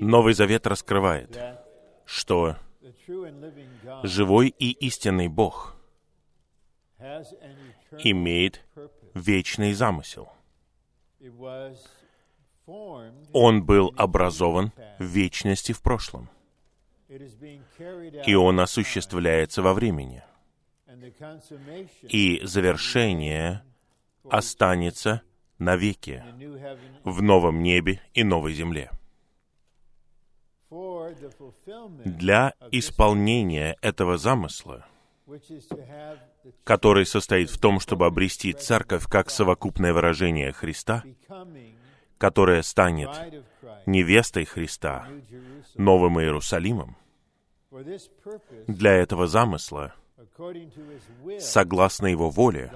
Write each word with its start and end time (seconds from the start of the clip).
Новый 0.00 0.34
Завет 0.34 0.66
раскрывает, 0.66 1.38
что 2.04 2.56
живой 4.02 4.48
и 4.48 4.70
истинный 4.86 5.28
Бог 5.28 5.76
имеет 7.98 8.64
вечный 9.14 9.72
замысел. 9.72 10.32
Он 13.32 13.64
был 13.64 13.92
образован 13.96 14.72
в 14.98 15.04
вечности 15.04 15.72
в 15.72 15.82
прошлом, 15.82 16.30
и 17.08 18.34
он 18.34 18.60
осуществляется 18.60 19.62
во 19.62 19.74
времени. 19.74 20.22
И 22.02 22.40
завершение 22.44 23.64
останется 24.30 25.22
навеки 25.64 26.22
в 27.04 27.22
новом 27.22 27.62
небе 27.62 28.00
и 28.12 28.22
новой 28.22 28.52
земле. 28.52 28.90
Для 32.04 32.54
исполнения 32.70 33.76
этого 33.80 34.18
замысла, 34.18 34.86
который 36.64 37.06
состоит 37.06 37.50
в 37.50 37.58
том, 37.58 37.80
чтобы 37.80 38.06
обрести 38.06 38.52
церковь 38.52 39.06
как 39.06 39.30
совокупное 39.30 39.92
выражение 39.92 40.52
Христа, 40.52 41.04
которая 42.18 42.62
станет 42.62 43.10
невестой 43.86 44.44
Христа, 44.44 45.08
Новым 45.76 46.20
Иерусалимом, 46.20 46.96
для 48.66 48.92
этого 48.92 49.26
замысла, 49.26 49.94
согласно 51.40 52.06
Его 52.06 52.30
воле, 52.30 52.72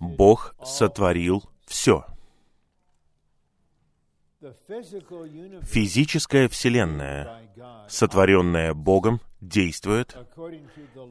Бог 0.00 0.54
сотворил 0.64 1.42
все. 1.68 2.04
Физическая 5.62 6.48
Вселенная, 6.48 7.48
сотворенная 7.88 8.72
Богом, 8.72 9.20
действует 9.40 10.16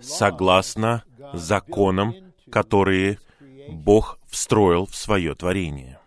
согласно 0.02 1.04
законам, 1.34 2.34
которые 2.50 3.20
Бог 3.70 4.20
встроил 4.28 4.86
в 4.86 4.96
свое 4.96 5.36
творение. 5.36 6.00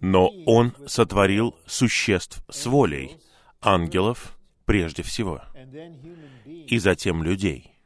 Но 0.00 0.30
Он 0.46 0.74
сотворил 0.86 1.54
существ 1.66 2.42
с 2.48 2.64
волей, 2.66 3.18
ангелов 3.60 4.38
прежде 4.64 5.02
всего, 5.02 5.42
и 6.46 6.78
затем 6.78 7.22
людей. 7.22 7.77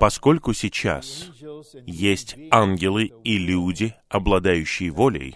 Поскольку 0.00 0.52
сейчас 0.52 1.30
есть 1.86 2.36
ангелы 2.50 3.12
и 3.24 3.38
люди, 3.38 3.94
обладающие 4.08 4.90
волей, 4.90 5.34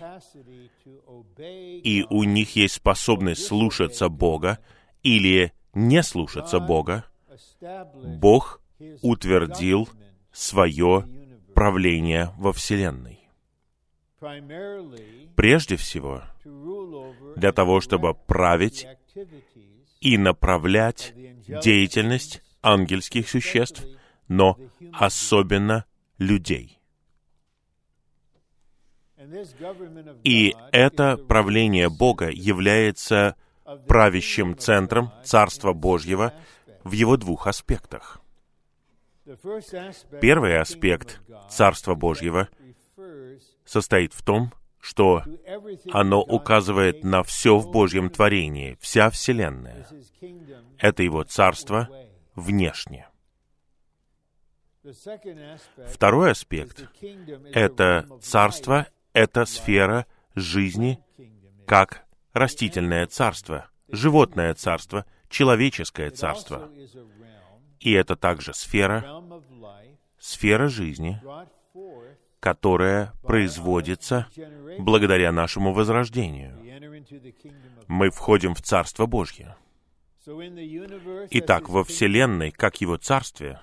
и 1.39 2.06
у 2.11 2.25
них 2.25 2.56
есть 2.56 2.75
способность 2.75 3.47
слушаться 3.47 4.08
Бога 4.08 4.58
или 5.03 5.53
не 5.75 6.03
слушаться 6.03 6.61
Бога, 6.61 7.05
Бог 8.05 8.61
утвердил 9.03 9.89
свое 10.33 11.06
правление 11.55 12.33
во 12.39 12.53
Вселенной. 12.53 13.20
Прежде 15.36 15.77
всего, 15.77 16.23
для 17.36 17.53
того, 17.53 17.81
чтобы 17.81 18.14
править 18.14 18.86
и 20.01 20.19
направлять 20.19 21.14
деятельность 21.62 22.42
ангельских 22.62 23.28
существ, 23.28 23.84
но 24.28 24.58
особенно 24.92 25.84
людей. 26.19 26.78
И 30.25 30.55
это 30.72 31.17
правление 31.17 31.89
Бога 31.89 32.28
является 32.30 33.36
правящим 33.86 34.56
центром 34.56 35.12
Царства 35.25 35.72
Божьего 35.72 36.34
в 36.85 36.92
его 36.92 37.17
двух 37.17 37.46
аспектах. 37.46 38.20
Первый 40.20 40.58
аспект 40.58 41.20
Царства 41.48 41.95
Божьего 41.95 42.48
состоит 43.64 44.12
в 44.12 44.24
том, 44.24 44.52
что 44.80 45.23
оно 45.92 46.23
указывает 46.23 47.05
на 47.05 47.23
все 47.23 47.58
в 47.58 47.70
Божьем 47.70 48.11
творении, 48.11 48.77
вся 48.80 49.11
Вселенная. 49.11 49.86
Это 50.79 51.02
Его 51.02 51.23
Царство 51.23 51.89
внешне. 52.40 53.08
Второй 55.89 56.30
аспект— 56.30 56.89
это 57.52 58.06
Царство, 58.23 58.86
это 59.12 59.45
сфера 59.45 60.06
жизни 60.34 61.02
как 61.67 62.05
растительное 62.33 63.06
царство, 63.06 63.68
животное 63.89 64.55
царство, 64.55 65.05
человеческое 65.29 66.11
царство. 66.11 66.70
И 67.79 67.92
это 67.92 68.17
также 68.17 68.55
сфера, 68.55 69.23
сфера 70.18 70.68
жизни, 70.68 71.20
которая 72.40 73.12
производится 73.23 74.27
благодаря 74.79 75.30
нашему 75.30 75.73
возрождению. 75.73 76.58
Мы 77.86 78.11
входим 78.11 78.55
в 78.55 78.62
Царство 78.62 79.06
Божье. 79.06 79.56
Итак, 80.27 81.69
во 81.69 81.83
Вселенной, 81.83 82.51
как 82.51 82.81
Его 82.81 82.97
Царстве, 82.97 83.61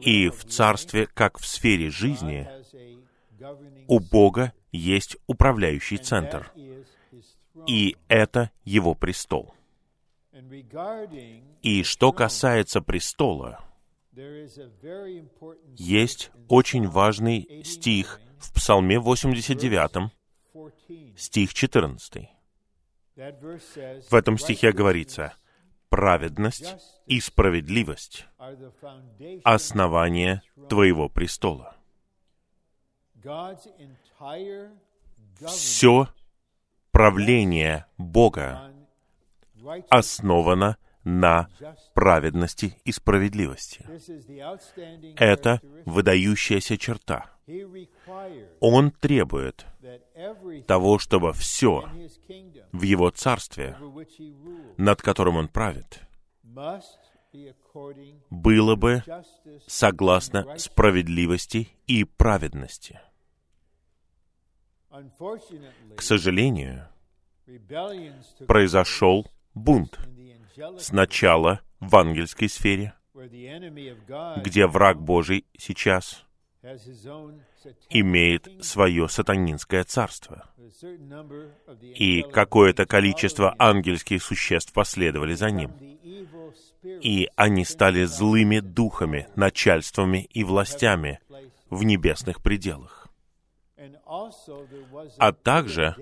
и 0.00 0.28
в 0.28 0.44
Царстве, 0.44 1.06
как 1.06 1.38
в 1.38 1.46
сфере 1.46 1.90
жизни, 1.90 2.48
у 3.86 4.00
Бога 4.00 4.52
есть 4.72 5.16
управляющий 5.26 5.98
центр, 5.98 6.52
и 7.68 7.96
это 8.08 8.50
Его 8.64 8.94
престол. 8.94 9.54
И 11.62 11.82
что 11.84 12.12
касается 12.12 12.80
престола, 12.82 13.64
есть 15.76 16.30
очень 16.48 16.88
важный 16.88 17.62
стих 17.64 18.20
в 18.38 18.52
Псалме 18.52 18.98
89, 18.98 20.10
стих 21.16 21.54
14. 21.54 22.35
В 23.16 24.14
этом 24.14 24.36
стихе 24.38 24.72
говорится, 24.72 25.32
«Праведность 25.88 26.76
и 27.06 27.20
справедливость— 27.20 28.26
основание 29.44 30.42
Твоего 30.68 31.08
престола». 31.08 31.74
Все 35.46 36.08
правление 36.90 37.86
Бога 37.96 38.72
основано 39.88 40.76
на 41.04 41.48
праведности 41.94 42.78
и 42.84 42.92
справедливости. 42.92 43.86
Это 45.16 45.60
выдающаяся 45.86 46.76
черта. 46.76 47.35
Он 48.60 48.90
требует 48.90 49.66
того, 50.66 50.98
чтобы 50.98 51.32
все 51.32 51.88
в 52.72 52.82
Его 52.82 53.10
Царстве, 53.10 53.76
над 54.76 55.00
которым 55.00 55.36
Он 55.36 55.48
правит, 55.48 56.00
было 58.30 58.74
бы 58.74 59.02
согласно 59.66 60.58
справедливости 60.58 61.68
и 61.86 62.04
праведности. 62.04 63.00
К 65.96 66.02
сожалению, 66.02 66.88
произошел 68.48 69.26
бунт 69.54 70.00
сначала 70.78 71.60
в 71.80 71.94
ангельской 71.94 72.48
сфере, 72.48 72.94
где 73.14 74.66
враг 74.66 75.00
Божий 75.00 75.46
сейчас 75.56 76.25
имеет 77.90 78.48
свое 78.64 79.08
сатанинское 79.08 79.84
царство. 79.84 80.50
И 81.82 82.22
какое-то 82.22 82.86
количество 82.86 83.54
ангельских 83.58 84.22
существ 84.22 84.72
последовали 84.72 85.34
за 85.34 85.50
ним. 85.50 85.72
И 86.82 87.28
они 87.36 87.64
стали 87.64 88.04
злыми 88.04 88.60
духами, 88.60 89.28
начальствами 89.36 90.28
и 90.30 90.44
властями 90.44 91.20
в 91.70 91.82
небесных 91.84 92.42
пределах. 92.42 93.08
А 95.18 95.32
также 95.32 95.96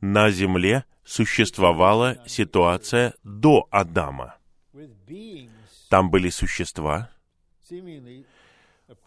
на 0.00 0.30
земле 0.30 0.84
существовала 1.04 2.16
ситуация 2.26 3.14
до 3.22 3.66
Адама. 3.70 4.36
Там 5.88 6.10
были 6.10 6.30
существа, 6.30 7.10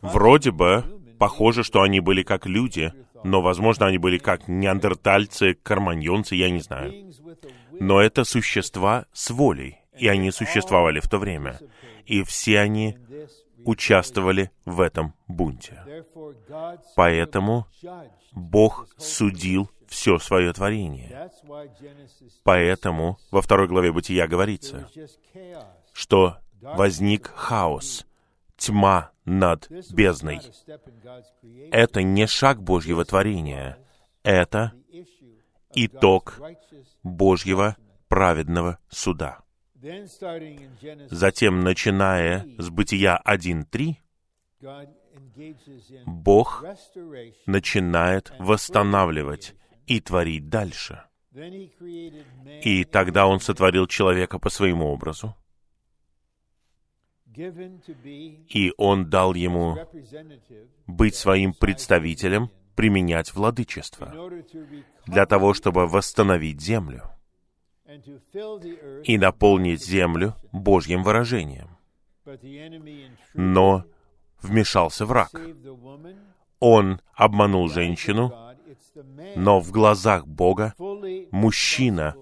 вроде 0.01 0.51
бы 0.51 0.83
похоже, 1.17 1.63
что 1.63 1.81
они 1.81 1.99
были 1.99 2.23
как 2.23 2.45
люди, 2.45 2.93
но, 3.23 3.41
возможно, 3.41 3.87
они 3.87 3.97
были 3.97 4.17
как 4.17 4.47
неандертальцы, 4.47 5.55
карманьонцы, 5.55 6.35
я 6.35 6.49
не 6.49 6.59
знаю. 6.59 7.11
Но 7.71 7.99
это 7.99 8.23
существа 8.23 9.05
с 9.13 9.31
волей, 9.31 9.79
и 9.97 10.07
они 10.07 10.31
существовали 10.31 10.99
в 10.99 11.09
то 11.09 11.17
время. 11.17 11.59
И 12.05 12.23
все 12.23 12.59
они 12.59 12.97
участвовали 13.65 14.51
в 14.65 14.79
этом 14.79 15.15
бунте. 15.27 15.83
Поэтому 16.95 17.65
Бог 18.31 18.87
судил 18.97 19.71
все 19.87 20.19
свое 20.19 20.53
творение. 20.53 21.31
Поэтому 22.43 23.17
во 23.31 23.41
второй 23.41 23.67
главе 23.67 23.91
Бытия 23.91 24.27
говорится, 24.27 24.87
что 25.93 26.37
возник 26.61 27.31
хаос, 27.35 28.05
тьма 28.57 29.11
над 29.25 29.69
бездной. 29.91 30.41
Это 31.71 32.03
не 32.03 32.27
шаг 32.27 32.61
Божьего 32.61 33.05
творения, 33.05 33.77
это 34.23 34.73
итог 35.73 36.39
Божьего 37.03 37.75
праведного 38.07 38.79
суда. 38.89 39.39
Затем, 41.09 41.59
начиная 41.59 42.45
с 42.57 42.69
Бытия 42.69 43.21
1.3, 43.25 43.97
Бог 46.05 46.65
начинает 47.45 48.33
восстанавливать 48.39 49.55
и 49.85 49.99
творить 49.99 50.49
дальше. 50.49 51.03
И 52.63 52.85
тогда 52.85 53.27
Он 53.27 53.39
сотворил 53.39 53.87
человека 53.87 54.39
по 54.39 54.49
своему 54.49 54.87
образу, 54.87 55.35
и 57.37 58.73
Он 58.77 59.09
дал 59.09 59.33
ему 59.33 59.77
быть 60.87 61.15
своим 61.15 61.53
представителем, 61.53 62.49
применять 62.75 63.33
владычество, 63.33 64.13
для 65.05 65.25
того, 65.25 65.53
чтобы 65.53 65.87
восстановить 65.87 66.61
землю 66.61 67.03
и 69.03 69.17
наполнить 69.17 69.83
землю 69.83 70.35
Божьим 70.51 71.03
выражением. 71.03 71.69
Но 73.33 73.85
вмешался 74.41 75.05
враг. 75.05 75.31
Он 76.59 76.99
обманул 77.13 77.69
женщину, 77.69 78.33
но 79.35 79.59
в 79.59 79.71
глазах 79.71 80.25
Бога 80.27 80.73
мужчина 81.31 82.15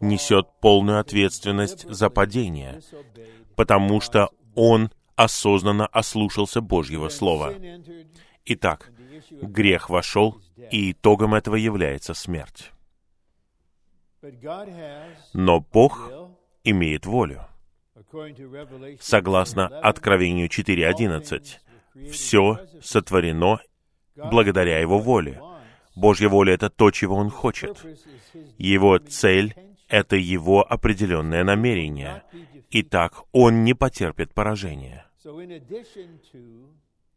несет 0.00 0.48
полную 0.60 1.00
ответственность 1.00 1.88
за 1.90 2.08
падение, 2.10 2.80
потому 3.56 4.00
что 4.00 4.30
он 4.54 4.90
осознанно 5.16 5.86
ослушался 5.86 6.60
Божьего 6.60 7.08
Слова. 7.08 7.54
Итак, 8.44 8.90
грех 9.30 9.90
вошел, 9.90 10.40
и 10.70 10.92
итогом 10.92 11.34
этого 11.34 11.56
является 11.56 12.14
смерть. 12.14 12.72
Но 15.32 15.60
Бог 15.60 16.10
имеет 16.64 17.06
волю. 17.06 17.46
Согласно 19.00 19.66
Откровению 19.66 20.48
4.11, 20.48 22.10
все 22.10 22.58
сотворено 22.82 23.60
благодаря 24.16 24.78
Его 24.78 24.98
воле. 24.98 25.40
Божья 25.96 26.28
воля— 26.28 26.54
это 26.54 26.70
то, 26.70 26.90
чего 26.90 27.16
Он 27.16 27.30
хочет. 27.30 27.84
Его 28.58 28.98
цель— 28.98 29.54
это 29.88 30.16
Его 30.16 30.62
определенное 30.62 31.44
намерение. 31.44 32.22
Итак, 32.70 33.24
Он 33.32 33.64
не 33.64 33.74
потерпит 33.74 34.32
поражения. 34.32 35.06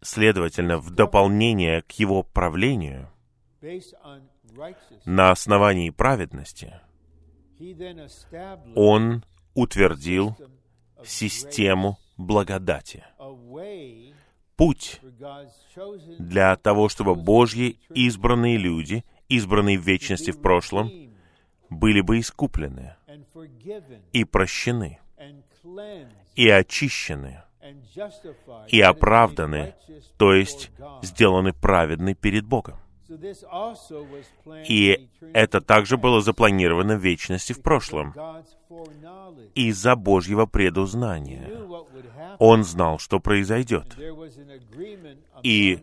Следовательно, 0.01 0.77
в 0.79 0.89
дополнение 0.89 1.81
к 1.83 1.91
Его 1.94 2.23
правлению, 2.23 3.09
на 5.05 5.31
основании 5.31 5.89
праведности, 5.91 6.81
Он 8.75 9.23
утвердил 9.53 10.35
систему 11.05 11.97
благодати. 12.17 13.03
Путь 14.56 15.01
для 16.19 16.56
того, 16.56 16.89
чтобы 16.89 17.15
Божьи 17.15 17.79
избранные 17.89 18.57
люди, 18.57 19.03
избранные 19.29 19.77
в 19.77 19.83
вечности 19.83 20.31
в 20.31 20.41
прошлом, 20.41 20.91
были 21.69 22.01
бы 22.01 22.19
искуплены 22.19 22.95
и 24.11 24.25
прощены, 24.25 24.99
и 26.36 26.50
очищены, 26.50 27.44
и 28.68 28.81
оправданы, 28.81 29.75
то 30.18 30.33
есть 30.33 30.71
сделаны 31.01 31.54
праведны 31.54 32.13
перед 32.13 32.45
Богом. 32.45 32.80
И 34.68 35.10
это 35.33 35.62
также 35.62 35.98
было 35.98 36.21
запланировано 36.21 36.98
в 36.98 37.01
вечности 37.04 37.54
в 37.54 37.62
прошлом. 37.62 38.13
Из-за 39.54 39.95
Божьего 39.95 40.45
предузнания. 40.45 41.50
Он 42.39 42.63
знал, 42.63 42.98
что 43.00 43.19
произойдет. 43.19 43.95
И 45.44 45.80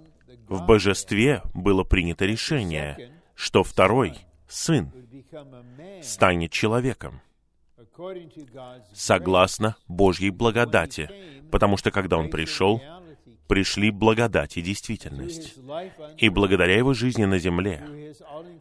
в 0.49 0.67
божестве 0.67 1.43
было 1.55 1.85
принято 1.85 2.25
решение, 2.25 3.13
что 3.35 3.63
второй, 3.63 4.19
сын, 4.49 4.93
станет 6.03 6.51
человеком 6.51 7.21
согласно 8.93 9.77
Божьей 9.89 10.31
благодати, 10.31 11.11
потому 11.51 11.77
что 11.77 11.91
когда 11.91 12.19
он 12.19 12.31
пришел, 12.31 12.81
пришли 13.49 13.91
благодать 13.91 14.57
и 14.57 14.63
действительность. 14.63 15.57
И 16.19 16.29
благодаря 16.29 16.77
его 16.77 16.95
жизни 16.95 17.25
на 17.25 17.39
земле, 17.39 18.15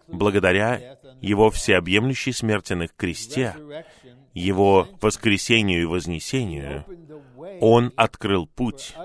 благодаря 0.07 0.97
его 1.21 1.51
всеобъемлющей 1.51 2.33
смерти 2.33 2.73
на 2.73 2.87
кресте, 2.87 3.55
его 4.33 4.87
воскресению 5.01 5.83
и 5.83 5.85
вознесению, 5.85 6.85
он 7.61 7.93
открыл 7.95 8.47
путь 8.47 8.95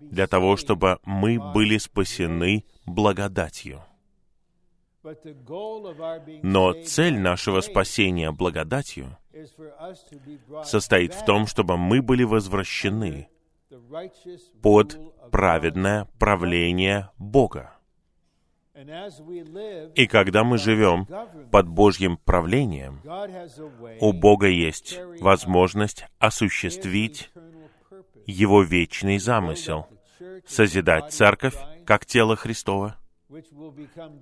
для 0.00 0.26
того, 0.26 0.56
чтобы 0.56 0.98
мы 1.04 1.38
были 1.52 1.78
спасены 1.78 2.64
благодатью. 2.86 3.82
Но 6.42 6.72
цель 6.84 7.18
нашего 7.18 7.60
спасения 7.60 8.30
благодатью 8.30 9.18
состоит 10.64 11.14
в 11.14 11.24
том, 11.24 11.46
чтобы 11.46 11.76
мы 11.76 12.02
были 12.02 12.24
возвращены 12.24 13.28
под 14.62 14.98
праведное 15.30 16.06
правление 16.18 17.10
Бога. 17.18 17.74
И 19.94 20.06
когда 20.08 20.42
мы 20.42 20.58
живем 20.58 21.06
под 21.50 21.68
Божьим 21.68 22.16
правлением, 22.16 23.00
у 24.00 24.12
Бога 24.12 24.48
есть 24.48 24.98
возможность 25.20 26.06
осуществить 26.18 27.30
Его 28.26 28.62
вечный 28.62 29.18
замысел, 29.18 29.86
созидать 30.44 31.12
церковь 31.12 31.56
как 31.86 32.04
тело 32.04 32.34
Христова, 32.34 32.96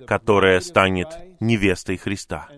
которая 0.06 0.60
станет 0.60 1.08
невестой 1.40 1.96
Христа 1.96 2.48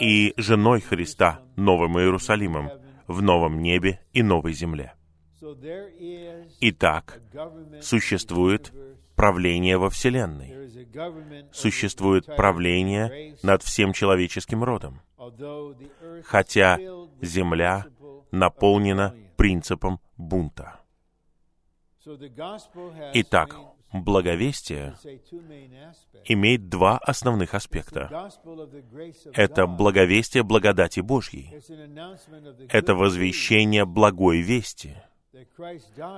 и 0.00 0.34
женой 0.36 0.80
Христа, 0.80 1.42
Новым 1.56 1.98
Иерусалимом, 1.98 2.70
в 3.06 3.22
новом 3.22 3.60
небе 3.60 4.00
и 4.12 4.22
новой 4.22 4.52
земле. 4.52 4.94
Итак, 6.60 7.20
существует 7.80 8.72
правление 9.14 9.78
во 9.78 9.90
Вселенной. 9.90 10.54
Существует 11.52 12.26
правление 12.26 13.36
над 13.42 13.62
всем 13.62 13.92
человеческим 13.92 14.64
родом. 14.64 15.00
Хотя 16.24 16.78
Земля 17.20 17.86
наполнена 18.30 19.14
принципом 19.36 20.00
бунта. 20.16 20.80
Итак, 23.14 23.56
благовестие 23.92 24.96
имеет 26.24 26.68
два 26.68 26.98
основных 26.98 27.54
аспекта. 27.54 28.30
Это 29.32 29.66
благовестие 29.66 30.42
благодати 30.42 31.00
Божьей. 31.00 31.54
Это 32.68 32.94
возвещение 32.94 33.84
благой 33.84 34.40
вести 34.40 34.96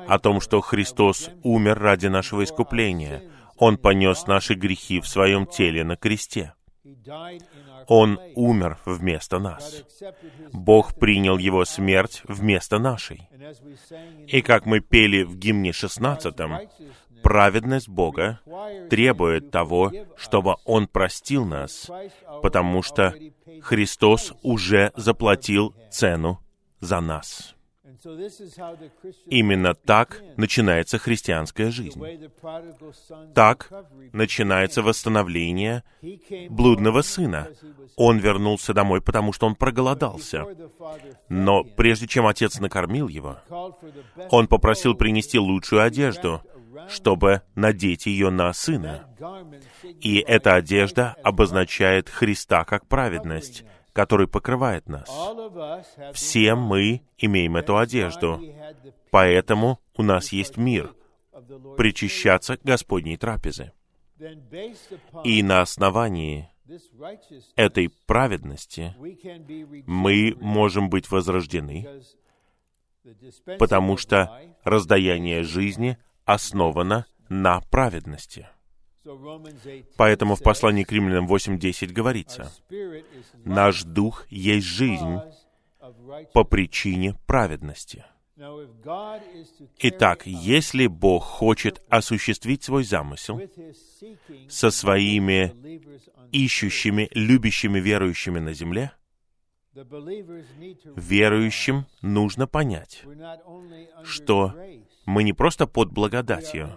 о 0.06 0.18
том, 0.18 0.40
что 0.40 0.60
Христос 0.60 1.30
умер 1.42 1.78
ради 1.78 2.06
нашего 2.06 2.44
искупления. 2.44 3.22
Он 3.56 3.76
понес 3.76 4.26
наши 4.26 4.54
грехи 4.54 5.00
в 5.00 5.08
своем 5.08 5.46
теле 5.46 5.84
на 5.84 5.96
кресте. 5.96 6.54
Он 7.88 8.20
умер 8.34 8.78
вместо 8.84 9.38
нас. 9.38 9.82
Бог 10.52 10.94
принял 10.94 11.38
Его 11.38 11.64
смерть 11.64 12.22
вместо 12.25 12.78
нашей. 12.78 13.28
И 14.26 14.42
как 14.42 14.66
мы 14.66 14.80
пели 14.80 15.22
в 15.22 15.37
гимне 15.37 15.72
16, 15.72 16.34
праведность 17.22 17.88
Бога 17.88 18.40
требует 18.90 19.50
того, 19.50 19.92
чтобы 20.16 20.56
Он 20.64 20.87
простил 20.87 21.44
нас, 21.44 21.90
потому 22.42 22.82
что 22.82 23.14
Христос 23.62 24.32
уже 24.42 24.92
заплатил 24.96 25.75
цену 25.90 26.40
за 26.80 27.00
нас. 27.00 27.54
Именно 29.26 29.75
так 29.75 30.22
начинается 30.37 30.98
христианская 30.98 31.70
жизнь. 31.70 32.00
Так 33.34 33.72
начинается 34.12 34.82
восстановление 34.82 35.82
блудного 36.48 37.02
сына. 37.02 37.48
Он 37.96 38.18
вернулся 38.18 38.72
домой, 38.72 39.00
потому 39.00 39.32
что 39.32 39.46
он 39.46 39.54
проголодался. 39.54 40.46
Но 41.28 41.64
прежде 41.64 42.06
чем 42.06 42.26
отец 42.26 42.60
накормил 42.60 43.08
его, 43.08 43.38
он 44.30 44.46
попросил 44.46 44.94
принести 44.94 45.38
лучшую 45.38 45.82
одежду, 45.82 46.42
чтобы 46.88 47.42
надеть 47.54 48.06
ее 48.06 48.30
на 48.30 48.52
сына. 48.52 49.08
И 50.00 50.18
эта 50.18 50.54
одежда 50.54 51.16
обозначает 51.23 52.08
Христа 52.08 52.64
как 52.64 52.87
праведность, 52.87 53.64
который 53.92 54.28
покрывает 54.28 54.88
нас. 54.88 55.08
Все 56.12 56.54
мы 56.54 57.02
имеем 57.16 57.56
эту 57.56 57.78
одежду, 57.78 58.40
поэтому 59.11 59.80
у 59.97 60.02
нас 60.02 60.32
есть 60.32 60.56
мир, 60.56 60.94
причащаться 61.76 62.58
Господней 62.62 63.16
трапезы. 63.16 63.73
И 65.25 65.42
на 65.42 65.62
основании 65.62 66.49
этой 67.56 67.90
праведности 68.06 68.94
мы 69.87 70.37
можем 70.40 70.90
быть 70.90 71.11
возрождены, 71.11 71.88
потому 73.58 73.97
что 73.97 74.40
раздаяние 74.64 75.42
жизни 75.42 75.99
основано 76.28 77.06
на 77.30 77.61
праведности. 77.70 78.47
Поэтому 79.97 80.35
в 80.35 80.42
послании 80.42 80.85
к 80.85 80.92
римлянам 80.92 81.26
8.10 81.26 81.92
говорится, 81.92 82.52
«Наш 83.44 83.82
дух 83.82 84.26
есть 84.28 84.66
жизнь 84.66 85.20
по 86.35 86.44
причине 86.44 87.16
праведности». 87.26 88.04
Итак, 89.78 90.26
если 90.26 90.87
Бог 90.87 91.25
хочет 91.25 91.82
осуществить 91.88 92.62
свой 92.62 92.85
замысел 92.85 93.40
со 94.50 94.70
своими 94.70 95.54
ищущими, 96.30 97.08
любящими, 97.14 97.80
верующими 97.80 98.38
на 98.38 98.52
земле, 98.52 98.92
верующим 100.96 101.87
нужно 102.02 102.46
понять, 102.46 103.04
что 104.04 104.54
мы 105.06 105.22
не 105.22 105.32
просто 105.32 105.66
под 105.66 105.92
благодатью, 105.92 106.70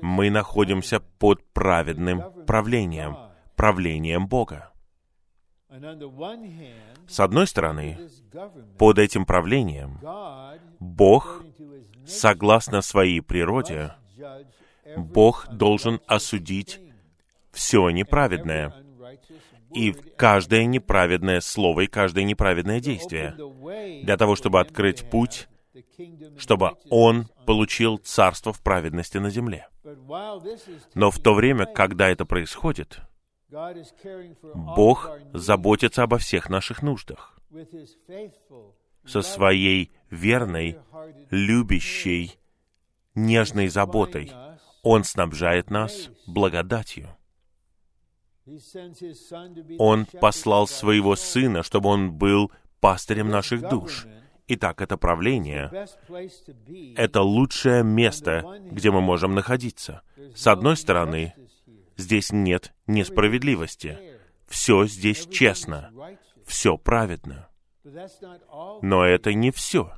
мы 0.00 0.30
находимся 0.30 1.00
под 1.00 1.44
праведным 1.52 2.44
правлением, 2.46 3.16
правлением 3.56 4.26
Бога. 4.26 4.72
С 7.08 7.20
одной 7.20 7.46
стороны, 7.46 8.08
под 8.78 8.98
этим 8.98 9.24
правлением 9.24 9.98
Бог, 10.78 11.42
согласно 12.06 12.82
своей 12.82 13.22
природе, 13.22 13.94
Бог 14.96 15.48
должен 15.48 16.00
осудить 16.06 16.80
все 17.52 17.88
неправедное 17.90 18.74
и 19.74 19.92
каждое 20.16 20.64
неправедное 20.64 21.40
слово 21.40 21.82
и 21.82 21.86
каждое 21.86 22.24
неправедное 22.24 22.80
действие, 22.80 23.36
для 24.02 24.16
того, 24.16 24.36
чтобы 24.36 24.60
открыть 24.60 25.08
путь 25.08 25.48
чтобы 26.36 26.72
он 26.90 27.28
получил 27.46 27.98
царство 27.98 28.52
в 28.52 28.60
праведности 28.60 29.18
на 29.18 29.30
земле. 29.30 29.68
Но 30.94 31.10
в 31.10 31.18
то 31.18 31.34
время, 31.34 31.66
когда 31.66 32.08
это 32.08 32.24
происходит, 32.24 33.00
Бог 34.54 35.10
заботится 35.32 36.02
обо 36.02 36.18
всех 36.18 36.48
наших 36.48 36.82
нуждах 36.82 37.38
со 39.04 39.22
своей 39.22 39.92
верной, 40.10 40.78
любящей, 41.30 42.38
нежной 43.14 43.68
заботой. 43.68 44.32
Он 44.82 45.04
снабжает 45.04 45.70
нас 45.70 46.10
благодатью. 46.26 47.16
Он 49.78 50.06
послал 50.20 50.66
своего 50.66 51.16
Сына, 51.16 51.62
чтобы 51.62 51.88
Он 51.88 52.12
был 52.12 52.50
пастырем 52.80 53.28
наших 53.28 53.68
душ. 53.68 54.06
Итак, 54.48 54.80
это 54.80 54.96
правление— 54.96 55.70
это 56.96 57.22
лучшее 57.22 57.84
место, 57.84 58.60
где 58.70 58.90
мы 58.90 59.00
можем 59.00 59.34
находиться. 59.34 60.02
С 60.34 60.46
одной 60.46 60.76
стороны, 60.76 61.34
здесь 61.96 62.32
нет 62.32 62.74
несправедливости. 62.86 63.98
Все 64.48 64.86
здесь 64.86 65.26
честно. 65.28 65.90
Все 66.44 66.76
праведно. 66.76 67.48
Но 68.82 69.04
это 69.04 69.32
не 69.32 69.50
все. 69.52 69.92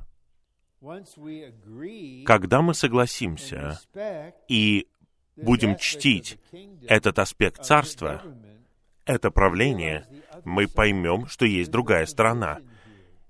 Когда 2.25 2.61
мы 2.61 2.73
согласимся 2.73 3.79
и 4.47 4.87
будем 5.35 5.77
чтить 5.77 6.39
этот 6.87 7.19
аспект 7.19 7.63
царства, 7.63 8.21
это 9.05 9.31
правление, 9.31 10.07
мы 10.43 10.67
поймем, 10.67 11.27
что 11.27 11.45
есть 11.45 11.71
другая 11.71 12.05
сторона— 12.05 12.59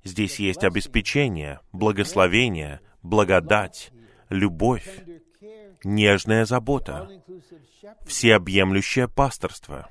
Здесь 0.05 0.39
есть 0.39 0.63
обеспечение, 0.63 1.59
благословение, 1.73 2.79
благодать, 3.01 3.91
любовь, 4.29 4.87
нежная 5.83 6.45
забота, 6.45 7.09
всеобъемлющее 8.05 9.07
пасторство. 9.09 9.89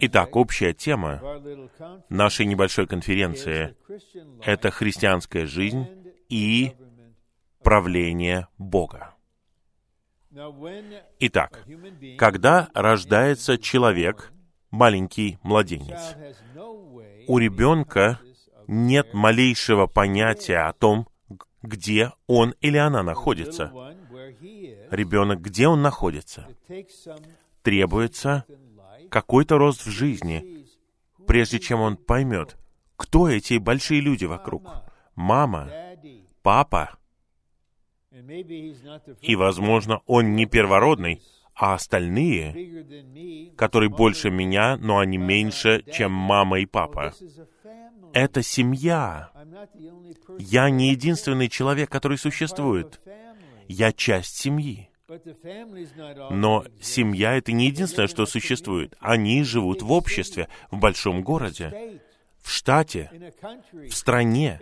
Итак, 0.00 0.36
общая 0.36 0.72
тема 0.72 1.20
нашей 2.08 2.46
небольшой 2.46 2.86
конференции— 2.86 3.76
это 4.44 4.70
христианская 4.70 5.46
жизнь 5.46 5.86
и 6.28 6.72
правление 7.62 8.48
Бога. 8.58 9.14
Итак, 11.18 11.64
когда 12.18 12.68
рождается 12.74 13.58
человек, 13.58 14.32
маленький 14.70 15.38
младенец, 15.42 16.14
у 17.26 17.38
ребенка 17.38 18.20
нет 18.68 19.12
малейшего 19.12 19.86
понятия 19.86 20.68
о 20.68 20.72
том, 20.72 21.08
где 21.62 22.12
он 22.26 22.54
или 22.60 22.76
она 22.76 23.02
находится. 23.02 23.72
Ребенок, 24.90 25.40
где 25.40 25.68
он 25.68 25.82
находится? 25.82 26.46
Требуется 27.62 28.44
какой-то 29.10 29.58
рост 29.58 29.84
в 29.84 29.90
жизни, 29.90 30.66
прежде 31.26 31.58
чем 31.58 31.80
он 31.80 31.96
поймет, 31.96 32.56
кто 32.96 33.28
эти 33.28 33.58
большие 33.58 34.00
люди 34.00 34.24
вокруг. 34.24 34.70
Мама, 35.16 35.70
папа. 36.42 36.96
И, 39.20 39.36
возможно, 39.36 40.02
он 40.06 40.34
не 40.34 40.46
первородный, 40.46 41.22
а 41.54 41.74
остальные, 41.74 43.54
которые 43.56 43.88
больше 43.90 44.30
меня, 44.30 44.76
но 44.76 44.98
они 44.98 45.18
меньше, 45.18 45.84
чем 45.92 46.10
мама 46.12 46.60
и 46.60 46.66
папа. 46.66 47.12
Это 48.12 48.42
семья. 48.42 49.30
Я 50.38 50.70
не 50.70 50.90
единственный 50.90 51.48
человек, 51.48 51.90
который 51.90 52.18
существует. 52.18 53.00
Я 53.68 53.92
часть 53.92 54.36
семьи. 54.36 54.90
Но 56.30 56.64
семья— 56.80 57.34
это 57.36 57.52
не 57.52 57.66
единственное, 57.66 58.08
что 58.08 58.26
существует. 58.26 58.96
Они 59.00 59.42
живут 59.42 59.82
в 59.82 59.92
обществе, 59.92 60.48
в 60.70 60.78
большом 60.78 61.22
городе, 61.22 62.00
в 62.42 62.50
штате, 62.50 63.10
в 63.72 63.92
стране, 63.92 64.60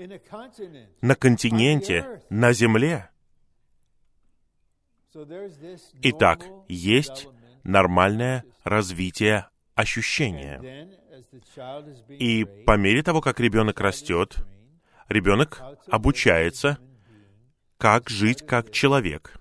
на 1.01 1.15
континенте, 1.15 2.23
на 2.31 2.53
земле. 2.53 3.11
Итак, 6.03 6.47
есть 6.69 7.29
нормальное 7.65 8.45
развитие 8.65 9.49
ощущения. 9.75 10.89
И 12.09 12.45
по 12.67 12.77
мере 12.77 13.03
того, 13.03 13.21
как 13.21 13.41
ребенок 13.41 13.81
растет, 13.81 14.37
ребенок 15.09 15.63
обучается, 15.91 16.79
как 17.77 18.09
жить 18.09 18.45
как 18.47 18.71
человек, 18.71 19.39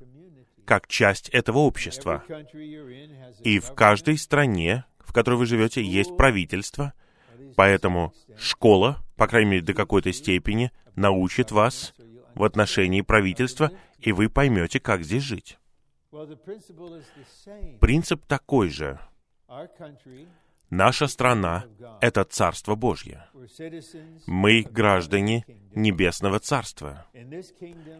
как 0.66 0.88
часть 0.88 1.30
этого 1.30 1.60
общества. 1.60 2.24
И 3.44 3.60
в 3.60 3.74
каждой 3.74 4.18
стране, 4.18 4.86
в 5.00 5.14
которой 5.14 5.36
вы 5.36 5.46
живете, 5.46 5.82
есть 5.84 6.16
правительство, 6.18 6.94
поэтому 7.56 8.14
школа, 8.38 9.04
по 9.16 9.28
крайней 9.28 9.52
мере 9.52 9.64
до 9.64 9.74
какой-то 9.74 10.12
степени, 10.14 10.72
научит 10.96 11.52
вас 11.52 11.94
в 12.36 12.44
отношении 12.44 13.02
правительства, 13.02 13.72
и 14.00 14.12
вы 14.12 14.30
поймете, 14.30 14.80
как 14.80 15.04
здесь 15.04 15.24
жить. 15.24 15.58
Принцип 17.80 18.26
такой 18.26 18.70
же. 18.70 19.00
Наша 20.70 21.08
страна— 21.08 21.66
это 22.02 22.24
Царство 22.26 22.76
Божье. 22.76 23.30
Мы 24.26 24.64
граждане 24.64 25.46
Небесного 25.74 26.40
Царства. 26.40 27.06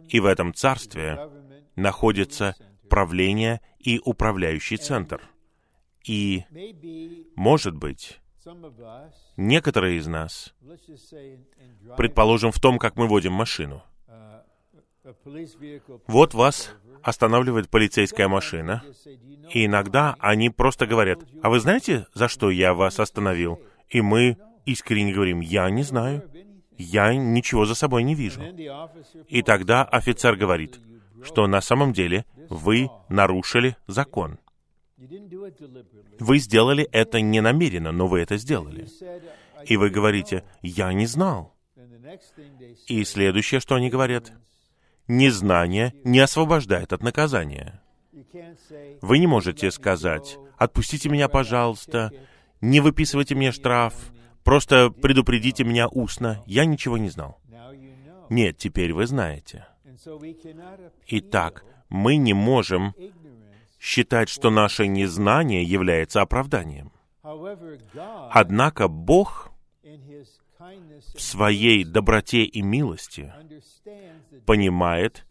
И 0.08 0.20
в 0.20 0.26
этом 0.26 0.52
Царстве 0.52 1.30
находится 1.76 2.54
правление 2.90 3.60
и 3.78 4.00
управляющий 4.04 4.76
центр. 4.76 5.22
И, 6.04 6.44
может 7.36 7.74
быть, 7.74 8.20
Некоторые 9.36 9.98
из 9.98 10.06
нас, 10.06 10.54
предположим, 11.96 12.50
в 12.50 12.58
том, 12.60 12.78
как 12.78 12.96
мы 12.96 13.06
водим 13.06 13.32
машину. 13.32 13.82
Вот 16.06 16.34
вас 16.34 16.74
останавливает 17.02 17.68
полицейская 17.68 18.28
машина, 18.28 18.82
и 19.52 19.66
иногда 19.66 20.16
они 20.18 20.50
просто 20.50 20.86
говорят, 20.86 21.20
«А 21.42 21.50
вы 21.50 21.60
знаете, 21.60 22.06
за 22.14 22.28
что 22.28 22.50
я 22.50 22.74
вас 22.74 23.00
остановил?» 23.00 23.60
И 23.88 24.00
мы 24.00 24.36
искренне 24.66 25.12
говорим, 25.12 25.40
«Я 25.40 25.70
не 25.70 25.82
знаю, 25.82 26.28
я 26.76 27.14
ничего 27.14 27.64
за 27.64 27.74
собой 27.74 28.02
не 28.02 28.14
вижу». 28.14 28.42
И 29.28 29.42
тогда 29.42 29.84
офицер 29.84 30.36
говорит, 30.36 30.80
что 31.22 31.46
на 31.46 31.60
самом 31.60 31.92
деле 31.92 32.24
вы 32.48 32.90
нарушили 33.08 33.76
закон. 33.86 34.38
Вы 36.18 36.38
сделали 36.38 36.84
это 36.90 37.20
не 37.20 37.40
намеренно, 37.40 37.92
но 37.92 38.08
вы 38.08 38.20
это 38.20 38.36
сделали. 38.36 38.88
И 39.64 39.76
вы 39.76 39.90
говорите, 39.90 40.44
«Я 40.62 40.92
не 40.92 41.06
знал». 41.06 41.54
И 42.86 43.04
следующее, 43.04 43.60
что 43.60 43.74
они 43.74 43.90
говорят, 43.90 44.32
незнание 45.08 45.94
не 46.04 46.20
освобождает 46.20 46.92
от 46.92 47.02
наказания. 47.02 47.80
Вы 49.00 49.18
не 49.18 49.26
можете 49.26 49.70
сказать, 49.70 50.38
«Отпустите 50.56 51.08
меня, 51.08 51.28
пожалуйста, 51.28 52.12
не 52.60 52.80
выписывайте 52.80 53.34
мне 53.34 53.52
штраф, 53.52 53.94
просто 54.44 54.90
предупредите 54.90 55.64
меня 55.64 55.88
устно, 55.88 56.42
я 56.46 56.64
ничего 56.64 56.98
не 56.98 57.08
знал». 57.08 57.40
Нет, 58.28 58.58
теперь 58.58 58.92
вы 58.92 59.06
знаете. 59.06 59.66
Итак, 61.06 61.64
мы 61.88 62.16
не 62.16 62.34
можем 62.34 62.94
считать, 63.80 64.28
что 64.28 64.50
наше 64.50 64.86
незнание 64.86 65.62
является 65.62 66.20
оправданием. 66.20 66.92
Однако 68.30 68.88
Бог 68.88 69.50
в 70.58 71.20
своей 71.20 71.84
доброте 71.84 72.42
и 72.42 72.62
милости 72.62 73.32
понимает 74.46 75.26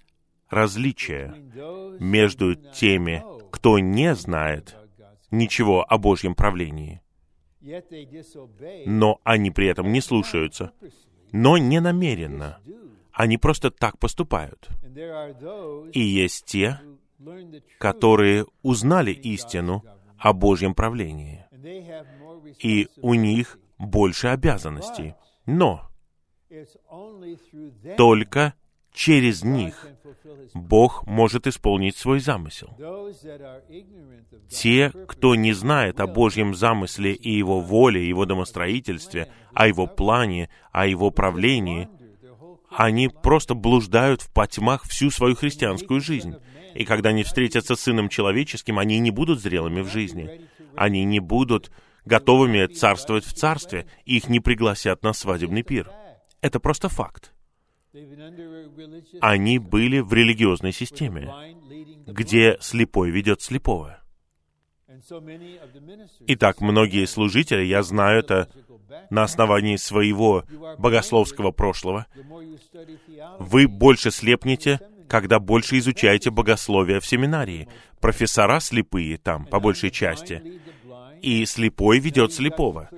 различие 0.49 1.33
между 1.99 2.55
теми, 2.55 3.23
кто 3.51 3.79
не 3.79 4.15
знает 4.15 4.75
ничего 5.31 5.85
о 5.87 5.97
Божьем 5.97 6.35
правлении, 6.35 7.01
но 8.85 9.19
они 9.23 9.51
при 9.51 9.67
этом 9.67 9.91
не 9.91 10.01
слушаются, 10.01 10.71
но 11.31 11.57
не 11.57 11.81
намеренно. 11.81 12.59
Они 13.11 13.37
просто 13.37 13.71
так 13.71 13.97
поступают. 13.97 14.69
И 15.91 15.99
есть 15.99 16.45
те, 16.45 16.79
которые 17.79 18.45
узнали 18.61 19.11
истину 19.11 19.83
о 20.17 20.33
Божьем 20.33 20.73
правлении, 20.73 21.45
и 22.59 22.87
у 23.01 23.13
них 23.15 23.59
больше 23.77 24.27
обязанностей. 24.27 25.15
Но 25.45 25.89
только 27.97 28.53
через 28.93 29.43
них 29.43 29.87
Бог 30.53 31.05
может 31.05 31.45
исполнить 31.47 31.95
свой 31.95 32.19
замысел. 32.19 32.75
Те, 34.49 34.89
кто 35.07 35.35
не 35.35 35.53
знает 35.53 35.99
о 35.99 36.07
Божьем 36.07 36.55
замысле 36.55 37.13
и 37.13 37.31
Его 37.31 37.59
воле, 37.59 38.07
Его 38.07 38.25
домостроительстве, 38.25 39.31
о 39.53 39.67
Его 39.67 39.87
плане, 39.87 40.49
о 40.71 40.87
Его 40.87 41.11
правлении, 41.11 41.89
они 42.69 43.09
просто 43.09 43.53
блуждают 43.53 44.21
в 44.21 44.31
потьмах 44.31 44.83
всю 44.83 45.09
свою 45.09 45.35
христианскую 45.35 46.01
жизнь. 46.01 46.35
И 46.73 46.85
когда 46.85 47.09
они 47.09 47.23
встретятся 47.23 47.75
с 47.75 47.81
Сыном 47.81 48.09
Человеческим, 48.09 48.77
они 48.77 48.99
не 48.99 49.11
будут 49.11 49.39
зрелыми 49.39 49.81
в 49.81 49.87
жизни. 49.87 50.41
Они 50.75 51.03
не 51.05 51.19
будут 51.19 51.71
готовыми 52.07 52.65
царствовать 52.67 53.25
в 53.25 53.33
царстве, 53.33 53.85
и 54.05 54.17
их 54.17 54.29
не 54.29 54.39
пригласят 54.39 55.03
на 55.03 55.13
свадебный 55.13 55.63
пир. 55.63 55.91
Это 56.41 56.59
просто 56.59 56.89
факт. 56.89 57.33
Они 59.21 59.59
были 59.59 59.99
в 59.99 60.13
религиозной 60.13 60.71
системе, 60.71 61.31
где 62.05 62.57
слепой 62.61 63.11
ведет 63.11 63.41
слепого. 63.41 63.99
Итак, 66.27 66.61
многие 66.61 67.05
служители, 67.05 67.63
я 67.63 67.83
знаю 67.83 68.19
это 68.19 68.49
на 69.09 69.23
основании 69.23 69.75
своего 69.75 70.43
богословского 70.77 71.51
прошлого, 71.51 72.07
вы 73.39 73.67
больше 73.67 74.11
слепнете, 74.11 74.79
когда 75.07 75.39
больше 75.39 75.77
изучаете 75.79 76.29
богословие 76.29 76.99
в 76.99 77.05
семинарии. 77.05 77.67
Профессора 77.99 78.59
слепые 78.59 79.17
там, 79.17 79.45
по 79.45 79.59
большей 79.59 79.91
части. 79.91 80.61
И 81.21 81.45
слепой 81.45 81.99
ведет 81.99 82.33
слепого. 82.33 82.89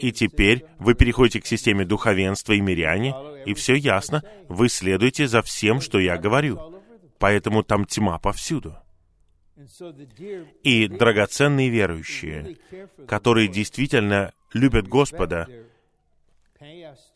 И 0.00 0.12
теперь 0.12 0.64
вы 0.78 0.94
переходите 0.94 1.40
к 1.40 1.46
системе 1.46 1.84
духовенства 1.84 2.52
и 2.52 2.60
миряне, 2.60 3.14
и 3.46 3.54
все 3.54 3.74
ясно, 3.74 4.22
вы 4.48 4.68
следуете 4.68 5.26
за 5.28 5.42
всем, 5.42 5.80
что 5.80 5.98
я 5.98 6.18
говорю. 6.18 6.82
Поэтому 7.18 7.62
там 7.62 7.84
тьма 7.84 8.18
повсюду. 8.18 8.76
И 10.62 10.88
драгоценные 10.88 11.70
верующие, 11.70 12.56
которые 13.06 13.48
действительно 13.48 14.32
любят 14.52 14.88
Господа 14.88 15.48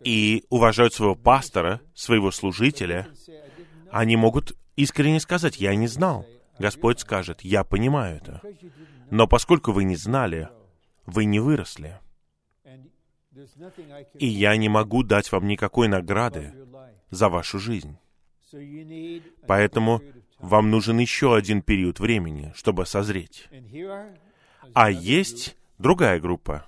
и 0.05 0.45
уважают 0.49 0.95
своего 0.95 1.15
пастора, 1.17 1.81
своего 1.95 2.31
служителя, 2.31 3.09
они 3.91 4.17
могут 4.17 4.57
искренне 4.77 5.21
сказать, 5.21 5.57
«Я 5.57 5.75
не 5.75 5.89
знал». 5.89 6.27
Господь 6.59 7.01
скажет, 7.01 7.43
«Я 7.43 7.65
понимаю 7.65 8.17
это». 8.17 8.43
Но 9.11 9.27
поскольку 9.27 9.73
вы 9.73 9.85
не 9.85 9.97
знали, 9.97 10.49
вы 11.07 11.25
не 11.25 11.41
выросли. 11.41 11.99
И 14.15 14.27
я 14.27 14.57
не 14.57 14.69
могу 14.69 15.03
дать 15.03 15.31
вам 15.33 15.47
никакой 15.47 15.89
награды 15.89 16.53
за 17.11 17.29
вашу 17.29 17.59
жизнь. 17.59 17.97
Поэтому 19.47 20.03
вам 20.39 20.71
нужен 20.71 20.99
еще 20.99 21.35
один 21.35 21.63
период 21.63 22.01
времени, 22.01 22.53
чтобы 22.55 22.87
созреть. 22.87 23.49
А 24.75 24.91
есть 24.91 25.57
другая 25.79 26.21
группа. 26.21 26.67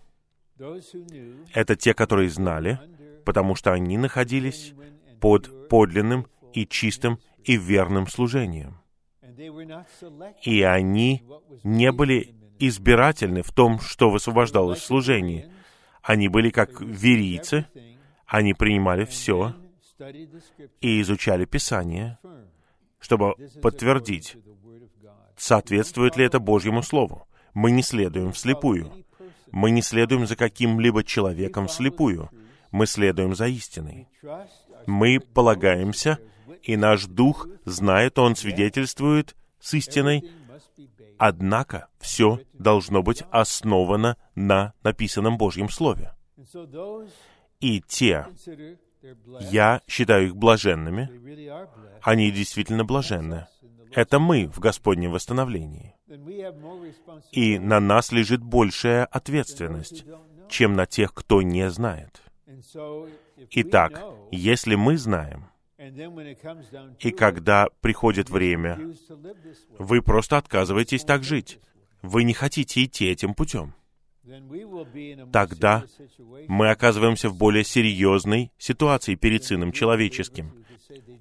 Это 1.54 1.76
те, 1.76 1.94
которые 1.94 2.30
знали, 2.30 2.78
потому 3.24 3.54
что 3.54 3.72
они 3.72 3.98
находились 3.98 4.72
под 5.20 5.68
подлинным 5.68 6.26
и 6.52 6.66
чистым 6.66 7.18
и 7.44 7.56
верным 7.56 8.06
служением. 8.06 8.79
И 10.42 10.62
они 10.62 11.22
не 11.62 11.92
были 11.92 12.34
избирательны 12.58 13.42
в 13.42 13.52
том, 13.52 13.80
что 13.80 14.10
высвобождалось 14.10 14.80
в 14.80 14.84
служении. 14.84 15.50
Они 16.02 16.28
были 16.28 16.50
как 16.50 16.80
верийцы, 16.80 17.66
они 18.26 18.54
принимали 18.54 19.04
все 19.04 19.54
и 20.80 21.00
изучали 21.00 21.44
Писание, 21.44 22.18
чтобы 22.98 23.34
подтвердить, 23.62 24.36
соответствует 25.36 26.16
ли 26.16 26.24
это 26.24 26.38
Божьему 26.38 26.82
Слову. 26.82 27.26
Мы 27.54 27.70
не 27.70 27.82
следуем 27.82 28.32
вслепую. 28.32 28.92
Мы 29.50 29.70
не 29.70 29.82
следуем 29.82 30.26
за 30.26 30.36
каким-либо 30.36 31.02
человеком 31.02 31.66
вслепую. 31.66 32.30
Мы 32.70 32.86
следуем 32.86 33.34
за 33.34 33.46
истиной. 33.48 34.08
Мы 34.86 35.18
полагаемся, 35.18 36.18
и 36.62 36.76
наш 36.76 37.06
дух 37.06 37.46
знает, 37.64 38.18
он 38.18 38.36
свидетельствует 38.36 39.36
с 39.60 39.74
истиной, 39.74 40.30
однако 41.18 41.88
все 41.98 42.40
должно 42.52 43.02
быть 43.02 43.22
основано 43.30 44.16
на 44.34 44.74
написанном 44.82 45.36
Божьем 45.38 45.68
Слове. 45.68 46.14
И 47.60 47.80
те, 47.80 48.26
я 49.40 49.82
считаю 49.86 50.28
их 50.28 50.36
блаженными. 50.36 51.10
Они 52.02 52.30
действительно 52.30 52.84
блаженны. 52.84 53.46
Это 53.92 54.18
мы 54.18 54.46
в 54.46 54.60
Господнем 54.60 55.12
восстановлении. 55.12 55.94
И 57.32 57.58
на 57.58 57.80
нас 57.80 58.12
лежит 58.12 58.42
большая 58.42 59.04
ответственность, 59.04 60.04
чем 60.48 60.74
на 60.74 60.86
тех, 60.86 61.12
кто 61.12 61.42
не 61.42 61.68
знает. 61.70 62.22
Итак, 63.50 64.02
если 64.30 64.74
мы 64.74 64.96
знаем, 64.96 65.49
и 66.98 67.10
когда 67.10 67.68
приходит 67.80 68.28
время, 68.28 68.78
вы 69.78 70.02
просто 70.02 70.36
отказываетесь 70.36 71.04
так 71.04 71.24
жить. 71.24 71.58
Вы 72.02 72.24
не 72.24 72.34
хотите 72.34 72.84
идти 72.84 73.06
этим 73.06 73.34
путем 73.34 73.74
тогда 75.32 75.84
мы 76.48 76.70
оказываемся 76.70 77.28
в 77.28 77.36
более 77.36 77.64
серьезной 77.64 78.52
ситуации 78.58 79.14
перед 79.14 79.44
Сыном 79.44 79.72
Человеческим, 79.72 80.64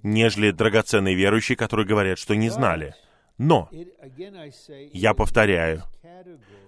нежели 0.04 0.52
драгоценные 0.52 1.16
верующие, 1.16 1.56
которые 1.56 1.88
говорят, 1.88 2.18
что 2.18 2.36
не 2.36 2.50
знали. 2.50 2.94
Но, 3.38 3.70
я 4.94 5.14
повторяю, 5.14 5.84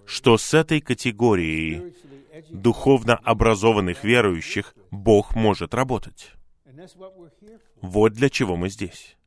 что 0.06 0.38
с 0.38 0.54
этой 0.54 0.82
категорией 0.82 1.94
духовно 2.50 3.16
образованных 3.16 4.04
верующих 4.04 4.74
Бог 4.90 5.36
может 5.36 5.74
работать. 5.74 6.32
Вот 7.82 8.14
для 8.14 8.30
чего 8.30 8.56
мы 8.56 8.70
здесь. 8.70 9.18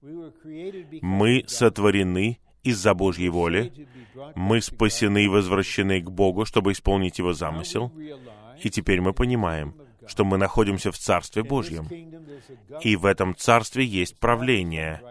Мы 0.00 1.44
сотворены 1.46 2.38
из-за 2.62 2.94
Божьей 2.94 3.28
воли, 3.28 3.88
мы 4.34 4.60
спасены 4.60 5.24
и 5.24 5.28
возвращены 5.28 6.00
к 6.00 6.10
Богу, 6.10 6.44
чтобы 6.44 6.72
исполнить 6.72 7.18
Его 7.18 7.32
замысел, 7.32 7.92
и 8.62 8.70
теперь 8.70 9.00
мы 9.00 9.12
понимаем, 9.12 9.74
что 10.06 10.24
мы 10.24 10.38
находимся 10.38 10.90
в 10.90 10.98
Царстве 10.98 11.42
Божьем. 11.42 11.86
И 12.82 12.96
в 12.96 13.06
этом 13.06 13.36
Царстве 13.36 13.84
есть 13.84 14.18
правление, 14.18 15.02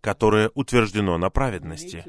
которое 0.00 0.50
утверждено 0.54 1.18
на 1.18 1.30
праведности. 1.30 2.04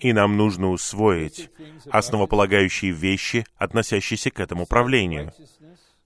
И 0.00 0.12
нам 0.12 0.36
нужно 0.36 0.70
усвоить 0.70 1.50
основополагающие 1.90 2.90
вещи, 2.90 3.46
относящиеся 3.56 4.30
к 4.30 4.40
этому 4.40 4.66
правлению. 4.66 5.32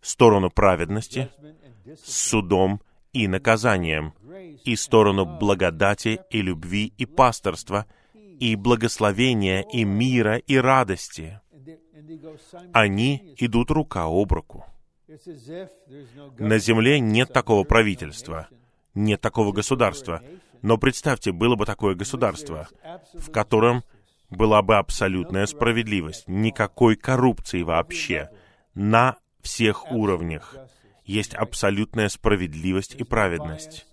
Сторону 0.01 0.51
праведности, 0.51 1.29
судом 2.05 2.81
и 3.13 3.29
наказанием, 3.29 4.15
и 4.65 4.77
сторону 4.77 5.25
благодати 5.25 6.21
и 6.31 6.43
любви 6.43 6.93
и 6.97 7.07
пасторства, 7.07 7.87
и 8.15 8.55
благословения 8.57 9.63
и 9.63 9.85
мира 9.85 10.37
и 10.37 10.57
радости. 10.57 11.41
Они 12.73 13.35
идут 13.39 13.71
рука 13.71 14.05
об 14.05 14.33
руку. 14.33 14.65
На 16.39 16.59
земле 16.59 17.01
нет 17.01 17.33
такого 17.33 17.65
правительства, 17.65 18.49
нет 18.95 19.21
такого 19.21 19.53
государства. 19.53 20.23
Но 20.61 20.77
представьте, 20.77 21.33
было 21.33 21.57
бы 21.57 21.65
такое 21.67 21.95
государство, 21.95 22.69
в 23.15 23.31
котором 23.31 23.85
была 24.29 24.61
бы 24.61 24.77
абсолютная 24.77 25.47
справедливость, 25.47 26.25
никакой 26.27 26.97
коррупции 26.97 27.63
вообще, 27.63 28.31
на 28.75 29.17
всех 29.41 29.91
уровнях. 29.91 30.55
Есть 31.09 31.35
абсолютная 31.35 32.11
справедливость 32.11 32.95
и 32.95 33.03
праведность. 33.03 33.87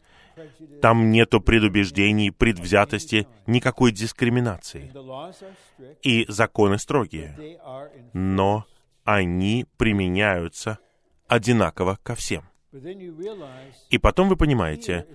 Там 0.82 1.12
нету 1.12 1.40
предубеждений, 1.40 2.30
предвзятости, 2.30 3.26
никакой 3.48 3.94
дискриминации. 3.94 4.92
И 6.04 6.26
законы 6.28 6.78
строгие. 6.78 7.58
Но 8.12 8.66
они 9.06 9.66
применяются 9.78 10.78
одинаково 11.30 11.98
ко 12.04 12.16
всем. 12.16 12.44
И 13.90 13.98
потом 13.98 14.28
вы 14.28 14.36
понимаете, 14.36 15.08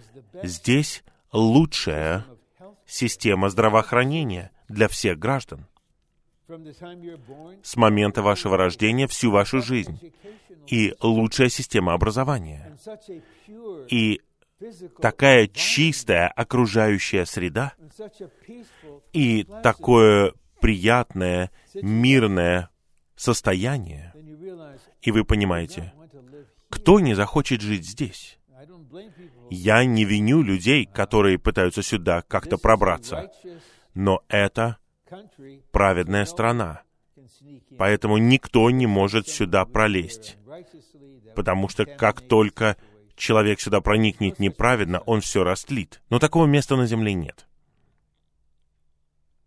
здесь 0.43 1.05
лучшая 1.33 2.25
система 2.87 3.51
здравоохранения 3.51 4.53
для 4.71 4.89
всех 4.89 5.19
граждан. 5.19 5.67
С 7.63 7.77
момента 7.77 8.23
вашего 8.23 8.57
рождения 8.57 9.07
всю 9.07 9.31
вашу 9.31 9.61
жизнь. 9.61 10.13
И 10.67 10.95
лучшая 11.01 11.49
система 11.49 11.95
образования. 11.95 12.77
И 13.89 14.21
такая 15.01 15.47
чистая 15.49 16.29
окружающая 16.29 17.25
среда. 17.25 17.75
И 19.13 19.47
такое 19.63 20.35
приятное, 20.61 21.51
мирное 21.75 22.71
состояние. 23.17 24.13
И 25.03 25.11
вы 25.11 25.25
понимаете, 25.25 25.93
кто 26.69 27.01
не 27.01 27.15
захочет 27.15 27.61
жить 27.61 27.87
здесь? 27.87 28.39
Я 29.51 29.85
не 29.85 30.05
виню 30.05 30.43
людей, 30.43 30.87
которые 30.87 31.39
пытаются 31.39 31.83
сюда 31.83 32.23
как-то 32.23 32.59
пробраться. 32.59 33.31
Но 33.95 34.23
это 34.29 34.79
праведная 35.71 36.25
страна. 36.25 36.83
Поэтому 37.79 38.19
никто 38.19 38.71
не 38.71 38.87
может 38.87 39.29
сюда 39.29 39.65
пролезть. 39.65 40.37
Потому 41.35 41.69
что 41.69 41.85
как 41.85 42.21
только 42.21 42.77
человек 43.17 43.61
сюда 43.61 43.81
проникнет 43.81 44.39
неправедно, 44.39 45.01
он 45.01 45.21
все 45.21 45.45
растлит. 45.45 46.03
Но 46.11 46.19
такого 46.19 46.47
места 46.47 46.77
на 46.77 46.87
земле 46.87 47.15
нет. 47.15 47.47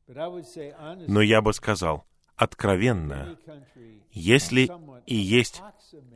Но 0.08 1.22
я 1.22 1.42
бы 1.42 1.54
сказал, 1.54 2.06
откровенно, 2.36 3.38
если 4.12 4.70
и 5.06 5.16
есть 5.16 5.62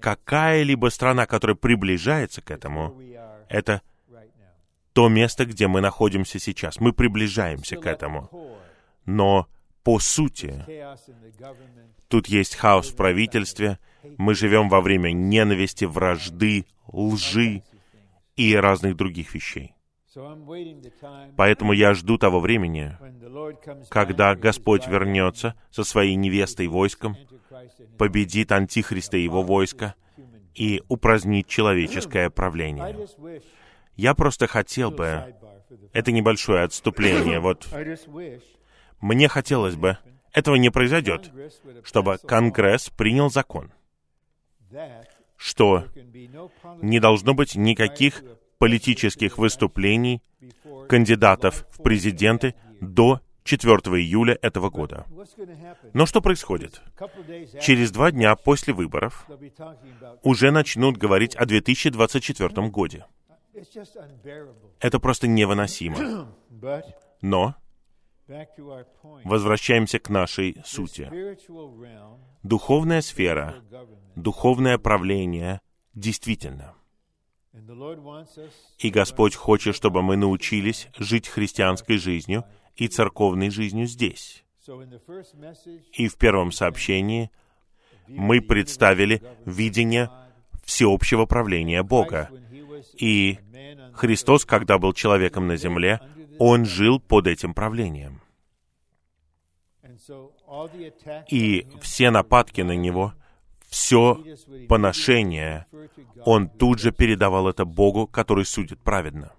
какая-либо 0.02 0.90
страна, 0.90 1.26
которая 1.26 1.56
приближается 1.56 2.42
к 2.42 2.52
этому, 2.52 3.02
это 3.50 3.82
то 4.94 5.10
место, 5.10 5.46
где 5.46 5.68
мы 5.68 5.82
находимся 5.82 6.40
сейчас. 6.40 6.80
Мы 6.80 6.92
приближаемся 6.92 7.78
к 7.78 7.86
этому. 7.86 8.30
Но 9.08 9.48
по 9.84 10.00
сути, 10.00 10.66
тут 12.10 12.28
есть 12.28 12.56
хаос 12.56 12.90
в 12.90 12.96
правительстве, 12.98 13.80
мы 14.18 14.36
живем 14.36 14.68
во 14.68 14.82
время 14.82 15.14
ненависти, 15.14 15.86
вражды, 15.86 16.66
лжи 16.92 17.64
и 18.36 18.54
разных 18.54 18.98
других 18.98 19.34
вещей. 19.34 19.74
Поэтому 21.38 21.72
я 21.72 21.94
жду 21.94 22.18
того 22.18 22.42
времени, 22.42 22.98
когда 23.90 24.36
Господь 24.36 24.88
вернется 24.88 25.56
со 25.72 25.86
своей 25.86 26.16
невестой 26.16 26.68
войском, 26.68 27.16
победит 27.98 28.52
Антихриста 28.52 29.16
и 29.16 29.24
его 29.24 29.42
войско 29.42 29.96
и 30.54 30.84
упразднит 30.90 31.48
человеческое 31.48 32.30
правление. 32.30 33.08
Я 33.96 34.14
просто 34.16 34.48
хотел 34.48 34.92
бы... 34.92 35.34
Это 35.94 36.12
небольшое 36.12 36.64
отступление, 36.64 37.40
вот. 37.40 37.68
Мне 39.00 39.28
хотелось 39.28 39.76
бы... 39.76 39.98
Этого 40.34 40.56
не 40.56 40.70
произойдет, 40.70 41.32
чтобы 41.84 42.20
Конгресс 42.20 42.92
принял 42.92 43.32
закон, 43.32 43.72
что 45.36 45.86
не 46.82 47.00
должно 47.00 47.34
быть 47.34 47.56
никаких 47.56 48.24
политических 48.60 49.40
выступлений 49.40 50.22
кандидатов 50.88 51.66
в 51.72 51.82
президенты 51.82 52.54
до 52.82 53.22
4 53.46 53.74
июля 54.00 54.38
этого 54.42 54.70
года. 54.70 55.06
Но 55.94 56.06
что 56.06 56.22
происходит? 56.22 56.82
Через 57.62 57.92
два 57.92 58.12
дня 58.12 58.36
после 58.36 58.74
выборов 58.74 59.28
уже 60.22 60.52
начнут 60.52 60.98
говорить 60.98 61.36
о 61.36 61.46
2024 61.46 62.68
годе. 62.70 63.06
Это 64.80 65.00
просто 65.00 65.28
невыносимо. 65.28 66.28
Но 67.22 67.56
возвращаемся 69.24 70.00
к 70.00 70.10
нашей 70.10 70.62
сути. 70.66 71.10
Духовная 72.44 73.02
сфера, 73.02 73.56
духовное 74.16 74.78
правление 74.78 75.62
действительно— 75.94 76.74
и 78.80 78.90
Господь 78.90 79.36
хочет, 79.36 79.76
чтобы 79.76 80.02
мы 80.02 80.16
научились 80.16 80.88
жить 80.98 81.28
христианской 81.28 81.98
жизнью 81.98 82.46
и 82.76 82.88
церковной 82.88 83.50
жизнью 83.50 83.88
здесь. 83.88 84.44
И 85.94 86.08
в 86.08 86.16
первом 86.18 86.52
сообщении 86.52 87.32
мы 88.08 88.42
представили 88.42 89.22
видение 89.46 90.10
всеобщего 90.66 91.26
правления 91.26 91.84
Бога. 91.84 92.30
И 92.96 93.40
Христос, 93.94 94.46
когда 94.46 94.78
был 94.78 94.94
человеком 94.94 95.48
на 95.48 95.56
земле, 95.56 96.00
Он 96.40 96.66
жил 96.66 97.00
под 97.00 97.28
этим 97.28 97.54
правлением. 97.54 98.22
И 101.30 101.68
все 101.82 102.12
нападки 102.12 102.62
на 102.62 102.76
Него— 102.76 103.14
все 103.70 104.24
поношение, 104.70 105.66
он 106.26 106.50
тут 106.50 106.80
же 106.80 106.92
передавал 106.92 107.48
это 107.48 107.66
Богу, 107.66 108.08
который 108.08 108.46
судит 108.46 108.80
праведно. 108.80 109.34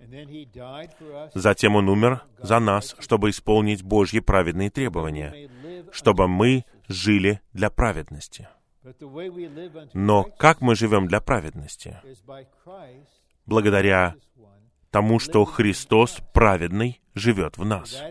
Затем 1.35 1.77
он 1.77 1.89
умер 1.89 2.23
за 2.39 2.59
нас, 2.59 2.95
чтобы 2.99 3.31
исполнить 3.31 3.83
Божьи 3.83 4.21
праведные 4.21 4.71
требования, 4.71 5.51
чтобы 5.93 6.29
мы 6.29 6.65
жили 6.89 7.41
для 7.53 7.71
праведности. 7.71 8.49
Но 9.95 10.25
как 10.25 10.61
мы 10.61 10.75
живем 10.75 11.09
для 11.09 11.21
праведности? 11.21 12.01
Благодаря 13.47 14.15
тому, 14.91 15.19
что 15.19 15.45
Христос 15.45 16.19
праведный 16.33 17.01
живет 17.15 17.59
в 17.59 17.65
нас. 17.65 18.03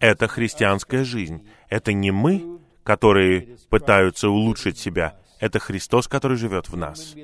Это 0.00 0.28
христианская 0.28 1.04
жизнь. 1.04 1.48
Это 1.68 1.92
не 1.92 2.10
мы 2.10 2.58
которые 2.88 3.58
пытаются 3.68 4.30
улучшить 4.30 4.78
себя. 4.78 5.18
Это 5.40 5.58
Христос, 5.58 6.08
который 6.08 6.38
живет 6.38 6.70
в 6.70 6.76
нас. 6.78 7.14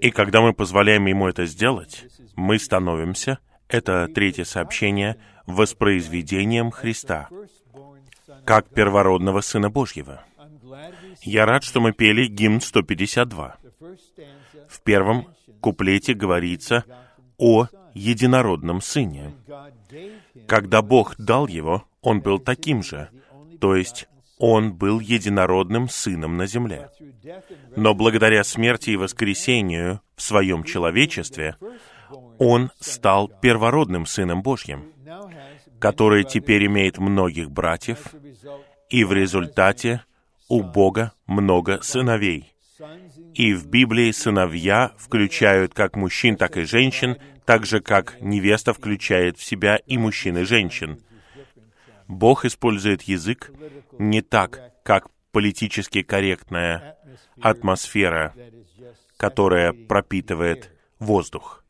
И 0.00 0.10
когда 0.10 0.40
мы 0.40 0.54
позволяем 0.54 1.04
Ему 1.04 1.28
это 1.28 1.44
сделать, 1.44 2.06
мы 2.34 2.58
становимся, 2.58 3.40
это 3.68 4.08
третье 4.08 4.44
сообщение, 4.44 5.18
воспроизведением 5.44 6.70
Христа, 6.70 7.28
как 8.46 8.70
первородного 8.70 9.42
Сына 9.42 9.68
Божьего. 9.68 10.24
Я 11.20 11.44
рад, 11.44 11.62
что 11.62 11.82
мы 11.82 11.92
пели 11.92 12.24
гимн 12.24 12.62
152. 12.62 13.56
В 14.66 14.80
первом 14.82 15.26
куплете 15.60 16.14
говорится 16.14 16.86
о 17.40 17.66
единородном 17.94 18.80
Сыне. 18.80 19.32
Когда 20.46 20.82
Бог 20.82 21.16
дал 21.18 21.48
его, 21.48 21.84
Он 22.02 22.20
был 22.20 22.38
таким 22.38 22.82
же, 22.82 23.08
то 23.60 23.74
есть 23.74 24.06
он 24.38 24.72
был 24.72 25.00
единородным 25.00 25.90
сыном 25.90 26.38
на 26.38 26.46
земле. 26.46 26.88
Но 27.76 27.94
благодаря 27.94 28.42
смерти 28.42 28.90
и 28.90 28.96
воскресению 28.96 30.00
в 30.16 30.22
своем 30.22 30.64
человечестве, 30.64 31.56
он 32.38 32.70
стал 32.80 33.28
первородным 33.28 34.06
Сыном 34.06 34.42
Божьим. 34.42 34.92
который 35.78 36.24
теперь 36.24 36.66
имеет 36.66 36.98
многих 36.98 37.50
братьев, 37.50 38.14
и 38.90 39.02
в 39.02 39.12
результате 39.12 40.04
у 40.48 40.62
Бога 40.62 41.12
много 41.26 41.80
сыновей. 41.82 42.49
И 43.34 43.54
в 43.54 43.66
Библии 43.66 44.10
сыновья 44.10 44.92
включают 44.98 45.74
как 45.74 45.96
мужчин, 45.96 46.36
так 46.36 46.56
и 46.56 46.62
женщин, 46.62 47.16
так 47.44 47.66
же 47.66 47.80
как 47.80 48.20
невеста 48.20 48.72
включает 48.72 49.38
в 49.38 49.44
себя 49.44 49.76
и 49.76 49.98
мужчин, 49.98 50.38
и 50.38 50.44
женщин. 50.44 51.00
Бог 52.08 52.44
использует 52.44 53.02
язык 53.02 53.52
не 53.98 54.20
так, 54.20 54.72
как 54.82 55.08
политически 55.32 56.02
корректная 56.02 56.96
атмосфера, 57.40 58.34
которая 59.16 59.72
пропитывает 59.72 60.70
воздух. 60.98 61.64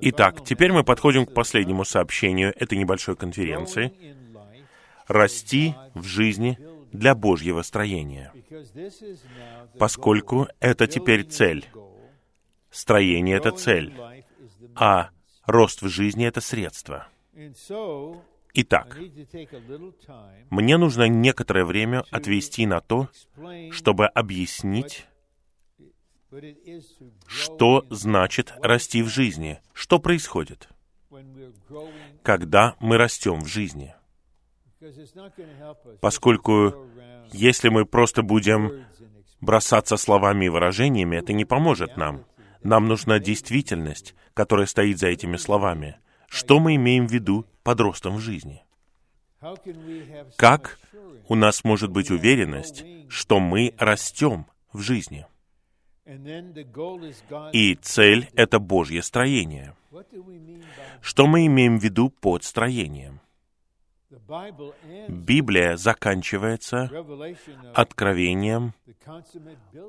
Итак, 0.00 0.44
теперь 0.44 0.72
мы 0.72 0.84
подходим 0.84 1.26
к 1.26 1.34
последнему 1.34 1.84
сообщению 1.84 2.52
этой 2.56 2.78
небольшой 2.78 3.16
конференции. 3.16 3.92
Расти 5.08 5.74
в 5.94 6.04
жизни 6.04 6.56
для 6.92 7.14
Божьего 7.14 7.62
строения. 7.62 8.32
Поскольку 9.78 10.48
это 10.60 10.86
теперь 10.86 11.24
цель. 11.24 11.66
Строение— 12.70 13.36
это 13.38 13.50
цель, 13.50 13.92
а 14.76 15.10
рост 15.44 15.82
в 15.82 15.88
жизни— 15.88 16.24
это 16.26 16.40
средство. 16.40 17.08
Итак, 18.52 18.98
мне 20.50 20.76
нужно 20.76 21.08
некоторое 21.08 21.64
время 21.64 22.04
отвести 22.10 22.66
на 22.66 22.80
то, 22.80 23.08
чтобы 23.70 24.06
объяснить, 24.06 25.06
что 27.26 27.86
значит 27.90 28.52
расти 28.62 29.02
в 29.02 29.08
жизни, 29.08 29.60
что 29.72 29.98
происходит, 29.98 30.68
когда 32.22 32.76
мы 32.80 32.96
растем 32.98 33.40
в 33.40 33.46
жизни. 33.46 33.94
Поскольку 36.00 36.74
если 37.32 37.68
мы 37.68 37.84
просто 37.84 38.22
будем 38.22 38.86
бросаться 39.40 39.96
словами 39.96 40.46
и 40.46 40.48
выражениями, 40.48 41.16
это 41.16 41.32
не 41.32 41.44
поможет 41.44 41.96
нам. 41.96 42.24
Нам 42.62 42.88
нужна 42.88 43.18
действительность, 43.18 44.14
которая 44.34 44.66
стоит 44.66 44.98
за 44.98 45.08
этими 45.08 45.36
словами. 45.36 45.98
Что 46.28 46.60
мы 46.60 46.76
имеем 46.76 47.06
в 47.06 47.12
виду 47.12 47.46
под 47.62 47.80
ростом 47.80 48.16
в 48.16 48.20
жизни? 48.20 48.62
Как 50.36 50.78
у 51.28 51.34
нас 51.34 51.64
может 51.64 51.90
быть 51.90 52.10
уверенность, 52.10 52.84
что 53.08 53.40
мы 53.40 53.74
растем 53.78 54.46
в 54.72 54.80
жизни? 54.80 55.26
И 57.52 57.74
цель— 57.76 58.28
это 58.34 58.58
Божье 58.58 59.02
строение. 59.02 59.74
Что 61.00 61.26
мы 61.26 61.46
имеем 61.46 61.78
в 61.78 61.82
виду 61.82 62.10
под 62.10 62.44
строением? 62.44 63.20
Библия 65.08 65.76
заканчивается 65.76 66.90
откровением 67.74 68.74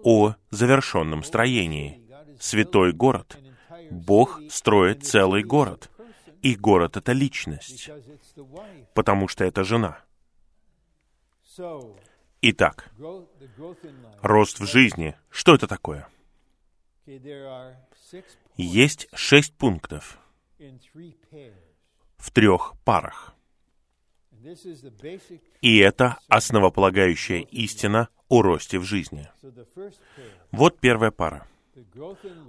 о 0.03 0.35
завершенном 0.49 1.23
строении. 1.23 2.01
Святой 2.39 2.91
город. 2.91 3.37
Бог 3.91 4.41
строит 4.49 5.03
целый 5.05 5.43
город. 5.43 5.91
И 6.41 6.55
город— 6.55 6.97
это 6.97 7.11
личность, 7.11 7.91
потому 8.95 9.27
что 9.27 9.43
это 9.45 9.63
жена. 9.63 9.99
Итак, 12.41 12.91
рост 14.21 14.59
в 14.59 14.65
жизни. 14.65 15.15
Что 15.29 15.53
это 15.53 15.67
такое? 15.67 16.07
Есть 18.57 19.07
шесть 19.13 19.53
пунктов 19.53 20.17
в 22.17 22.31
трех 22.31 22.73
парах. 22.83 23.35
И 25.61 25.77
это 25.77 26.17
основополагающая 26.27 27.41
истина 27.41 28.09
о 28.27 28.41
росте 28.41 28.79
в 28.79 28.83
жизни. 28.83 29.29
Вот 30.51 30.79
первая 30.79 31.11
пара. 31.11 31.47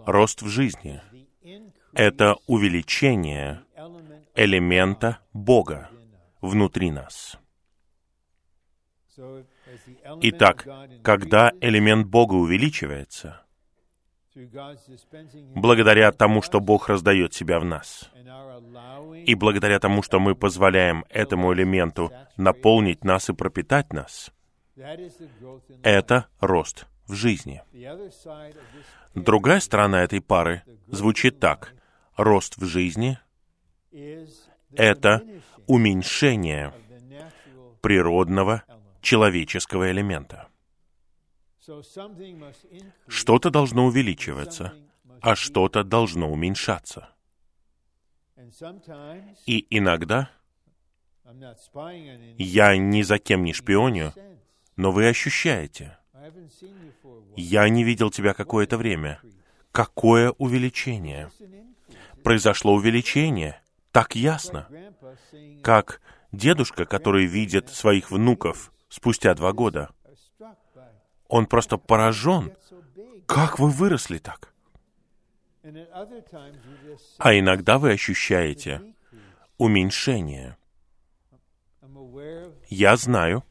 Рост 0.06 0.42
в 0.42 0.48
жизни— 0.48 1.00
это 1.92 2.36
увеличение 2.46 3.64
элемента 4.34 5.18
Бога 5.32 5.90
внутри 6.40 6.90
нас. 6.90 7.38
Итак, 10.22 10.66
когда 11.02 11.52
элемент 11.60 12.06
Бога 12.06 12.34
увеличивается, 12.34 13.42
благодаря 15.54 16.12
тому, 16.12 16.42
что 16.42 16.60
Бог 16.60 16.88
раздает 16.88 17.34
себя 17.34 17.58
в 17.60 17.64
нас, 17.64 18.10
и 19.26 19.34
благодаря 19.34 19.78
тому, 19.78 20.02
что 20.02 20.18
мы 20.20 20.34
позволяем 20.34 21.04
этому 21.10 21.52
элементу 21.52 22.12
наполнить 22.36 23.04
нас 23.04 23.28
и 23.28 23.34
пропитать 23.34 23.92
нас, 23.92 24.32
это 25.82 26.26
рост 26.40 26.86
в 27.06 27.14
жизни. 27.14 27.62
Другая 29.14 29.60
сторона 29.60 30.02
этой 30.02 30.20
пары 30.20 30.62
звучит 30.86 31.38
так. 31.38 31.74
Рост 32.16 32.56
в 32.56 32.64
жизни— 32.64 33.18
это 34.74 35.22
уменьшение 35.66 36.72
природного 37.80 38.62
человеческого 39.00 39.90
элемента. 39.90 40.48
Что-то 43.06 43.50
должно 43.50 43.86
увеличиваться, 43.86 44.74
а 45.20 45.36
что-то 45.36 45.84
должно 45.84 46.30
уменьшаться. 46.30 47.08
И 49.46 49.66
иногда 49.70 50.30
я 52.38 52.76
ни 52.76 53.02
за 53.02 53.18
кем 53.18 53.44
не 53.44 53.52
шпионю, 53.52 54.12
но 54.76 54.90
вы 54.90 55.08
ощущаете. 55.08 55.98
Я 57.36 57.68
не 57.68 57.84
видел 57.84 58.10
тебя 58.10 58.34
какое-то 58.34 58.76
время. 58.76 59.20
Какое 59.70 60.32
увеличение? 60.32 61.30
Произошло 62.24 62.74
увеличение. 62.74 63.60
Так 63.90 64.16
ясно. 64.16 64.68
Как 65.62 66.00
дедушка, 66.32 66.86
который 66.86 67.26
видит 67.26 67.70
своих 67.70 68.10
внуков 68.10 68.72
спустя 68.88 69.34
два 69.34 69.52
года. 69.52 69.90
Он 71.32 71.46
просто 71.46 71.78
поражен. 71.78 72.52
Как 73.24 73.58
вы 73.58 73.70
выросли 73.70 74.18
так? 74.18 74.52
А 77.16 77.38
иногда 77.38 77.78
вы 77.78 77.92
ощущаете 77.92 78.82
уменьшение. 79.56 80.58
Я 82.68 82.96
знаю, 82.96 83.44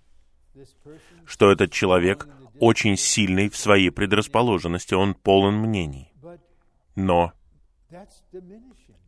что 1.26 1.52
этот 1.52 1.72
человек 1.72 2.28
очень 2.60 2.98
сильный 2.98 3.50
в 3.50 3.58
своей 3.58 3.90
предрасположенности, 3.90 4.94
он 4.94 5.16
полон 5.16 5.56
мнений. 5.56 6.14
Но 6.94 7.34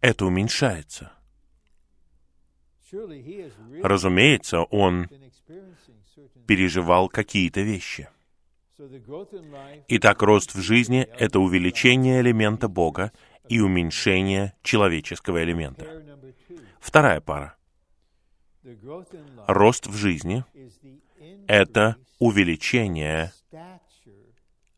это 0.01 0.25
уменьшается. 0.25 1.11
Разумеется, 3.83 4.63
он 4.63 5.07
переживал 6.47 7.07
какие-то 7.07 7.61
вещи. 7.61 8.09
Итак, 9.87 10.21
рост 10.21 10.55
в 10.55 10.61
жизни— 10.61 11.07
это 11.17 11.39
увеличение 11.39 12.21
элемента 12.21 12.67
Бога 12.67 13.11
и 13.47 13.59
уменьшение 13.59 14.53
человеческого 14.61 15.43
элемента. 15.43 15.85
Вторая 16.79 17.21
пара. 17.21 17.55
Рост 19.47 19.87
в 19.87 19.95
жизни— 19.95 20.43
это 21.47 21.97
увеличение 22.19 23.33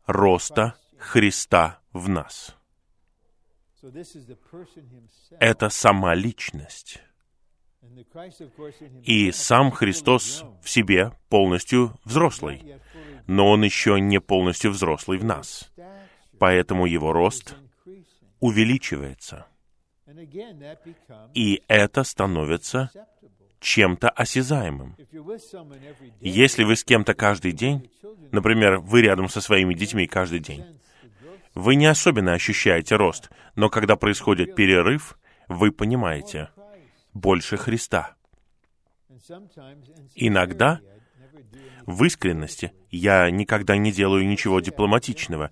роста 0.06 0.74
Христа 0.98 1.80
в 1.92 2.08
нас. 2.08 2.56
Это 5.38 5.68
сама 5.68 6.14
личность. 6.14 7.00
И 9.04 9.30
сам 9.32 9.70
Христос 9.70 10.44
в 10.62 10.68
себе 10.68 11.12
полностью 11.28 11.98
взрослый, 12.04 12.80
но 13.26 13.50
Он 13.50 13.62
еще 13.62 14.00
не 14.00 14.20
полностью 14.20 14.70
взрослый 14.70 15.18
в 15.18 15.24
нас. 15.24 15.70
Поэтому 16.38 16.86
Его 16.86 17.12
рост 17.12 17.56
увеличивается. 18.40 19.46
И 21.34 21.62
это 21.68 22.04
становится 22.04 22.90
чем-то 23.60 24.08
осязаемым. 24.10 24.96
Если 26.20 26.64
вы 26.64 26.76
с 26.76 26.84
кем-то 26.84 27.14
каждый 27.14 27.52
день, 27.52 27.90
например, 28.30 28.78
вы 28.78 29.02
рядом 29.02 29.28
со 29.28 29.40
своими 29.40 29.74
детьми 29.74 30.06
каждый 30.06 30.40
день, 30.40 30.64
вы 31.54 31.74
не 31.74 31.86
особенно 31.86 32.34
ощущаете 32.34 32.96
рост, 32.96 33.30
но 33.54 33.70
когда 33.70 33.96
происходит 33.96 34.54
перерыв, 34.54 35.18
вы 35.48 35.72
понимаете, 35.72 36.50
больше 37.14 37.56
Христа. 37.56 38.14
Иногда 40.14 40.80
в 41.86 42.04
искренности 42.04 42.72
я 42.90 43.30
никогда 43.30 43.76
не 43.76 43.92
делаю 43.92 44.26
ничего 44.26 44.60
дипломатичного. 44.60 45.50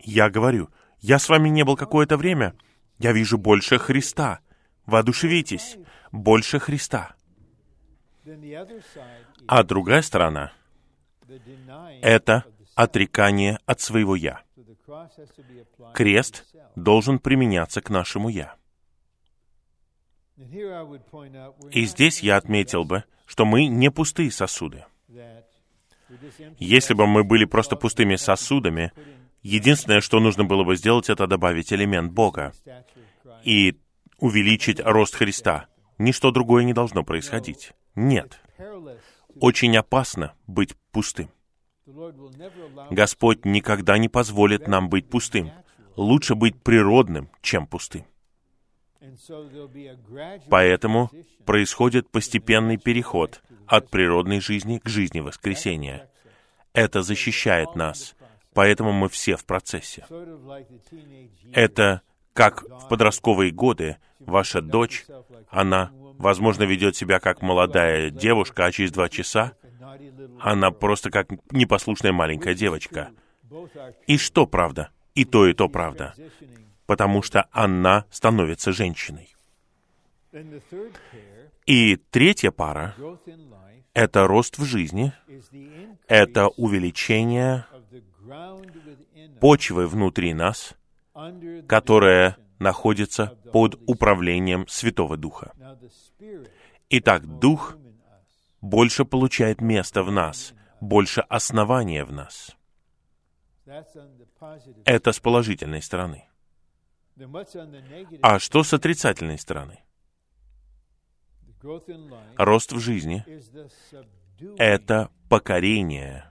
Я 0.00 0.28
говорю, 0.28 0.68
я 1.00 1.18
с 1.18 1.28
вами 1.28 1.48
не 1.48 1.64
был 1.64 1.76
какое-то 1.76 2.16
время, 2.16 2.54
я 2.98 3.12
вижу 3.12 3.38
больше 3.38 3.78
Христа 3.78 4.40
воодушевитесь, 4.86 5.78
больше 6.12 6.58
Христа. 6.58 7.14
А 9.46 9.62
другая 9.62 10.02
сторона— 10.02 10.52
это 12.02 12.44
отрекание 12.74 13.58
от 13.66 13.80
своего 13.80 14.16
«я». 14.16 14.42
Крест 15.94 16.44
должен 16.74 17.18
применяться 17.18 17.80
к 17.80 17.90
нашему 17.90 18.28
«я». 18.28 18.56
И 21.70 21.84
здесь 21.84 22.22
я 22.22 22.36
отметил 22.36 22.84
бы, 22.84 23.04
что 23.26 23.44
мы 23.44 23.66
не 23.66 23.90
пустые 23.90 24.30
сосуды. 24.30 24.84
Если 26.58 26.94
бы 26.94 27.06
мы 27.06 27.24
были 27.24 27.44
просто 27.44 27.76
пустыми 27.76 28.16
сосудами, 28.16 28.92
единственное, 29.42 30.00
что 30.00 30.20
нужно 30.20 30.44
было 30.44 30.64
бы 30.64 30.76
сделать, 30.76 31.08
это 31.10 31.26
добавить 31.26 31.72
элемент 31.72 32.12
Бога 32.12 32.52
и 33.44 33.78
увеличить 34.18 34.80
рост 34.80 35.14
Христа. 35.14 35.66
Ничто 35.98 36.30
другое 36.30 36.64
не 36.64 36.72
должно 36.72 37.04
происходить. 37.04 37.72
Нет. 37.94 38.40
Очень 39.40 39.76
опасно 39.76 40.34
быть 40.46 40.74
пустым. 40.92 41.30
Господь 42.90 43.44
никогда 43.44 43.98
не 43.98 44.08
позволит 44.08 44.68
нам 44.68 44.88
быть 44.88 45.08
пустым. 45.08 45.50
Лучше 45.96 46.34
быть 46.34 46.62
природным, 46.62 47.30
чем 47.42 47.66
пустым. 47.66 48.04
Поэтому 50.48 51.10
происходит 51.44 52.10
постепенный 52.10 52.76
переход 52.76 53.42
от 53.70 53.88
природной 53.88 54.40
жизни 54.40 54.78
к 54.78 54.88
жизни 54.88 55.20
воскресения. 55.20 56.08
Это 56.72 57.02
защищает 57.02 57.74
нас, 57.74 58.14
поэтому 58.52 58.92
мы 58.92 59.08
все 59.08 59.36
в 59.36 59.44
процессе. 59.44 60.04
Это 61.52 62.02
как 62.32 62.62
в 62.62 62.88
подростковые 62.88 63.50
годы 63.50 63.96
ваша 64.18 64.60
дочь, 64.60 65.06
она, 65.48 65.90
возможно, 66.18 66.64
ведет 66.64 66.96
себя 66.96 67.20
как 67.20 67.42
молодая 67.42 68.10
девушка, 68.10 68.66
а 68.66 68.72
через 68.72 68.92
два 68.92 69.08
часа 69.08 69.52
она 70.40 70.70
просто 70.70 71.10
как 71.10 71.28
непослушная 71.50 72.12
маленькая 72.12 72.54
девочка. 72.54 73.10
И 74.06 74.18
что 74.18 74.46
правда? 74.46 74.90
И 75.14 75.24
то, 75.24 75.46
и 75.46 75.54
то 75.54 75.68
правда 75.68 76.14
потому 76.90 77.22
что 77.22 77.46
она 77.52 78.04
становится 78.10 78.72
женщиной. 78.72 79.32
И 81.70 81.94
третья 81.94 82.50
пара— 82.50 82.96
это 83.94 84.26
рост 84.26 84.58
в 84.58 84.64
жизни, 84.64 85.12
это 86.08 86.48
увеличение 86.48 87.64
почвы 89.38 89.86
внутри 89.86 90.34
нас, 90.34 90.74
которая 91.68 92.38
находится 92.58 93.38
под 93.52 93.80
управлением 93.86 94.66
Святого 94.66 95.16
Духа. 95.16 95.52
Итак, 96.88 97.38
Дух 97.38 97.76
больше 98.60 99.04
получает 99.04 99.60
место 99.60 100.02
в 100.02 100.10
нас, 100.10 100.54
больше 100.80 101.20
основания 101.20 102.04
в 102.04 102.10
нас. 102.10 102.56
Это 104.84 105.12
с 105.12 105.20
положительной 105.20 105.82
стороны. 105.82 106.28
А 108.22 108.40
что 108.40 108.64
с 108.64 108.74
отрицательной 108.74 109.38
стороны? 109.38 109.84
Рост 112.36 112.72
в 112.72 112.78
жизни— 112.78 113.24
это 114.58 115.10
покорение 115.28 116.24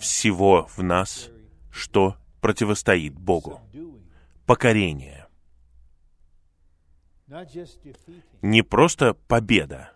всего 0.00 0.66
в 0.66 0.82
нас, 0.82 1.30
что 1.70 2.16
противостоит 2.40 3.14
Богу. 3.14 3.60
Покорение. 4.46 5.26
Не 8.42 8.62
просто 8.62 9.14
победа. 9.14 9.92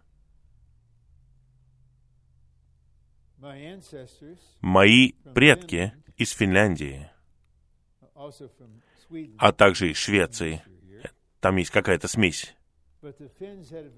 Мои 4.61 5.13
предки 5.35 5.93
из 6.17 6.31
Финляндии 6.33 7.11
а 9.39 9.53
также 9.53 9.91
из 9.91 9.97
Швеции. 9.97 10.63
Там 11.41 11.57
есть 11.57 11.71
какая-то 11.71 12.09
смесь. 12.09 12.55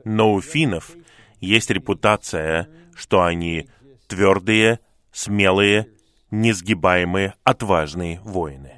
Но 0.05 0.35
у 0.35 0.41
финнов 0.41 0.93
есть 1.41 1.71
репутация, 1.71 2.69
что 2.95 3.23
они 3.23 3.69
твердые, 4.09 4.81
смелые, 5.13 5.89
несгибаемые, 6.31 7.35
отважные 7.45 8.21
воины. 8.21 8.75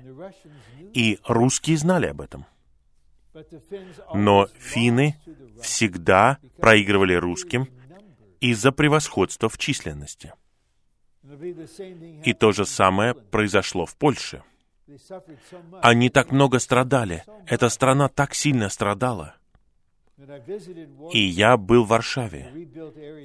И 0.95 1.19
русские 1.27 1.77
знали 1.77 2.07
об 2.07 2.21
этом. 2.21 2.47
Но 4.15 4.47
финны 4.59 5.17
всегда 5.63 6.39
проигрывали 6.59 7.15
русским 7.15 7.69
из-за 8.41 8.73
превосходства 8.73 9.49
в 9.49 9.57
численности. 9.57 10.35
И 12.25 12.35
то 12.35 12.53
же 12.53 12.67
самое 12.67 13.15
произошло 13.15 13.87
в 13.87 13.97
Польше. 13.97 14.43
Они 15.81 16.11
так 16.11 16.33
много 16.33 16.59
страдали. 16.59 17.25
Эта 17.47 17.69
страна 17.69 18.09
так 18.09 18.35
сильно 18.35 18.69
страдала. 18.69 19.37
И 21.13 21.21
я 21.21 21.57
был 21.57 21.85
в 21.85 21.89
Варшаве, 21.89 22.51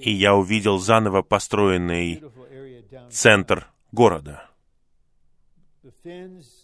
и 0.01 0.11
я 0.11 0.35
увидел 0.35 0.79
заново 0.79 1.21
построенный 1.21 2.23
центр 3.09 3.67
города. 3.91 4.49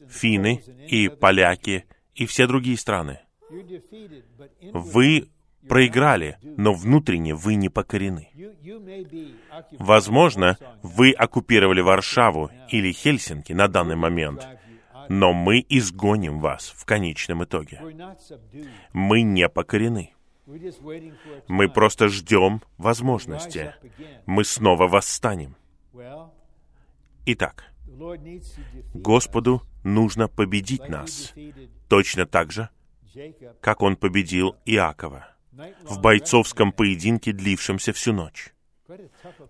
Финны 0.09 0.61
и 0.87 1.09
поляки 1.09 1.85
и 2.15 2.25
все 2.25 2.47
другие 2.47 2.77
страны. 2.77 3.19
Вы 4.71 5.29
проиграли, 5.67 6.37
но 6.41 6.73
внутренне 6.73 7.35
вы 7.35 7.55
не 7.55 7.69
покорены. 7.69 8.29
Возможно, 9.79 10.57
вы 10.81 11.11
оккупировали 11.11 11.81
Варшаву 11.81 12.49
или 12.69 12.91
Хельсинки 12.91 13.53
на 13.53 13.67
данный 13.67 13.95
момент, 13.95 14.47
но 15.09 15.33
мы 15.33 15.65
изгоним 15.69 16.39
вас 16.39 16.73
в 16.75 16.85
конечном 16.85 17.43
итоге. 17.43 17.81
Мы 18.93 19.21
не 19.21 19.47
покорены. 19.49 20.12
Мы 21.47 21.69
просто 21.69 22.09
ждем 22.09 22.61
возможности. 22.77 23.75
Мы 24.25 24.43
снова 24.43 24.87
восстанем. 24.87 25.55
Итак, 27.25 27.71
Господу 28.93 29.61
нужно 29.83 30.27
победить 30.27 30.89
нас, 30.89 31.33
точно 31.87 32.25
так 32.25 32.51
же, 32.51 32.69
как 33.61 33.81
Он 33.81 33.95
победил 33.95 34.55
Иакова 34.65 35.27
в 35.83 36.01
бойцовском 36.01 36.71
поединке, 36.71 37.31
длившемся 37.31 37.93
всю 37.93 38.11
ночь. 38.13 38.53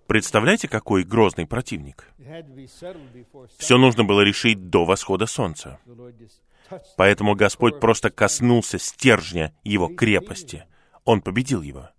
Представляете, 0.07 0.67
какой 0.67 1.03
грозный 1.03 1.47
противник? 1.47 2.11
Все 3.57 3.77
нужно 3.77 4.03
было 4.03 4.21
решить 4.21 4.69
до 4.69 4.85
восхода 4.85 5.25
солнца. 5.25 5.79
Поэтому 6.97 7.35
Господь 7.35 7.79
просто 7.79 8.09
коснулся 8.09 8.77
стержня 8.79 9.53
его 9.63 9.87
крепости. 9.87 10.65
Он 11.05 11.21
победил 11.21 11.61
его. 11.61 11.89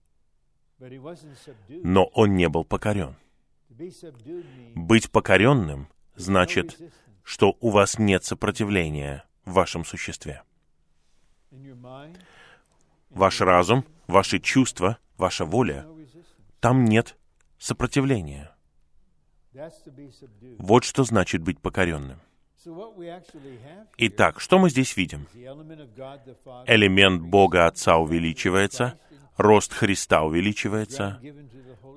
Но 1.69 2.05
он 2.07 2.37
не 2.37 2.49
был 2.49 2.65
покорен. 2.65 3.17
Быть 4.75 5.11
покоренным 5.11 5.89
значит, 6.15 6.79
что 7.23 7.57
у 7.61 7.71
вас 7.71 7.99
нет 7.99 8.25
сопротивления 8.25 9.25
в 9.45 9.53
вашем 9.53 9.85
существе. 9.85 10.43
Ваш 13.11 13.41
разум, 13.41 13.85
ваши 14.07 14.39
чувства, 14.39 14.99
ваша 15.17 15.45
воля, 15.45 15.87
там 16.61 16.85
нет 16.85 17.17
сопротивления. 17.59 18.55
Вот 20.59 20.85
что 20.85 21.05
значит 21.05 21.43
быть 21.43 21.61
покоренным. 21.61 22.21
Итак, 23.99 24.41
что 24.41 24.59
мы 24.59 24.71
здесь 24.71 24.97
видим? 24.97 25.27
Элемент 26.67 27.23
Бога 27.23 27.67
Отца 27.67 27.99
увеличивается, 27.99 28.99
рост 29.37 29.73
Христа 29.73 30.23
увеличивается, 30.23 31.21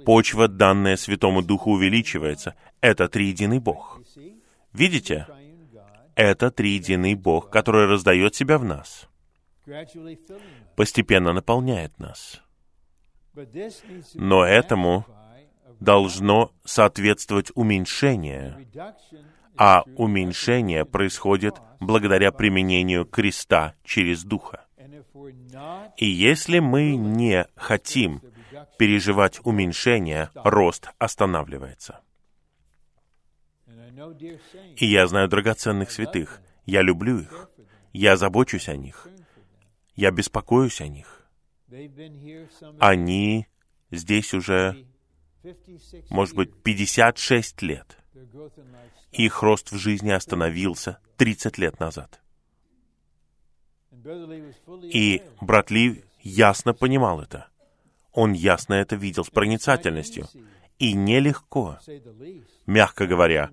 почва, 0.06 0.48
данная 0.48 0.98
Святому 0.98 1.42
Духу, 1.42 1.72
увеличивается. 1.72 2.56
Это 2.82 3.08
триединый 3.08 3.60
Бог. 3.60 4.00
Видите? 4.74 5.28
Это 6.16 6.50
триединый 6.50 7.14
Бог, 7.14 7.50
который 7.50 7.86
раздает 7.86 8.34
себя 8.36 8.58
в 8.58 8.66
нас, 8.66 9.08
постепенно 10.76 11.32
наполняет 11.32 11.98
нас. 12.00 12.42
Но 14.16 14.44
этому 14.44 15.06
должно 15.80 16.52
соответствовать 16.64 17.52
уменьшение, 17.54 18.68
а 19.58 19.84
уменьшение 19.96 20.86
происходит 20.86 21.56
благодаря 21.80 22.32
применению 22.32 23.06
креста 23.06 23.76
через 23.84 24.24
Духа. 24.24 24.66
И 25.98 26.06
если 26.06 26.60
мы 26.60 26.96
не 26.96 27.48
хотим 27.56 28.22
переживать 28.78 29.40
уменьшение, 29.44 30.30
рост 30.36 30.90
останавливается. 30.98 32.02
И 34.76 34.86
я 34.86 35.08
знаю 35.08 35.28
драгоценных 35.28 35.92
святых, 35.92 36.42
я 36.66 36.82
люблю 36.82 37.20
их, 37.20 37.50
я 37.94 38.16
забочусь 38.16 38.70
о 38.70 38.76
них, 38.76 39.08
Я 39.96 40.12
беспокоюсь 40.12 40.80
о 40.80 40.88
них. 40.88 41.28
Они 42.80 43.48
здесь 43.90 44.34
уже, 44.36 44.86
может 46.12 46.36
быть, 46.36 46.54
56 46.62 47.64
лет. 47.64 47.97
Их 49.12 49.42
рост 49.42 49.72
в 49.72 49.78
жизни 49.78 50.12
остановился 50.12 51.00
30 51.18 51.58
лет 51.58 51.80
назад. 51.80 52.22
И 54.84 55.22
брат 55.42 55.72
Ли 55.72 56.04
ясно 56.22 56.74
понимал 56.74 57.22
это. 57.22 57.48
Он 58.12 58.34
ясно 58.34 58.74
это 58.76 58.96
видел 58.96 59.24
с 59.24 59.30
проницательностью. 59.30 60.28
И 60.80 60.94
нелегко, 60.94 61.80
мягко 62.66 63.08
говоря, 63.08 63.52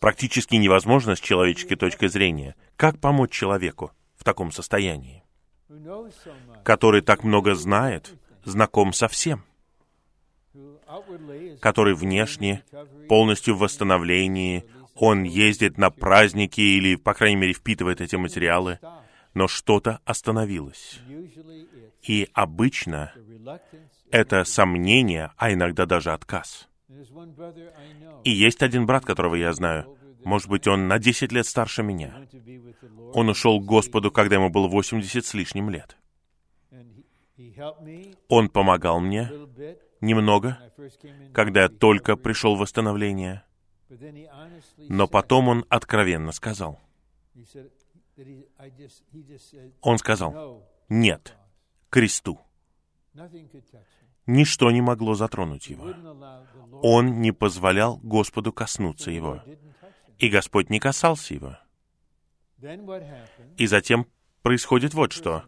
практически 0.00 0.54
невозможно 0.56 1.16
с 1.16 1.20
человеческой 1.20 1.76
точки 1.76 2.06
зрения. 2.06 2.54
Как 2.76 2.98
помочь 3.00 3.32
человеку 3.32 3.92
в 4.16 4.24
таком 4.24 4.52
состоянии? 4.52 5.24
Который 6.62 7.00
так 7.00 7.24
много 7.24 7.54
знает, 7.54 8.14
знаком 8.44 8.92
со 8.92 9.08
всем, 9.08 9.44
который 11.60 11.94
внешне 11.94 12.62
полностью 13.08 13.54
в 13.54 13.60
восстановлении, 13.60 14.64
он 14.94 15.24
ездит 15.24 15.78
на 15.78 15.90
праздники 15.90 16.60
или, 16.60 16.96
по 16.96 17.14
крайней 17.14 17.36
мере, 17.36 17.52
впитывает 17.52 18.00
эти 18.00 18.16
материалы, 18.16 18.78
но 19.34 19.48
что-то 19.48 20.00
остановилось. 20.04 21.00
И 22.02 22.28
обычно 22.32 23.12
это 24.10 24.44
сомнение, 24.44 25.32
а 25.36 25.52
иногда 25.52 25.86
даже 25.86 26.12
отказ. 26.12 26.68
И 28.24 28.30
есть 28.30 28.62
один 28.62 28.86
брат, 28.86 29.04
которого 29.04 29.34
я 29.34 29.52
знаю. 29.52 29.96
Может 30.24 30.48
быть, 30.48 30.66
он 30.66 30.88
на 30.88 30.98
10 30.98 31.32
лет 31.32 31.46
старше 31.46 31.82
меня. 31.82 32.26
Он 33.12 33.28
ушел 33.28 33.60
к 33.60 33.64
Господу, 33.64 34.10
когда 34.10 34.36
ему 34.36 34.48
было 34.48 34.68
80 34.68 35.24
с 35.24 35.34
лишним 35.34 35.68
лет. 35.68 35.96
Он 38.28 38.48
помогал 38.48 39.00
мне 39.00 39.30
немного, 40.04 40.58
когда 41.32 41.62
я 41.62 41.68
только 41.68 42.16
пришел 42.16 42.56
в 42.56 42.60
восстановление. 42.60 43.42
Но 44.76 45.06
потом 45.06 45.48
он 45.48 45.64
откровенно 45.68 46.32
сказал. 46.32 46.80
Он 49.80 49.98
сказал, 49.98 50.68
нет, 50.88 51.36
кресту. 51.90 52.40
Ничто 54.26 54.70
не 54.70 54.80
могло 54.80 55.14
затронуть 55.14 55.68
его. 55.68 55.92
Он 56.82 57.20
не 57.20 57.32
позволял 57.32 57.98
Господу 58.02 58.52
коснуться 58.52 59.10
его. 59.10 59.42
И 60.18 60.28
Господь 60.28 60.70
не 60.70 60.80
касался 60.80 61.34
его. 61.34 61.58
И 63.58 63.66
затем 63.66 64.06
происходит 64.42 64.94
вот 64.94 65.12
что. 65.12 65.44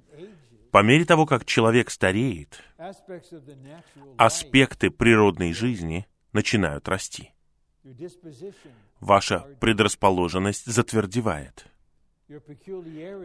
По 0.70 0.82
мере 0.82 1.04
того, 1.04 1.26
как 1.26 1.44
человек 1.44 1.90
стареет, 1.90 2.62
аспекты 4.16 4.90
природной 4.90 5.52
жизни 5.52 6.06
начинают 6.32 6.88
расти. 6.88 7.32
Ваша 9.00 9.40
предрасположенность 9.60 10.66
затвердевает. 10.66 11.66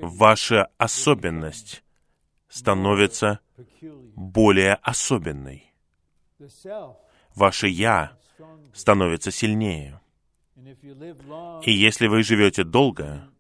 Ваша 0.01 0.69
особенность 0.77 1.83
становится 2.47 3.39
более 4.15 4.75
особенной. 4.75 5.73
Ваше 7.35 7.67
«я» 7.67 8.17
становится 8.73 9.31
сильнее. 9.31 10.01
И 11.63 11.71
если 11.71 12.07
вы 12.07 12.23
живете 12.23 12.63
долго, 12.63 13.30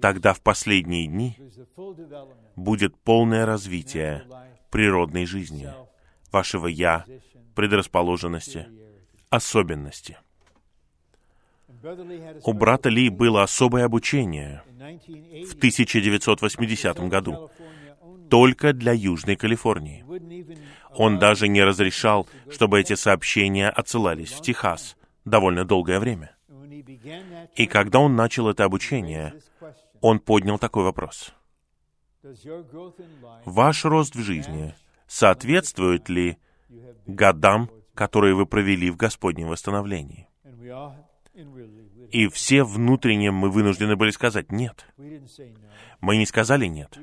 тогда 0.00 0.32
в 0.32 0.40
последние 0.40 1.06
дни 1.06 1.36
будет 2.56 2.96
полное 2.96 3.46
развитие 3.46 4.24
природной 4.70 5.26
жизни, 5.26 5.68
вашего 6.30 6.66
«я», 6.66 7.04
предрасположенности, 7.54 8.68
особенности. 9.28 10.18
У 12.44 12.52
брата 12.52 12.88
Ли 12.88 13.08
было 13.08 13.42
особое 13.42 13.84
обучение 13.84 14.62
в 14.66 15.54
1980 15.54 17.08
году 17.08 17.50
только 18.28 18.72
для 18.72 18.92
Южной 18.92 19.36
Калифорнии. 19.36 20.04
Он 20.94 21.18
даже 21.18 21.48
не 21.48 21.62
разрешал, 21.62 22.28
чтобы 22.50 22.80
эти 22.80 22.94
сообщения 22.94 23.68
отсылались 23.68 24.32
в 24.32 24.42
Техас 24.42 24.96
довольно 25.24 25.64
долгое 25.64 25.98
время. 25.98 26.36
И 27.56 27.66
когда 27.66 28.00
он 28.00 28.16
начал 28.16 28.48
это 28.48 28.64
обучение, 28.64 29.34
он 30.00 30.18
поднял 30.18 30.58
такой 30.58 30.84
вопрос. 30.84 31.32
Ваш 33.44 33.84
рост 33.84 34.14
в 34.14 34.20
жизни 34.20 34.74
соответствует 35.06 36.08
ли 36.08 36.38
годам, 37.06 37.70
которые 37.94 38.34
вы 38.34 38.46
провели 38.46 38.90
в 38.90 38.96
Господнем 38.96 39.48
восстановлении? 39.48 40.28
И 42.10 42.28
все 42.28 42.64
внутренне 42.64 43.30
мы 43.30 43.50
вынуждены 43.50 43.96
были 43.96 44.10
сказать 44.10 44.52
«нет». 44.52 44.86
Мы 46.00 46.16
не 46.16 46.26
сказали 46.26 46.66
«нет». 46.66 46.98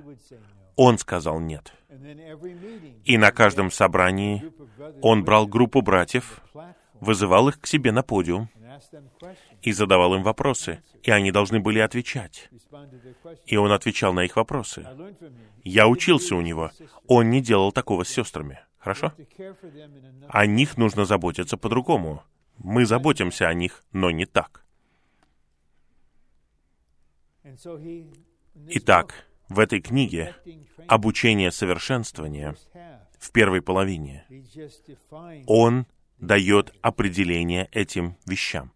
Он 0.76 0.98
сказал 0.98 1.40
«нет». 1.40 1.74
И 3.06 3.18
на 3.18 3.32
каждом 3.32 3.72
собрании 3.72 4.44
он 5.02 5.24
брал 5.24 5.48
группу 5.48 5.82
братьев, 5.82 6.42
вызывал 7.00 7.50
их 7.50 7.60
к 7.60 7.68
себе 7.68 7.92
на 7.92 8.04
подиум 8.04 8.50
и 9.62 9.72
задавал 9.72 10.16
им 10.16 10.24
вопросы, 10.24 10.84
и 11.04 11.12
они 11.12 11.32
должны 11.32 11.60
были 11.60 11.80
отвечать. 11.80 12.50
И 13.46 13.58
он 13.58 13.72
отвечал 13.72 14.14
на 14.14 14.24
их 14.24 14.36
вопросы. 14.36 14.88
Я 15.64 15.88
учился 15.88 16.36
у 16.36 16.42
него. 16.42 16.72
Он 17.08 17.30
не 17.30 17.42
делал 17.42 17.72
такого 17.72 18.04
с 18.04 18.10
сестрами. 18.10 18.60
Хорошо? 18.78 19.14
О 20.30 20.46
них 20.46 20.78
нужно 20.78 21.06
заботиться 21.06 21.58
по-другому. 21.58 22.24
Мы 22.58 22.86
заботимся 22.86 23.48
о 23.48 23.54
них, 23.54 23.84
но 23.92 24.12
не 24.12 24.26
так. 24.26 24.66
Итак, 28.70 29.28
в 29.50 29.60
этой 29.60 29.82
книге 29.82 30.36
«Обучение 30.88 31.52
совершенствования» 31.52 32.56
в 33.20 33.32
первой 33.32 33.62
половине 33.62 34.26
он 35.48 35.86
дает 36.20 36.74
определение 36.82 37.70
этим 37.72 38.18
вещам. 38.26 38.72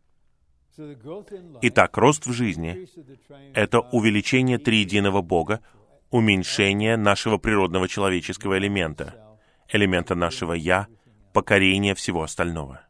Итак, 1.62 1.98
рост 1.98 2.26
в 2.26 2.32
жизни— 2.34 2.88
это 3.54 3.80
увеличение 3.80 4.58
триединого 4.58 5.22
Бога, 5.22 5.62
уменьшение 6.10 6.98
нашего 6.98 7.38
природного 7.38 7.88
человеческого 7.88 8.58
элемента, 8.58 9.38
элемента 9.70 10.16
нашего 10.16 10.54
«я», 10.54 10.88
покорение 11.34 11.96
всего 11.96 12.24
остального. 12.24 12.82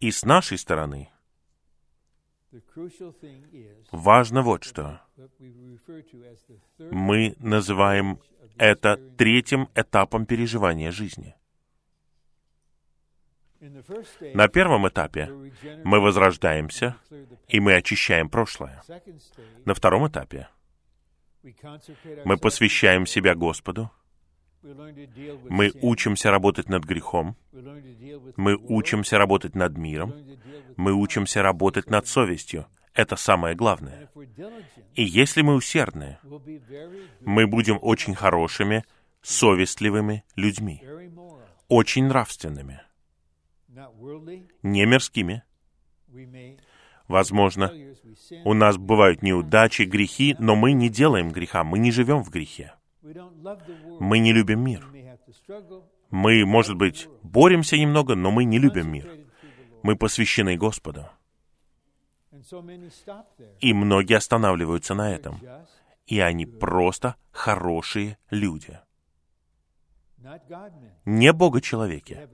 И 0.00 0.10
с 0.10 0.24
нашей 0.24 0.58
стороны 0.58 1.08
важно 3.92 4.42
вот 4.42 4.64
что. 4.64 5.00
Мы 6.78 7.34
называем 7.38 8.20
это 8.58 8.96
третьим 9.16 9.68
этапом 9.74 10.26
переживания 10.26 10.90
жизни. 10.90 11.34
На 14.34 14.48
первом 14.48 14.88
этапе 14.88 15.30
мы 15.84 16.00
возрождаемся, 16.00 16.96
и 17.48 17.60
мы 17.60 17.74
очищаем 17.74 18.28
прошлое. 18.28 18.82
На 19.64 19.74
втором 19.74 20.06
этапе 20.08 20.48
мы 22.24 22.36
посвящаем 22.36 23.06
себя 23.06 23.34
Господу, 23.34 23.90
мы 25.48 25.70
учимся 25.80 26.30
работать 26.30 26.68
над 26.68 26.84
грехом, 26.84 27.36
мы 28.36 28.56
учимся 28.56 29.16
работать 29.18 29.54
над 29.54 29.76
миром, 29.78 30.14
мы 30.76 30.92
учимся 30.92 31.42
работать 31.42 31.88
над 31.88 32.06
совестью. 32.06 32.66
Это 32.92 33.16
самое 33.16 33.54
главное. 33.54 34.10
И 34.94 35.04
если 35.04 35.42
мы 35.42 35.54
усердны, 35.54 36.18
мы 37.20 37.46
будем 37.46 37.78
очень 37.80 38.14
хорошими, 38.14 38.84
совестливыми 39.22 40.24
людьми, 40.34 40.82
очень 41.68 42.06
нравственными, 42.06 42.80
не 44.62 44.86
мирскими. 44.86 45.42
Возможно, 47.08 47.72
у 48.44 48.54
нас 48.54 48.76
бывают 48.76 49.22
неудачи, 49.22 49.82
грехи, 49.82 50.34
но 50.38 50.56
мы 50.56 50.72
не 50.72 50.88
делаем 50.88 51.30
греха, 51.30 51.62
мы 51.64 51.78
не 51.78 51.92
живем 51.92 52.22
в 52.22 52.30
грехе. 52.30 52.74
Мы 54.00 54.18
не 54.18 54.32
любим 54.32 54.64
мир. 54.64 54.84
Мы, 56.10 56.44
может 56.44 56.76
быть, 56.76 57.08
боремся 57.22 57.76
немного, 57.76 58.14
но 58.14 58.30
мы 58.30 58.44
не 58.44 58.58
любим 58.58 58.90
мир. 58.90 59.08
Мы 59.82 59.96
посвящены 59.96 60.56
Господу. 60.56 61.06
И 63.60 63.72
многие 63.72 64.16
останавливаются 64.16 64.94
на 64.94 65.12
этом. 65.12 65.40
И 66.06 66.20
они 66.20 66.46
просто 66.46 67.16
хорошие 67.30 68.18
люди. 68.30 68.78
Не 71.04 71.32
Бога-человеки. 71.32 72.28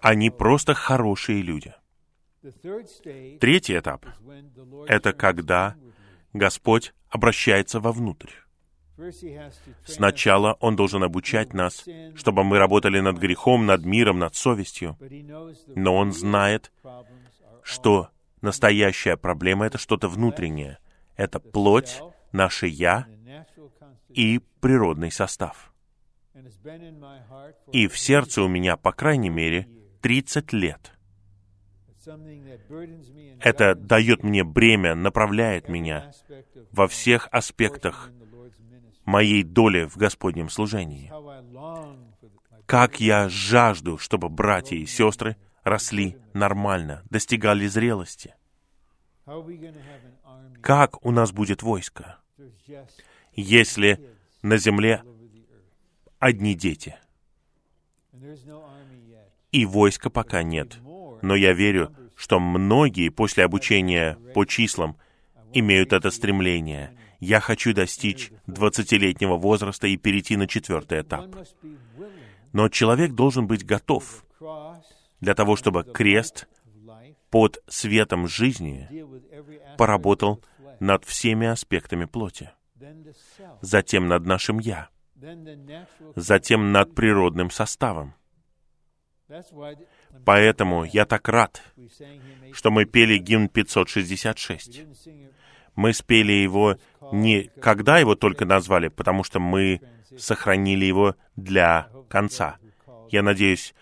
Они 0.00 0.30
просто 0.30 0.74
хорошие 0.74 1.42
люди. 1.42 1.74
Третий 3.40 3.78
этап— 3.78 4.06
это 4.88 5.12
когда 5.12 5.76
Господь 6.32 6.92
обращается 7.08 7.80
вовнутрь. 7.80 8.30
Сначала 9.84 10.56
Он 10.60 10.76
должен 10.76 11.02
обучать 11.02 11.52
нас, 11.52 11.84
чтобы 12.14 12.44
мы 12.44 12.58
работали 12.58 13.00
над 13.00 13.18
грехом, 13.18 13.66
над 13.66 13.84
миром, 13.84 14.18
над 14.18 14.36
совестью. 14.36 14.96
Но 15.74 15.96
Он 15.96 16.12
знает, 16.12 16.70
что 17.62 18.10
настоящая 18.40 19.16
проблема— 19.16 19.66
это 19.66 19.78
что-то 19.78 20.08
внутреннее. 20.08 20.78
Это 21.16 21.40
плоть, 21.40 22.02
наше 22.32 22.66
«я» 22.66 23.06
и 24.08 24.40
природный 24.60 25.10
состав. 25.10 25.73
И 27.72 27.86
в 27.86 27.98
сердце 27.98 28.42
у 28.42 28.48
меня, 28.48 28.76
по 28.76 28.92
крайней 28.92 29.30
мере, 29.30 29.68
30 30.02 30.52
лет. 30.52 30.92
Это 33.40 33.74
дает 33.74 34.22
мне 34.22 34.44
бремя, 34.44 34.94
направляет 34.94 35.68
меня 35.68 36.12
во 36.72 36.88
всех 36.88 37.28
аспектах 37.30 38.10
моей 39.04 39.42
доли 39.42 39.84
в 39.84 39.96
Господнем 39.96 40.48
служении. 40.48 41.10
Как 42.66 43.00
я 43.00 43.28
жажду, 43.28 43.98
чтобы 43.98 44.28
братья 44.28 44.76
и 44.76 44.86
сестры 44.86 45.36
росли 45.62 46.16
нормально, 46.32 47.02
достигали 47.10 47.66
зрелости. 47.66 48.34
Как 50.60 51.04
у 51.04 51.10
нас 51.10 51.32
будет 51.32 51.62
войско, 51.62 52.18
если 53.34 54.10
на 54.42 54.56
земле 54.58 55.02
одни 56.24 56.54
дети? 56.54 56.96
И 59.52 59.66
войска 59.66 60.08
пока 60.08 60.42
нет. 60.42 60.78
Но 61.20 61.34
я 61.34 61.52
верю, 61.52 61.94
что 62.16 62.40
многие 62.40 63.10
после 63.10 63.44
обучения 63.44 64.16
по 64.34 64.46
числам 64.46 64.96
имеют 65.52 65.92
это 65.92 66.10
стремление. 66.10 66.96
Я 67.20 67.40
хочу 67.40 67.74
достичь 67.74 68.30
20-летнего 68.46 69.36
возраста 69.36 69.86
и 69.86 69.98
перейти 69.98 70.36
на 70.36 70.46
четвертый 70.46 71.02
этап. 71.02 71.26
Но 72.52 72.68
человек 72.68 73.12
должен 73.12 73.46
быть 73.46 73.66
готов 73.66 74.24
для 75.20 75.34
того, 75.34 75.56
чтобы 75.56 75.84
крест 75.84 76.48
под 77.30 77.62
светом 77.68 78.28
жизни 78.28 78.88
поработал 79.76 80.42
над 80.80 81.04
всеми 81.04 81.46
аспектами 81.46 82.06
плоти, 82.06 82.50
затем 83.60 84.08
над 84.08 84.24
нашим 84.24 84.58
«я», 84.58 84.88
затем 86.16 86.72
над 86.72 86.94
природным 86.94 87.50
составом. 87.50 88.14
Поэтому 90.24 90.84
я 90.84 91.06
так 91.06 91.28
рад, 91.28 91.62
что 92.52 92.70
мы 92.70 92.84
пели 92.84 93.18
гимн 93.18 93.48
566. 93.48 94.82
Мы 95.76 95.92
спели 95.92 96.32
его 96.32 96.76
не 97.12 97.50
когда 97.60 97.98
его 97.98 98.14
только 98.14 98.44
назвали, 98.44 98.88
потому 98.88 99.24
что 99.24 99.40
мы 99.40 99.80
сохранили 100.16 100.84
его 100.84 101.16
для 101.36 101.88
конца. 102.08 102.58
Я 103.10 103.22
надеюсь, 103.22 103.74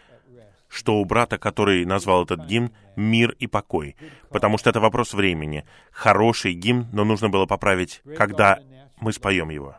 что 0.69 0.97
у 0.97 1.05
брата, 1.05 1.39
который 1.39 1.85
назвал 1.85 2.25
этот 2.25 2.47
гимн, 2.47 2.73
мир 2.97 3.35
и 3.39 3.47
покой, 3.47 3.97
потому 4.31 4.59
что 4.59 4.71
это 4.71 4.81
вопрос 4.81 5.13
времени. 5.15 5.65
Хороший 5.91 6.55
гимн, 6.55 6.89
но 6.93 7.05
нужно 7.05 7.29
было 7.29 7.47
поправить, 7.47 8.03
когда 8.17 8.59
мы 9.01 9.13
споем 9.13 9.51
его. 9.51 9.77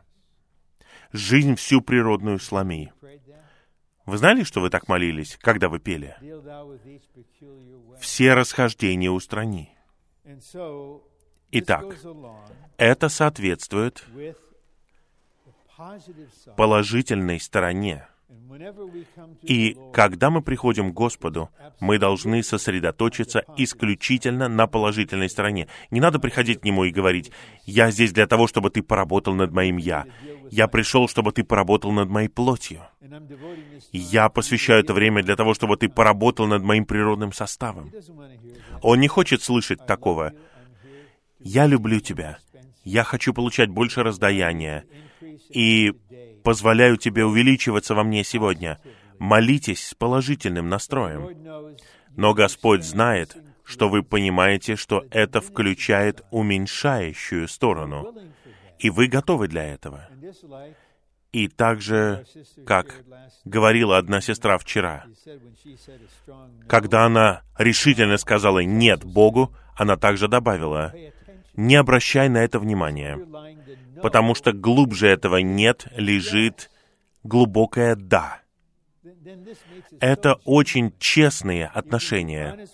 Жизнь 1.14 1.56
всю 1.56 1.82
природную 1.82 2.40
сломи. 2.40 2.92
Вы 4.06 4.18
знали, 4.18 4.44
что 4.44 4.60
вы 4.62 4.70
так 4.70 4.88
молились, 4.88 5.38
когда 5.40 5.70
вы 5.70 5.80
пели? 5.80 6.18
Все 8.00 8.34
расхождения 8.34 9.12
устрани. 9.12 9.70
Итак, 11.52 11.86
это 12.78 13.10
соответствует 13.10 14.04
положительной 16.58 17.40
стороне 17.40 18.08
и 19.42 19.78
когда 19.94 20.30
мы 20.30 20.42
приходим 20.42 20.92
к 20.92 20.94
Господу, 20.94 21.50
мы 21.80 22.00
должны 22.00 22.44
сосредоточиться 22.44 23.44
исключительно 23.58 24.48
на 24.48 24.68
положительной 24.68 25.30
стороне. 25.30 25.68
Не 25.92 26.00
надо 26.00 26.20
приходить 26.20 26.62
к 26.62 26.64
Нему 26.64 26.84
и 26.86 26.92
говорить, 26.92 27.32
«Я 27.66 27.92
здесь 27.92 28.12
для 28.12 28.28
того, 28.28 28.48
чтобы 28.48 28.70
ты 28.70 28.82
поработал 28.82 29.34
над 29.34 29.52
моим 29.52 29.78
«я». 29.78 30.06
Я 30.52 30.68
пришел, 30.68 31.08
чтобы 31.08 31.32
ты 31.32 31.44
поработал 31.44 31.92
над 31.92 32.10
моей 32.10 32.28
плотью. 32.28 32.82
Я 33.92 34.30
посвящаю 34.30 34.82
это 34.82 34.94
время 34.94 35.24
для 35.24 35.36
того, 35.36 35.54
чтобы 35.54 35.78
ты 35.78 35.90
поработал 35.90 36.48
над 36.48 36.64
моим 36.64 36.86
природным 36.86 37.34
составом». 37.34 37.92
Он 38.82 39.00
не 39.00 39.08
хочет 39.08 39.42
слышать 39.42 39.86
такого. 39.86 40.34
«Я 41.40 41.66
люблю 41.66 42.00
тебя. 42.00 42.38
Я 42.84 43.04
хочу 43.04 43.34
получать 43.34 43.70
больше 43.70 44.04
раздаяния 44.04 44.84
и 45.50 45.94
позволяю 46.44 46.98
тебе 46.98 47.26
увеличиваться 47.26 47.96
во 47.96 48.04
мне 48.04 48.24
сегодня. 48.24 48.80
Молитесь 49.20 49.88
с 49.88 49.94
положительным 49.94 50.70
настроем. 50.70 51.30
Но 52.16 52.34
Господь 52.34 52.84
знает, 52.84 53.36
что 53.64 53.90
вы 53.90 54.04
понимаете, 54.04 54.76
что 54.76 55.06
это 55.10 55.42
включает 55.42 56.24
уменьшающую 56.32 57.48
сторону, 57.48 58.14
и 58.78 58.90
вы 58.90 59.08
готовы 59.08 59.48
для 59.48 59.64
этого. 59.64 60.08
И 61.32 61.48
также, 61.48 62.26
как 62.68 63.04
говорила 63.44 63.98
одна 63.98 64.22
сестра 64.22 64.58
вчера, 64.60 65.06
когда 66.68 67.06
она 67.06 67.42
решительно 67.58 68.18
сказала 68.18 68.60
«нет» 68.60 69.04
Богу, 69.04 69.56
она 69.76 69.96
также 69.96 70.28
добавила 70.28 70.94
«не 71.56 71.76
обращай 71.76 72.30
на 72.30 72.44
это 72.44 72.60
внимания, 72.60 73.20
потому 74.02 74.36
что 74.36 74.54
глубже 74.54 75.08
этого 75.08 75.38
«нет» 75.38 75.88
лежит 75.96 76.70
глубокое 77.24 77.96
«да». 77.96 78.42
Это 80.00 80.36
очень 80.46 80.94
честные 81.00 81.68
отношения. 81.68 82.68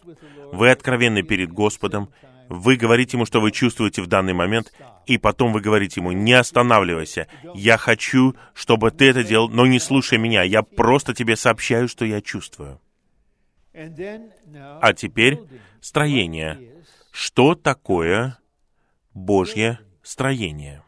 Вы 0.51 0.71
откровенны 0.71 1.23
перед 1.23 1.51
Господом, 1.51 2.09
вы 2.49 2.77
говорите 2.77 3.17
Ему, 3.17 3.25
что 3.25 3.41
вы 3.41 3.51
чувствуете 3.51 4.01
в 4.01 4.07
данный 4.07 4.33
момент, 4.33 4.73
и 5.05 5.19
потом 5.19 5.53
вы 5.53 5.61
говорите 5.61 6.01
Ему, 6.01 6.11
не 6.11 6.33
останавливайся, 6.33 7.27
я 7.53 7.77
хочу, 7.77 8.35
чтобы 8.55 8.89
ты 8.89 9.09
это 9.09 9.23
делал, 9.23 9.49
но 9.49 9.67
не 9.67 9.79
слушай 9.79 10.17
меня, 10.17 10.41
я 10.41 10.63
просто 10.63 11.13
тебе 11.13 11.35
сообщаю, 11.35 11.87
что 11.87 12.05
я 12.05 12.21
чувствую. 12.21 12.81
А 13.73 14.93
теперь 14.93 15.39
строение. 15.79 16.59
Что 17.11 17.53
такое 17.53 18.38
Божье 19.19 19.79
строение? 20.01 20.81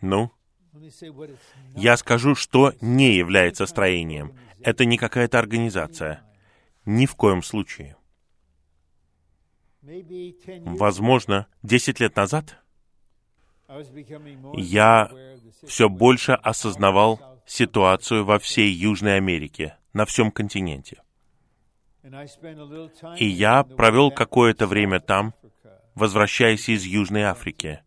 Ну, 0.00 0.30
я 1.74 1.96
скажу, 1.96 2.34
что 2.34 2.74
не 2.80 3.14
является 3.14 3.66
строением. 3.66 4.36
Это 4.60 4.84
не 4.84 4.98
какая-то 4.98 5.38
организация. 5.38 6.22
Ни 6.84 7.06
в 7.06 7.14
коем 7.14 7.42
случае. 7.42 7.96
Возможно, 10.64 11.46
10 11.62 12.00
лет 12.00 12.16
назад 12.16 12.56
я 14.54 15.10
все 15.66 15.88
больше 15.88 16.32
осознавал 16.32 17.40
ситуацию 17.46 18.24
во 18.24 18.38
всей 18.38 18.70
Южной 18.70 19.16
Америке, 19.16 19.76
на 19.92 20.04
всем 20.04 20.30
континенте. 20.30 21.02
И 23.18 23.26
я 23.26 23.64
провел 23.64 24.10
какое-то 24.10 24.66
время 24.66 25.00
там, 25.00 25.34
возвращаясь 25.96 26.68
из 26.68 26.84
Южной 26.84 27.22
Африки 27.22 27.80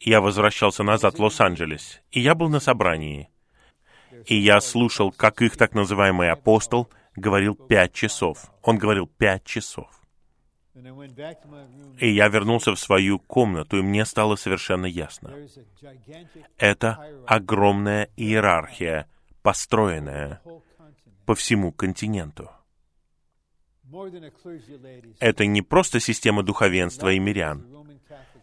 я 0.00 0.22
возвращался 0.22 0.82
назад 0.82 1.18
в 1.18 1.22
Лос-Анджелес, 1.22 2.00
и 2.10 2.20
я 2.20 2.34
был 2.34 2.48
на 2.48 2.58
собрании. 2.58 3.28
И 4.26 4.34
я 4.34 4.60
слушал, 4.60 5.12
как 5.12 5.42
их 5.42 5.56
так 5.56 5.74
называемый 5.74 6.30
апостол 6.30 6.88
говорил 7.16 7.54
пять 7.54 7.92
часов. 7.92 8.50
Он 8.62 8.78
говорил 8.78 9.06
пять 9.06 9.44
часов. 9.44 9.88
И 11.98 12.08
я 12.08 12.28
вернулся 12.28 12.72
в 12.74 12.78
свою 12.78 13.18
комнату, 13.18 13.78
и 13.78 13.82
мне 13.82 14.06
стало 14.06 14.36
совершенно 14.36 14.86
ясно. 14.86 15.34
Это 16.56 17.06
огромная 17.26 18.08
иерархия, 18.16 19.06
построенная 19.42 20.40
по 21.26 21.34
всему 21.34 21.72
континенту. 21.72 22.50
Это 25.20 25.46
не 25.46 25.62
просто 25.62 26.00
система 26.00 26.42
духовенства 26.42 27.12
и 27.12 27.18
мирян 27.18 27.66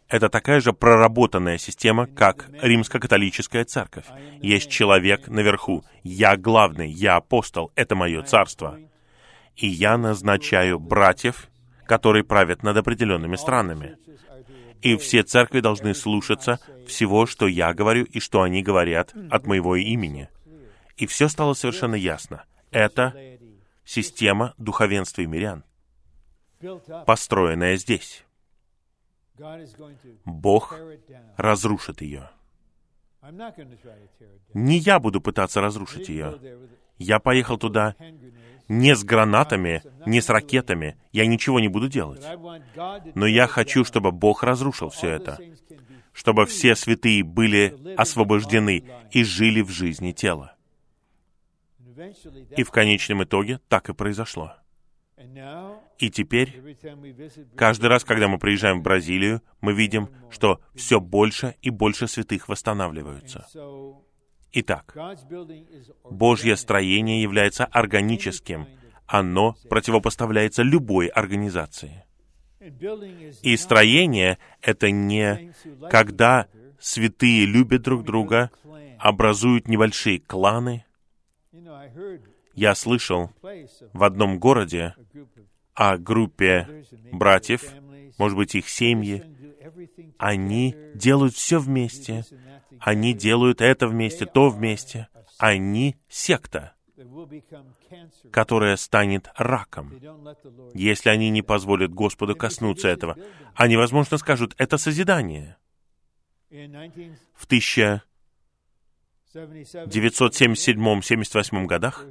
это 0.10 0.30
такая 0.30 0.62
же 0.62 0.74
проработанная 0.74 1.58
система, 1.58 2.08
как 2.08 2.50
римско-католическая 2.62 3.66
церковь. 3.66 4.06
Есть 4.42 4.70
человек 4.70 5.28
наверху. 5.28 5.84
Я 6.04 6.38
главный, 6.38 6.90
я 6.90 7.18
апостол, 7.18 7.72
это 7.76 7.96
мое 7.96 8.22
царство. 8.24 8.80
И 9.56 9.68
я 9.68 9.98
назначаю 9.98 10.80
братьев, 10.80 11.50
которые 11.86 12.24
правят 12.24 12.64
над 12.64 12.78
определенными 12.78 13.36
странами. 13.36 13.98
И 14.82 14.96
все 14.96 15.24
церкви 15.24 15.60
должны 15.60 15.94
слушаться 15.94 16.60
всего, 16.88 17.26
что 17.26 17.48
я 17.48 17.74
говорю 17.74 18.06
и 18.06 18.20
что 18.20 18.44
они 18.44 18.62
говорят 18.62 19.14
от 19.30 19.46
моего 19.46 19.76
имени. 19.76 20.30
И 20.96 21.06
все 21.06 21.28
стало 21.28 21.54
совершенно 21.54 21.96
ясно. 21.96 22.46
Это 22.72 23.14
система 23.88 24.54
духовенства 24.58 25.22
и 25.22 25.26
мирян, 25.26 25.64
построенная 27.06 27.78
здесь. 27.78 28.26
Бог 30.26 30.76
разрушит 31.38 32.02
ее. 32.02 32.30
Не 34.54 34.78
я 34.78 35.00
буду 35.00 35.22
пытаться 35.22 35.62
разрушить 35.62 36.10
ее. 36.10 36.40
Я 36.98 37.20
поехал 37.20 37.58
туда 37.58 37.96
не 38.68 38.96
с 38.96 39.04
гранатами, 39.04 39.82
не 40.06 40.20
с 40.20 40.30
ракетами. 40.30 40.98
Я 41.14 41.26
ничего 41.26 41.60
не 41.60 41.70
буду 41.70 41.88
делать. 41.88 42.26
Но 43.16 43.26
я 43.26 43.48
хочу, 43.48 43.86
чтобы 43.86 44.12
Бог 44.12 44.44
разрушил 44.44 44.90
все 44.90 45.12
это. 45.12 45.40
Чтобы 46.12 46.46
все 46.46 46.76
святые 46.76 47.24
были 47.24 47.96
освобождены 47.96 48.84
и 49.12 49.24
жили 49.24 49.62
в 49.62 49.70
жизни 49.70 50.12
тела. 50.12 50.57
И 52.56 52.64
в 52.64 52.72
конечном 52.72 53.24
итоге 53.24 53.60
так 53.68 53.90
и 53.90 53.94
произошло. 53.94 54.54
И 55.98 56.12
теперь, 56.12 56.78
каждый 57.56 57.88
раз, 57.88 58.04
когда 58.04 58.28
мы 58.28 58.38
приезжаем 58.38 58.80
в 58.80 58.84
Бразилию, 58.84 59.42
мы 59.62 59.74
видим, 59.74 60.10
что 60.30 60.62
все 60.76 61.00
больше 61.00 61.56
и 61.62 61.72
больше 61.72 62.08
святых 62.08 62.48
восстанавливаются. 62.48 63.48
Итак, 64.52 64.96
Божье 66.04 66.56
строение 66.56 67.22
является 67.22 67.66
органическим. 67.66 68.68
Оно 69.08 69.56
противопоставляется 69.70 70.62
любой 70.64 71.08
организации. 71.08 72.04
И 73.42 73.56
строение— 73.58 74.38
это 74.62 74.92
не 74.92 75.54
когда 75.90 76.48
святые 76.80 77.46
любят 77.46 77.82
друг 77.82 78.04
друга, 78.04 78.52
образуют 79.00 79.68
небольшие 79.68 80.20
кланы. 80.20 80.86
Я 82.54 82.74
слышал 82.76 83.32
в 83.94 84.04
одном 84.04 84.40
городе 84.40 84.96
о 85.74 85.98
группе 85.98 86.86
братьев, 87.12 87.64
может 88.18 88.36
быть, 88.36 88.56
их 88.56 88.68
семьи. 88.68 89.24
Они 90.18 90.76
делают 90.96 91.36
все 91.36 91.60
вместе. 91.60 92.26
Они 92.80 93.14
делают 93.14 93.62
это 93.62 93.88
вместе, 93.88 94.26
то 94.26 94.50
вместе. 94.50 95.08
Они 95.38 95.98
секта, 96.10 96.74
которая 98.32 98.76
станет 98.76 99.30
раком, 99.36 99.94
если 100.74 101.10
они 101.10 101.30
не 101.30 101.44
позволят 101.44 101.94
Господу 101.94 102.36
коснуться 102.36 102.88
этого. 102.88 103.18
Они, 103.54 103.78
возможно, 103.78 104.18
скажут, 104.18 104.56
это 104.58 104.78
созидание. 104.78 105.58
В 106.50 107.46
1977-78 109.46 111.66
годах 111.66 112.06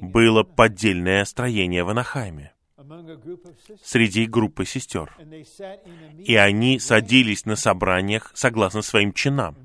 было 0.00 0.42
поддельное 0.42 1.24
строение 1.24 1.84
в 1.84 1.88
Анахайме 1.88 2.52
среди 3.82 4.26
группы 4.26 4.64
сестер. 4.64 5.16
И 6.18 6.36
они 6.36 6.78
садились 6.78 7.46
на 7.46 7.56
собраниях 7.56 8.30
согласно 8.34 8.82
своим 8.82 9.12
чинам. 9.12 9.56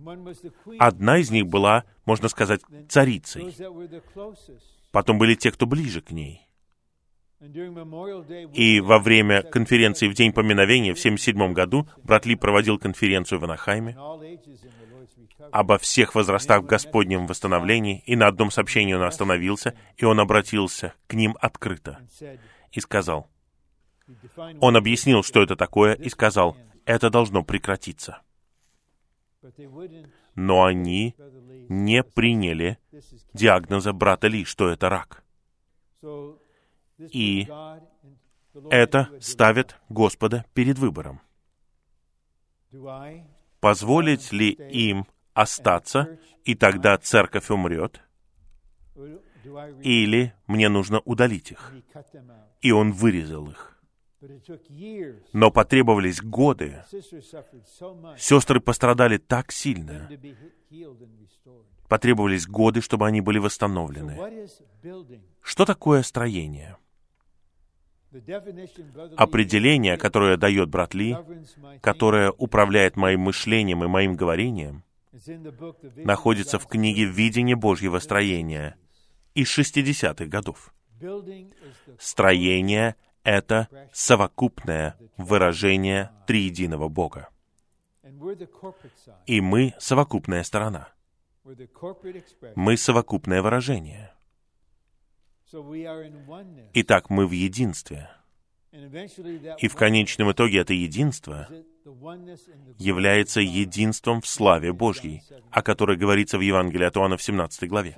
Одна 0.80 1.18
из 1.18 1.32
них 1.32 1.48
была, 1.48 1.84
можно 2.06 2.30
сказать, 2.30 2.62
царицей. 2.90 3.56
Потом 4.92 5.18
были 5.18 5.36
те, 5.36 5.52
кто 5.52 5.66
ближе 5.66 6.02
к 6.02 6.12
ней. 6.12 6.47
И 7.40 8.80
во 8.80 8.98
время 8.98 9.44
конференции 9.44 10.08
в 10.08 10.16
День 10.16 10.34
поминовения 10.34 10.96
в 10.96 11.00
1977 11.00 11.54
году 11.54 11.88
брат 12.04 12.26
Ли 12.26 12.36
проводил 12.36 12.80
конференцию 12.80 13.40
в 13.40 13.44
Анахайме 13.44 13.96
обо 15.52 15.78
всех 15.78 16.16
возрастах 16.16 16.64
в 16.64 16.66
Господнем 16.66 17.28
восстановлении, 17.28 18.04
и 18.06 18.16
на 18.16 18.28
одном 18.28 18.50
сообщении 18.50 18.94
он 18.94 19.04
остановился, 19.04 19.76
и 19.98 20.06
он 20.06 20.20
обратился 20.20 20.94
к 21.06 21.14
ним 21.14 21.38
открыто 21.40 22.00
и 22.72 22.80
сказал, 22.80 23.30
он 24.60 24.76
объяснил, 24.76 25.24
что 25.24 25.42
это 25.42 25.56
такое, 25.56 25.94
и 25.94 26.10
сказал, 26.10 26.58
это 26.86 27.10
должно 27.10 27.44
прекратиться. 27.44 28.22
Но 30.36 30.64
они 30.66 31.16
не 31.70 32.04
приняли 32.04 32.80
диагноза 33.34 33.94
брата 33.94 34.28
Ли, 34.28 34.44
что 34.46 34.70
это 34.70 34.90
рак. 34.90 35.24
И 37.00 37.48
это 38.72 39.10
ставит 39.20 39.76
Господа 39.90 40.46
перед 40.54 40.78
выбором. 40.80 41.22
Позволить 43.60 44.32
ли 44.32 44.52
им 44.52 45.08
остаться, 45.34 46.20
и 46.44 46.56
тогда 46.56 46.98
церковь 46.98 47.50
умрет, 47.50 48.02
или 49.84 50.34
мне 50.48 50.70
нужно 50.70 51.00
удалить 51.02 51.52
их. 51.52 51.74
И 52.62 52.72
он 52.72 52.92
вырезал 52.92 53.50
их. 53.50 53.74
Но 55.32 55.52
потребовались 55.52 56.22
годы. 56.22 56.84
Сестры 58.18 58.60
пострадали 58.60 59.18
так 59.18 59.52
сильно. 59.52 60.10
Потребовались 61.88 62.48
годы, 62.48 62.82
чтобы 62.82 63.08
они 63.08 63.22
были 63.22 63.38
восстановлены. 63.38 64.18
Что 65.42 65.66
такое 65.66 66.02
строение? 66.02 66.78
Определение, 69.18 69.98
которое 69.98 70.38
дает 70.38 70.70
брат 70.70 70.94
Ли, 70.94 71.16
которое 71.82 72.32
управляет 72.32 72.96
моим 72.96 73.22
мышлением 73.22 73.84
и 73.84 73.88
моим 73.88 74.16
говорением, 74.16 74.84
находится 75.98 76.60
в 76.60 76.68
книге 76.68 77.06
«Видение 77.06 77.56
Божьего 77.56 78.00
строения» 78.00 78.78
из 79.34 79.58
60-х 79.58 80.26
годов. 80.26 80.74
Строение— 82.00 82.96
это 83.24 83.68
совокупное 83.92 84.98
выражение 85.18 86.12
триединого 86.26 86.88
Бога. 86.88 87.30
И 89.26 89.42
мы— 89.42 89.74
совокупная 89.80 90.44
сторона. 90.44 90.90
Мы— 92.56 92.78
совокупное 92.78 93.42
выражение. 93.42 94.14
Итак, 96.74 97.10
мы 97.10 97.28
в 97.28 97.32
единстве. 97.32 98.10
И 98.72 99.68
в 99.68 99.76
конечном 99.76 100.32
итоге 100.32 100.60
это 100.60 100.74
единство 100.74 101.48
является 102.78 103.40
единством 103.40 104.22
в 104.22 104.28
славе 104.28 104.74
Божьей, 104.74 105.24
о 105.52 105.62
которой 105.62 105.98
говорится 105.98 106.38
в 106.38 106.42
Евангелии 106.42 106.86
от 106.86 106.98
Иоанна 106.98 107.18
в 107.18 107.24
17 107.24 107.70
главе. 107.70 107.96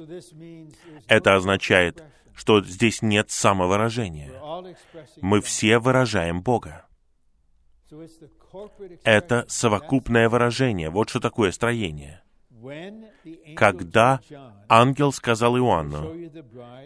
Это 1.08 1.36
означает, 1.36 2.04
что 2.36 2.64
здесь 2.64 3.02
нет 3.02 3.32
самовыражения. 3.32 4.32
Мы 5.22 5.41
все 5.41 5.80
выражаем 5.80 6.41
Бога. 6.41 6.86
Это 9.04 9.45
совокупное 9.47 10.30
выражение. 10.30 10.89
Вот 10.89 11.10
что 11.10 11.20
такое 11.20 11.52
строение. 11.52 12.22
Когда 13.56 14.22
ангел 14.68 15.12
сказал 15.12 15.58
Иоанну, 15.58 16.14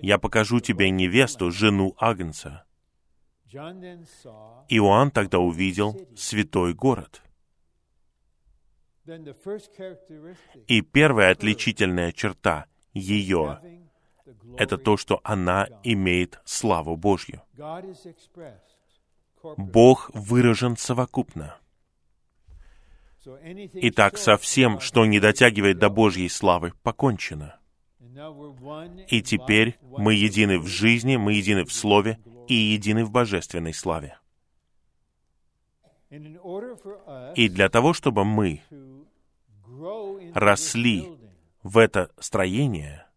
«Я 0.02 0.18
покажу 0.18 0.60
тебе 0.60 0.90
невесту, 0.90 1.52
жену 1.52 1.96
Агнца», 1.98 2.66
Иоанн 4.70 5.12
тогда 5.12 5.40
увидел 5.40 5.96
святой 6.16 6.74
город. 6.74 7.22
И 10.68 10.82
первая 10.82 11.32
отличительная 11.32 12.12
черта 12.12 12.66
ее— 12.94 13.60
это 14.58 14.78
то, 14.78 14.98
что 14.98 15.20
она 15.24 15.68
имеет 15.84 16.40
славу 16.46 16.96
Божью. 16.96 17.42
Бог 19.58 20.10
выражен 20.14 20.78
совокупно. 20.78 21.58
Итак, 23.26 24.18
со 24.18 24.38
всем, 24.38 24.80
что 24.80 25.06
не 25.06 25.20
дотягивает 25.20 25.78
до 25.78 25.90
Божьей 25.90 26.30
славы, 26.30 26.74
покончено. 26.84 27.60
И 29.08 29.22
теперь 29.22 29.78
мы 29.82 30.14
едины 30.14 30.60
в 30.60 30.68
жизни, 30.68 31.16
мы 31.16 31.34
едины 31.34 31.64
в 31.64 31.72
слове, 31.72 32.20
и 32.48 32.54
едины 32.54 33.06
в 33.06 33.12
божественной 33.12 33.74
славе. 33.74 34.18
И 36.10 37.50
для 37.50 37.70
того, 37.70 37.94
чтобы 37.94 38.24
мы 38.26 38.62
росли 40.34 41.10
в 41.64 41.78
это 41.78 42.12
строение, 42.20 43.08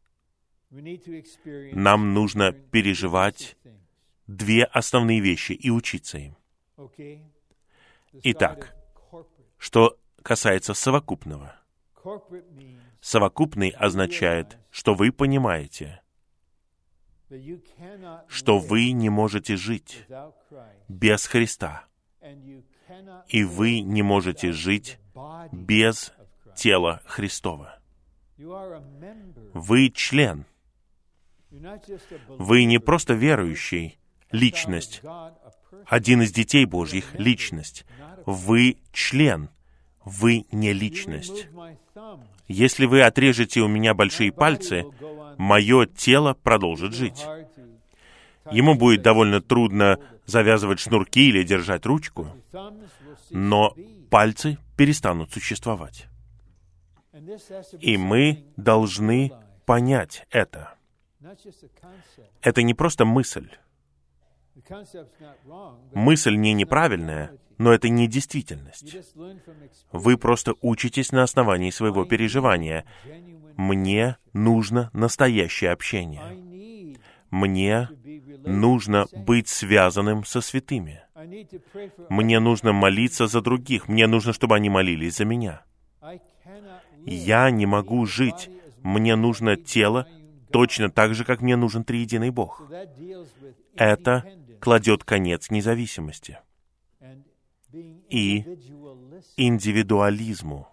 нам 0.70 2.14
нужно 2.14 2.52
переживать 2.52 3.56
две 4.26 4.64
основные 4.64 5.20
вещи 5.20 5.52
и 5.52 5.70
учиться 5.70 6.18
им. 6.18 6.36
Итак, 8.22 8.75
что 9.66 9.98
касается 10.22 10.74
совокупного. 10.74 11.56
Совокупный 13.00 13.70
означает, 13.70 14.58
что 14.70 14.94
вы 14.94 15.10
понимаете, 15.10 16.02
что 18.28 18.60
вы 18.60 18.92
не 18.92 19.08
можете 19.08 19.56
жить 19.56 20.06
без 20.86 21.26
Христа, 21.26 21.84
и 23.26 23.42
вы 23.42 23.80
не 23.80 24.02
можете 24.02 24.52
жить 24.52 25.00
без 25.50 26.12
тела 26.54 27.02
Христова. 27.04 27.80
Вы 29.52 29.90
член. 29.90 30.46
Вы 32.28 32.66
не 32.66 32.78
просто 32.78 33.14
верующий, 33.14 33.98
личность. 34.30 35.02
Один 35.86 36.22
из 36.22 36.30
детей 36.30 36.66
Божьих— 36.66 37.14
личность. 37.18 37.84
Вы 38.26 38.78
член, 38.92 39.50
вы 40.06 40.46
не 40.52 40.72
личность. 40.72 41.48
Если 42.46 42.86
вы 42.86 43.02
отрежете 43.02 43.60
у 43.60 43.68
меня 43.68 43.92
большие 43.92 44.32
пальцы, 44.32 44.84
мое 45.36 45.86
тело 45.86 46.32
продолжит 46.32 46.94
жить. 46.94 47.26
Ему 48.52 48.76
будет 48.76 49.02
довольно 49.02 49.42
трудно 49.42 49.98
завязывать 50.24 50.78
шнурки 50.78 51.28
или 51.28 51.42
держать 51.42 51.84
ручку, 51.84 52.28
но 53.30 53.74
пальцы 54.08 54.58
перестанут 54.76 55.32
существовать. 55.32 56.06
И 57.80 57.96
мы 57.96 58.44
должны 58.56 59.32
понять 59.64 60.24
это. 60.30 60.74
Это 62.42 62.62
не 62.62 62.74
просто 62.74 63.04
мысль. 63.04 63.50
Мысль 65.92 66.36
не 66.36 66.52
неправильная, 66.54 67.32
но 67.58 67.72
это 67.72 67.88
не 67.88 68.06
действительность. 68.06 68.96
Вы 69.92 70.16
просто 70.16 70.54
учитесь 70.60 71.12
на 71.12 71.22
основании 71.22 71.70
своего 71.70 72.04
переживания. 72.04 72.84
Мне 73.56 74.16
нужно 74.32 74.90
настоящее 74.92 75.70
общение. 75.70 76.22
Мне 77.30 77.88
нужно 78.44 79.06
быть 79.12 79.48
связанным 79.48 80.24
со 80.24 80.40
святыми. 80.40 81.02
Мне 82.08 82.40
нужно 82.40 82.72
молиться 82.72 83.26
за 83.26 83.40
других. 83.40 83.88
Мне 83.88 84.06
нужно, 84.06 84.32
чтобы 84.32 84.56
они 84.56 84.70
молились 84.70 85.16
за 85.16 85.24
меня. 85.24 85.62
Я 87.04 87.50
не 87.50 87.66
могу 87.66 88.06
жить. 88.06 88.50
Мне 88.82 89.16
нужно 89.16 89.56
тело 89.56 90.06
точно 90.50 90.90
так 90.90 91.14
же, 91.14 91.24
как 91.24 91.40
мне 91.40 91.56
нужен 91.56 91.84
триединый 91.84 92.30
Бог. 92.30 92.62
Это 93.76 94.24
кладет 94.60 95.04
конец 95.04 95.50
независимости 95.50 96.38
и 98.10 98.44
индивидуализму. 99.36 100.68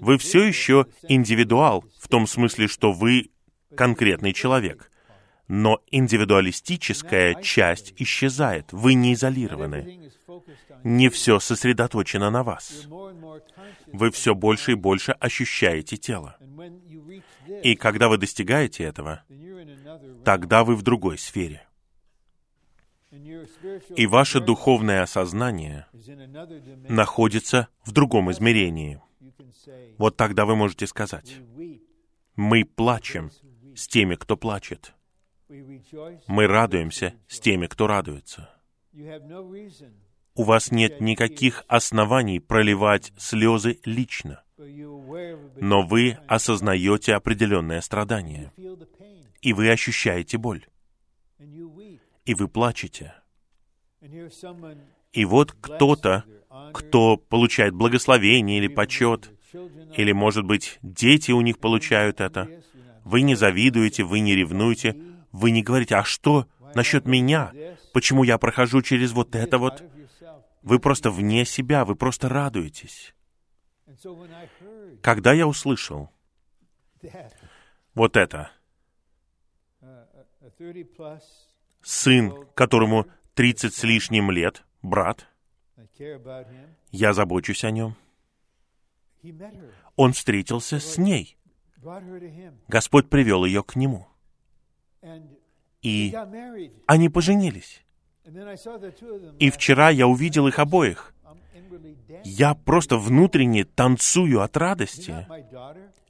Вы 0.00 0.18
все 0.18 0.44
еще 0.44 0.86
индивидуал, 1.02 1.84
в 1.98 2.08
том 2.08 2.26
смысле, 2.26 2.66
что 2.66 2.92
вы 2.92 3.30
конкретный 3.76 4.32
человек. 4.32 4.90
Но 5.48 5.80
индивидуалистическая 5.90 7.34
часть 7.42 7.94
исчезает. 7.96 8.72
Вы 8.72 8.94
не 8.94 9.14
изолированы. 9.14 10.10
Не 10.84 11.08
все 11.08 11.40
сосредоточено 11.40 12.30
на 12.30 12.42
вас. 12.42 12.86
Вы 13.86 14.10
все 14.10 14.34
больше 14.34 14.72
и 14.72 14.74
больше 14.74 15.12
ощущаете 15.12 15.96
тело. 15.96 16.36
И 17.62 17.76
когда 17.76 18.08
вы 18.08 18.18
достигаете 18.18 18.84
этого, 18.84 19.24
тогда 20.24 20.64
вы 20.64 20.76
в 20.76 20.82
другой 20.82 21.18
сфере. 21.18 21.67
И 23.96 24.06
ваше 24.06 24.40
духовное 24.40 25.02
осознание 25.02 25.86
находится 26.88 27.68
в 27.84 27.92
другом 27.92 28.30
измерении. 28.32 29.00
Вот 29.96 30.16
тогда 30.16 30.44
вы 30.44 30.56
можете 30.56 30.86
сказать, 30.86 31.36
мы 32.36 32.64
плачем 32.64 33.30
с 33.74 33.88
теми, 33.88 34.14
кто 34.14 34.36
плачет. 34.36 34.94
Мы 36.26 36.46
радуемся 36.46 37.14
с 37.26 37.40
теми, 37.40 37.66
кто 37.66 37.86
радуется. 37.86 38.50
У 40.34 40.42
вас 40.42 40.70
нет 40.70 41.00
никаких 41.00 41.64
оснований 41.66 42.40
проливать 42.40 43.12
слезы 43.16 43.80
лично, 43.84 44.44
но 45.56 45.82
вы 45.82 46.18
осознаете 46.28 47.14
определенное 47.14 47.80
страдание, 47.80 48.52
и 49.40 49.52
вы 49.52 49.70
ощущаете 49.70 50.36
боль 50.36 50.66
и 52.28 52.34
вы 52.34 52.46
плачете. 52.46 53.14
И 55.12 55.24
вот 55.24 55.52
кто-то, 55.52 56.24
кто 56.74 57.16
получает 57.16 57.72
благословение 57.74 58.58
или 58.58 58.68
почет, 58.68 59.32
или, 59.96 60.12
может 60.12 60.44
быть, 60.44 60.78
дети 60.82 61.32
у 61.32 61.40
них 61.40 61.58
получают 61.58 62.20
это, 62.20 62.46
вы 63.02 63.22
не 63.22 63.34
завидуете, 63.34 64.04
вы 64.04 64.20
не 64.20 64.36
ревнуете, 64.36 64.94
вы 65.32 65.50
не 65.52 65.62
говорите, 65.62 65.96
а 65.96 66.04
что 66.04 66.46
насчет 66.74 67.06
меня? 67.06 67.50
Почему 67.94 68.24
я 68.24 68.36
прохожу 68.36 68.82
через 68.82 69.12
вот 69.12 69.34
это 69.34 69.56
вот? 69.56 69.82
Вы 70.62 70.78
просто 70.80 71.10
вне 71.10 71.46
себя, 71.46 71.86
вы 71.86 71.96
просто 71.96 72.28
радуетесь. 72.28 73.14
Когда 75.00 75.32
я 75.32 75.46
услышал 75.46 76.10
вот 77.94 78.18
это, 78.18 78.50
сын, 81.88 82.34
которому 82.54 83.06
тридцать 83.34 83.74
с 83.74 83.82
лишним 83.82 84.30
лет, 84.30 84.64
брат, 84.82 85.26
я 86.90 87.12
забочусь 87.14 87.64
о 87.64 87.70
нем. 87.70 87.96
Он 89.96 90.12
встретился 90.12 90.80
с 90.80 90.98
ней. 90.98 91.36
Господь 92.68 93.08
привел 93.08 93.44
ее 93.44 93.62
к 93.62 93.74
нему. 93.74 94.06
И 95.80 96.14
они 96.86 97.08
поженились. 97.08 97.84
И 99.38 99.50
вчера 99.50 99.88
я 99.88 100.06
увидел 100.06 100.46
их 100.46 100.58
обоих. 100.58 101.14
Я 102.24 102.54
просто 102.54 102.98
внутренне 102.98 103.64
танцую 103.64 104.42
от 104.42 104.56
радости. 104.56 105.26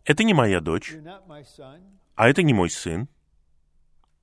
Это 0.05 0.25
не 0.25 0.35
моя 0.35 0.61
дочь, 0.61 0.95
а 2.17 2.29
это 2.29 2.43
не 2.43 2.53
мой 2.53 2.71
сын. 2.71 3.09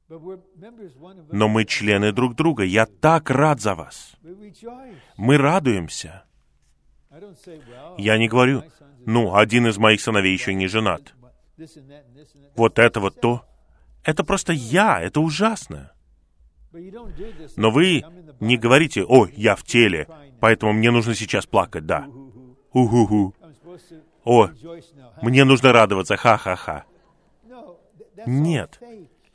Но 0.07 1.47
мы 1.47 1.65
члены 1.65 2.11
друг 2.11 2.35
друга. 2.35 2.63
Я 2.63 2.85
так 2.85 3.29
рад 3.29 3.61
за 3.61 3.75
вас. 3.75 4.15
Мы 5.17 5.37
радуемся. 5.37 6.23
Я 7.97 8.17
не 8.17 8.27
говорю, 8.27 8.63
ну, 9.05 9.35
один 9.35 9.67
из 9.67 9.77
моих 9.77 10.01
сыновей 10.01 10.33
еще 10.33 10.53
не 10.53 10.67
женат. 10.67 11.13
Вот 12.55 12.79
это 12.79 12.99
вот 12.99 13.19
то. 13.19 13.45
Это 14.03 14.23
просто 14.23 14.53
я, 14.53 15.01
это 15.01 15.19
ужасно. 15.21 15.91
Но 17.55 17.71
вы 17.71 18.03
не 18.39 18.57
говорите, 18.57 19.03
о, 19.03 19.27
я 19.27 19.55
в 19.55 19.63
теле, 19.63 20.07
поэтому 20.39 20.73
мне 20.73 20.91
нужно 20.91 21.15
сейчас 21.15 21.45
плакать, 21.45 21.85
да. 21.85 22.05
Уху-ху. 22.73 23.33
О, 24.25 24.49
мне 25.21 25.45
нужно 25.45 25.71
радоваться, 25.71 26.17
ха-ха-ха. 26.17 26.85
Нет, 28.25 28.79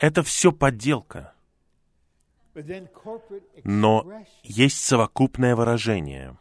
это 0.01 0.23
все 0.23 0.51
подделка. 0.51 1.35
Но 3.63 4.25
есть 4.43 4.83
совокупное 4.85 5.55
выражение. 5.55 6.37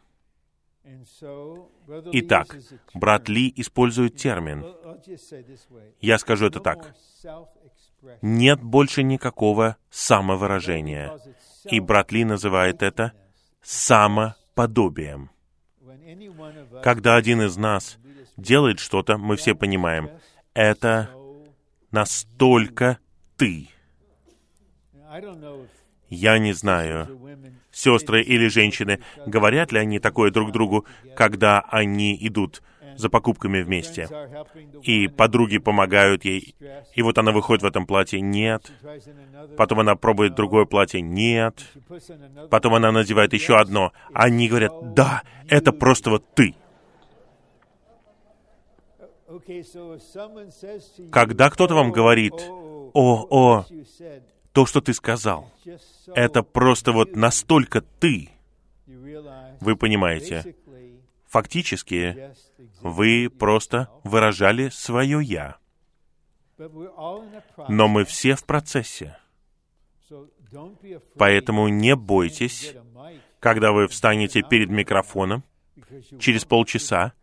Итак, 2.12 2.56
брат 2.94 3.28
Ли 3.28 3.52
использует 3.56 4.16
термин. 4.16 4.64
Я 6.00 6.18
скажу 6.18 6.46
это 6.46 6.60
так. 6.60 6.94
Нет 8.22 8.62
больше 8.62 9.02
никакого 9.02 9.76
самовыражения. 9.90 11.18
И 11.64 11.78
брат 11.80 12.10
Ли 12.12 12.24
называет 12.24 12.82
это 12.82 13.12
самоподобием. 13.62 15.30
Когда 16.82 17.16
один 17.16 17.42
из 17.42 17.56
нас 17.56 17.98
делает 18.36 18.80
что-то, 18.80 19.18
мы 19.18 19.36
все 19.36 19.54
понимаем, 19.54 20.10
это 20.54 21.10
настолько 21.90 22.98
ты. 23.40 23.68
Я 26.10 26.38
не 26.38 26.52
знаю, 26.52 27.08
сестры 27.72 28.22
или 28.22 28.48
женщины, 28.48 29.00
говорят 29.26 29.72
ли 29.72 29.78
они 29.78 29.98
такое 29.98 30.30
друг 30.30 30.52
другу, 30.52 30.84
когда 31.16 31.60
они 31.60 32.18
идут 32.20 32.62
за 32.96 33.08
покупками 33.08 33.62
вместе. 33.62 34.08
И 34.82 35.08
подруги 35.08 35.58
помогают 35.58 36.24
ей. 36.24 36.54
И 36.94 37.02
вот 37.02 37.16
она 37.16 37.32
выходит 37.32 37.62
в 37.62 37.66
этом 37.66 37.86
платье. 37.86 38.20
Нет. 38.20 38.72
Потом 39.56 39.80
она 39.80 39.94
пробует 39.94 40.34
другое 40.34 40.66
платье. 40.66 41.00
Нет. 41.00 41.64
Потом 42.50 42.74
она 42.74 42.92
надевает 42.92 43.32
еще 43.32 43.56
одно. 43.56 43.92
Они 44.12 44.48
говорят, 44.48 44.94
да, 44.94 45.22
это 45.48 45.72
просто 45.72 46.10
вот 46.10 46.34
ты. 46.34 46.54
Когда 51.10 51.50
кто-то 51.50 51.74
вам 51.74 51.92
говорит, 51.92 52.34
о, 52.92 53.26
о, 53.30 53.64
то, 54.52 54.66
что 54.66 54.80
ты 54.80 54.94
сказал, 54.94 55.50
это 56.14 56.42
просто 56.42 56.92
вот 56.92 57.16
настолько 57.16 57.80
ты. 57.80 58.30
Вы 59.60 59.76
понимаете, 59.76 60.56
фактически 61.26 62.32
вы 62.80 63.30
просто 63.30 63.88
выражали 64.04 64.68
свое 64.70 65.22
«я». 65.22 65.56
Но 67.68 67.88
мы 67.88 68.04
все 68.04 68.34
в 68.34 68.44
процессе. 68.44 69.16
Поэтому 71.16 71.68
не 71.68 71.94
бойтесь, 71.94 72.74
когда 73.38 73.72
вы 73.72 73.88
встанете 73.88 74.42
перед 74.42 74.68
микрофоном 74.68 75.44
через 76.18 76.44
полчаса, 76.44 77.14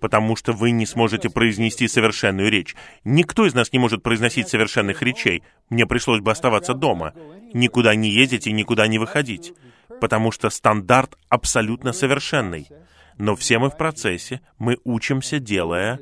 потому 0.00 0.36
что 0.36 0.52
вы 0.52 0.70
не 0.70 0.86
сможете 0.86 1.30
произнести 1.30 1.88
совершенную 1.88 2.50
речь. 2.50 2.74
Никто 3.04 3.46
из 3.46 3.54
нас 3.54 3.72
не 3.72 3.78
может 3.78 4.02
произносить 4.02 4.48
совершенных 4.48 5.02
речей. 5.02 5.42
Мне 5.70 5.86
пришлось 5.86 6.20
бы 6.20 6.30
оставаться 6.30 6.74
дома, 6.74 7.14
никуда 7.52 7.94
не 7.94 8.10
ездить 8.10 8.46
и 8.46 8.52
никуда 8.52 8.86
не 8.86 8.98
выходить, 8.98 9.52
потому 10.00 10.30
что 10.30 10.50
стандарт 10.50 11.16
абсолютно 11.28 11.92
совершенный. 11.92 12.68
Но 13.16 13.34
все 13.34 13.58
мы 13.58 13.70
в 13.70 13.76
процессе, 13.76 14.40
мы 14.58 14.78
учимся, 14.84 15.40
делая, 15.40 16.00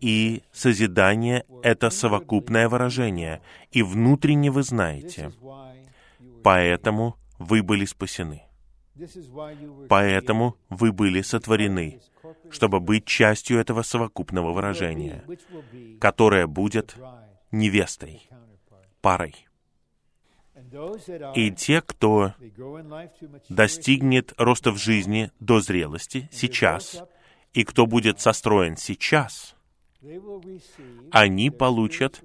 и 0.00 0.42
созидание— 0.52 1.44
это 1.62 1.88
совокупное 1.90 2.68
выражение, 2.68 3.40
и 3.70 3.82
внутренне 3.82 4.50
вы 4.50 4.62
знаете. 4.62 5.32
Поэтому 6.42 7.16
вы 7.38 7.62
были 7.62 7.84
спасены. 7.84 8.42
Поэтому 9.88 10.56
вы 10.68 10.92
были 10.92 11.22
сотворены, 11.22 12.00
чтобы 12.50 12.80
быть 12.80 13.06
частью 13.06 13.58
этого 13.58 13.82
совокупного 13.82 14.52
выражения, 14.52 15.24
которое 16.00 16.46
будет 16.46 16.96
невестой, 17.50 18.28
парой. 19.00 19.46
И 21.34 21.50
те, 21.50 21.80
кто 21.80 22.34
достигнет 23.48 24.34
роста 24.36 24.70
в 24.70 24.76
жизни 24.76 25.30
до 25.40 25.60
зрелости 25.60 26.28
сейчас, 26.30 27.02
и 27.52 27.64
кто 27.64 27.86
будет 27.86 28.20
состроен 28.20 28.76
сейчас, 28.76 29.54
они 31.10 31.50
получат 31.50 32.22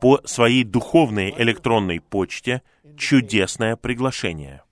по 0.00 0.20
своей 0.24 0.64
духовной 0.64 1.34
электронной 1.36 2.00
почте 2.00 2.62
чудесное 2.96 3.76
приглашение. 3.76 4.62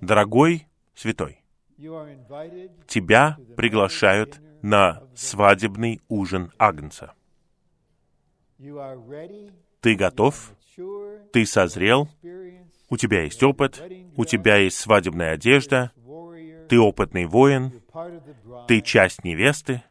Дорогой 0.00 0.66
святой, 0.94 1.42
тебя 2.86 3.36
приглашают 3.56 4.40
на 4.62 5.02
свадебный 5.14 6.00
ужин 6.08 6.50
Агнца. 6.58 7.12
Ты 9.80 9.94
готов? 9.96 10.52
Ты 11.32 11.46
созрел? 11.46 12.08
У 12.88 12.96
тебя 12.96 13.22
есть 13.22 13.42
опыт? 13.42 13.82
У 14.16 14.24
тебя 14.24 14.56
есть 14.56 14.78
свадебная 14.78 15.32
одежда? 15.32 15.92
Ты 16.68 16.78
опытный 16.78 17.26
воин? 17.26 17.72
Ты 18.66 18.80
часть 18.80 19.24
невесты? 19.24 19.82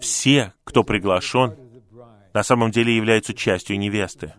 Все, 0.00 0.54
кто 0.64 0.82
приглашен, 0.82 1.54
на 2.32 2.42
самом 2.42 2.70
деле 2.70 2.96
являются 2.96 3.34
частью 3.34 3.78
невесты. 3.78 4.32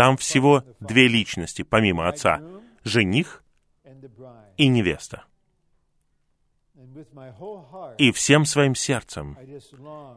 Там 0.00 0.16
всего 0.16 0.64
две 0.80 1.08
личности, 1.08 1.60
помимо 1.60 2.08
отца. 2.08 2.40
Жених 2.84 3.44
и 4.56 4.66
невеста. 4.66 5.24
И 7.98 8.10
всем 8.10 8.46
своим 8.46 8.74
сердцем 8.74 9.36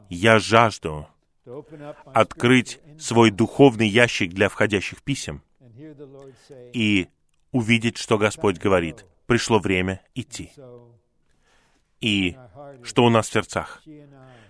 я 0.07 0.39
жажду 0.39 1.09
открыть 2.13 2.79
свой 2.97 3.29
духовный 3.29 3.89
ящик 3.89 4.31
для 4.31 4.47
входящих 4.47 5.03
писем 5.03 5.43
и 6.71 7.09
увидеть, 7.51 7.97
что 7.97 8.17
Господь 8.17 8.59
говорит. 8.59 9.05
Пришло 9.25 9.59
время 9.59 10.01
идти. 10.15 10.53
И 11.99 12.37
что 12.83 13.03
у 13.03 13.09
нас 13.09 13.27
в 13.27 13.33
сердцах? 13.33 13.83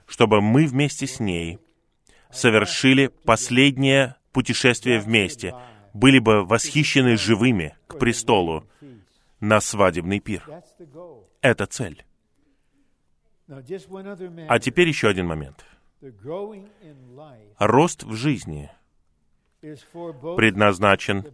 Чтобы 0.05 0.41
мы 0.41 0.67
вместе 0.67 1.07
с 1.07 1.19
ней 1.19 1.57
совершили 2.29 3.07
последнее 3.07 4.15
путешествие 4.34 4.99
вместе, 4.99 5.55
были 5.93 6.19
бы 6.19 6.43
восхищены 6.43 7.15
живыми 7.15 7.77
к 7.88 7.97
престолу 7.97 8.67
на 9.39 9.61
свадебный 9.61 10.19
пир. 10.19 10.43
Это 11.41 11.65
цель. 11.65 12.03
А 13.47 14.59
теперь 14.59 14.88
еще 14.88 15.07
один 15.07 15.27
момент. 15.27 15.65
Рост 17.59 18.03
в 18.03 18.13
жизни 18.15 18.69
предназначен 19.61 21.25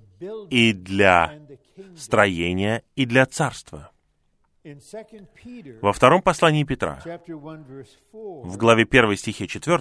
и 0.50 0.74
для 0.74 1.40
строения, 1.96 2.84
и 2.96 3.06
для 3.06 3.26
царства. 3.26 3.92
Во 5.82 5.94
втором 5.94 6.22
послании 6.22 6.64
Петра, 6.64 7.02
в 8.12 8.58
главе 8.58 8.84
1 8.84 9.16
стихе 9.18 9.48
4, 9.48 9.80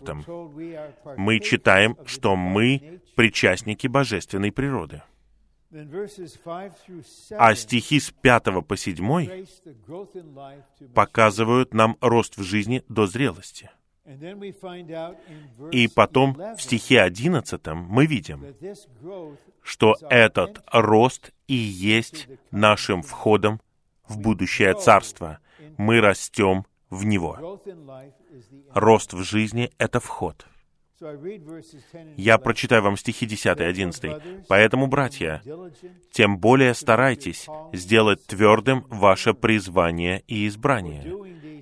мы 1.16 1.40
читаем, 1.40 1.96
что 2.06 2.36
мы 2.36 3.00
причастники 3.14 3.86
божественной 3.86 4.52
природы. 4.52 5.02
А 7.32 7.54
стихи 7.54 8.00
с 8.00 8.10
5 8.10 8.66
по 8.66 8.76
7 8.76 9.46
показывают 10.94 11.74
нам 11.74 11.96
рост 12.00 12.38
в 12.38 12.42
жизни 12.42 12.82
до 12.88 13.06
зрелости. 13.06 13.70
И 15.70 15.88
потом 15.88 16.34
в 16.56 16.62
стихе 16.62 17.02
11 17.02 17.66
мы 17.74 18.06
видим, 18.06 18.46
что 19.62 19.96
этот 20.08 20.62
рост 20.72 21.32
и 21.46 21.54
есть 21.54 22.26
нашим 22.50 23.02
входом 23.02 23.60
в 24.08 24.18
будущее 24.18 24.74
царство. 24.74 25.38
Мы 25.76 26.00
растем 26.00 26.64
в 26.90 27.04
него. 27.04 27.60
Рост 28.74 29.12
в 29.12 29.22
жизни— 29.22 29.70
это 29.78 30.00
вход. 30.00 30.46
Я 32.16 32.38
прочитаю 32.38 32.82
вам 32.82 32.96
стихи 32.96 33.24
10 33.24 33.60
и 33.60 33.62
11. 33.62 34.46
«Поэтому, 34.48 34.88
братья, 34.88 35.42
тем 36.10 36.38
более 36.38 36.74
старайтесь 36.74 37.46
сделать 37.72 38.26
твердым 38.26 38.84
ваше 38.88 39.32
призвание 39.32 40.24
и 40.26 40.48
избрание, 40.48 41.04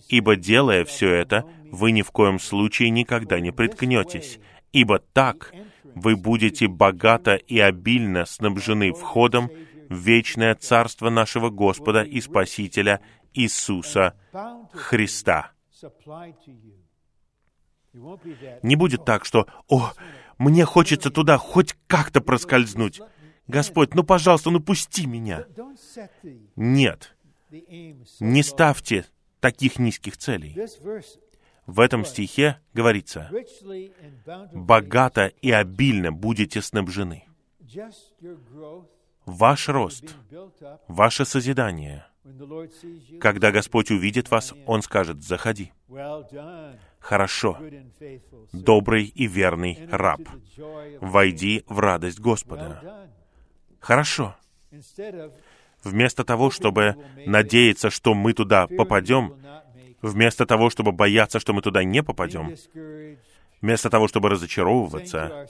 ибо, 0.09 0.36
делая 0.36 0.84
все 0.84 1.12
это, 1.12 1.44
вы 1.70 1.92
ни 1.92 2.01
в 2.01 2.12
коем 2.12 2.38
случае 2.38 2.88
никогда 2.88 3.38
не 3.40 3.51
приткнетесь, 3.51 4.38
ибо 4.72 5.01
так 5.01 5.53
вы 5.94 6.16
будете 6.16 6.66
богато 6.66 7.34
и 7.34 7.59
обильно 7.59 8.24
снабжены 8.24 8.92
входом 8.92 9.51
вечное 9.89 10.55
царство 10.55 11.11
нашего 11.11 11.51
Господа 11.51 12.03
и 12.03 12.20
Спасителя 12.20 13.01
Иисуса 13.34 14.14
Христа. 14.72 15.53
Не 18.62 18.76
будет 18.76 19.05
так, 19.05 19.24
что 19.24 19.47
«О, 19.68 19.93
мне 20.39 20.64
хочется 20.64 21.11
туда 21.11 21.39
хоть 21.39 21.76
как-то 21.87 22.20
проскользнуть». 22.20 23.01
Господь, 23.47 23.95
ну, 23.95 24.03
пожалуйста, 24.03 24.51
ну 24.51 24.61
пусти 24.61 25.07
меня. 25.07 25.47
Нет, 26.57 27.16
не 28.20 28.43
ставьте 28.43 29.07
таких 29.41 29.78
низких 29.78 30.16
целей. 30.16 30.57
В 31.66 31.80
этом 31.80 32.05
стихе 32.05 32.61
говорится, 32.74 33.30
«Богато 34.53 35.26
и 35.43 35.51
обильно 35.51 36.12
будете 36.12 36.62
снабжены». 36.62 37.24
Ваш 39.27 39.68
рост, 39.68 40.16
ваше 40.89 41.24
созидание, 41.24 42.07
когда 43.20 43.51
Господь 43.51 43.91
увидит 43.91 44.31
вас, 44.31 44.55
Он 44.66 44.83
скажет, 44.83 45.22
«Заходи». 45.22 45.72
Хорошо, 47.01 47.59
добрый 48.53 49.05
и 49.05 49.27
верный 49.27 49.89
раб, 49.91 50.20
войди 51.01 51.64
в 51.68 51.81
радость 51.81 52.20
Господа. 52.20 53.11
Хорошо. 53.81 54.37
Вместо 55.83 56.24
того, 56.24 56.51
чтобы 56.51 56.97
надеяться, 57.27 57.91
что 57.91 58.14
мы 58.14 58.33
туда 58.33 58.66
попадем, 58.66 59.35
вместо 60.03 60.47
того, 60.47 60.70
чтобы 60.70 60.93
бояться, 60.93 61.41
что 61.41 61.53
мы 61.53 61.62
туда 61.62 61.85
не 61.85 62.03
попадем, 62.03 62.55
вместо 63.61 63.91
того, 63.91 64.09
чтобы 64.09 64.29
разочаровываться 64.31 65.49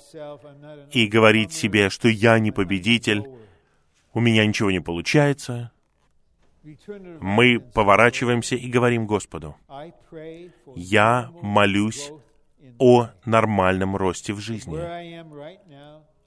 и 0.92 1.06
говорить 1.06 1.52
себе, 1.52 1.90
что 1.90 2.08
я 2.08 2.38
не 2.38 2.52
победитель, 2.52 3.24
у 4.16 4.20
меня 4.20 4.46
ничего 4.46 4.70
не 4.70 4.80
получается, 4.80 5.72
мы 7.20 7.60
поворачиваемся 7.60 8.56
и 8.56 8.66
говорим 8.66 9.06
Господу, 9.06 9.56
«Я 10.74 11.30
молюсь 11.42 12.10
о 12.78 13.10
нормальном 13.26 13.94
росте 13.94 14.32
в 14.32 14.40
жизни. 14.40 14.78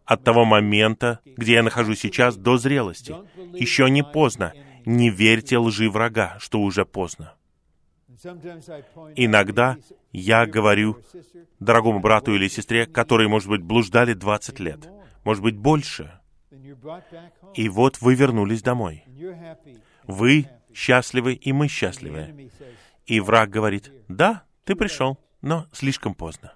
От 0.05 0.23
того 0.23 0.45
момента, 0.45 1.19
где 1.25 1.53
я 1.53 1.63
нахожусь 1.63 1.99
сейчас, 1.99 2.37
до 2.37 2.57
зрелости. 2.57 3.15
Еще 3.53 3.89
не 3.89 4.03
поздно. 4.03 4.53
Не 4.85 5.09
верьте 5.09 5.57
лжи 5.57 5.89
врага, 5.89 6.37
что 6.39 6.61
уже 6.61 6.85
поздно. 6.85 7.33
Иногда 9.15 9.77
я 10.11 10.45
говорю 10.45 10.97
дорогому 11.59 11.99
брату 11.99 12.35
или 12.35 12.47
сестре, 12.47 12.85
которые, 12.85 13.27
может 13.27 13.49
быть, 13.49 13.61
блуждали 13.63 14.13
20 14.13 14.59
лет, 14.59 14.89
может 15.23 15.41
быть, 15.41 15.57
больше. 15.57 16.18
И 17.54 17.70
вот 17.70 18.02
вы 18.02 18.16
вернулись 18.16 18.62
домой. 18.62 19.04
Вы 20.04 20.47
счастливы, 20.74 21.34
и 21.34 21.52
мы 21.52 21.68
счастливы. 21.68 22.50
И 23.06 23.20
враг 23.20 23.50
говорит, 23.50 23.91
да, 24.08 24.43
ты 24.64 24.76
пришел, 24.76 25.18
но 25.41 25.68
слишком 25.72 26.14
поздно. 26.14 26.54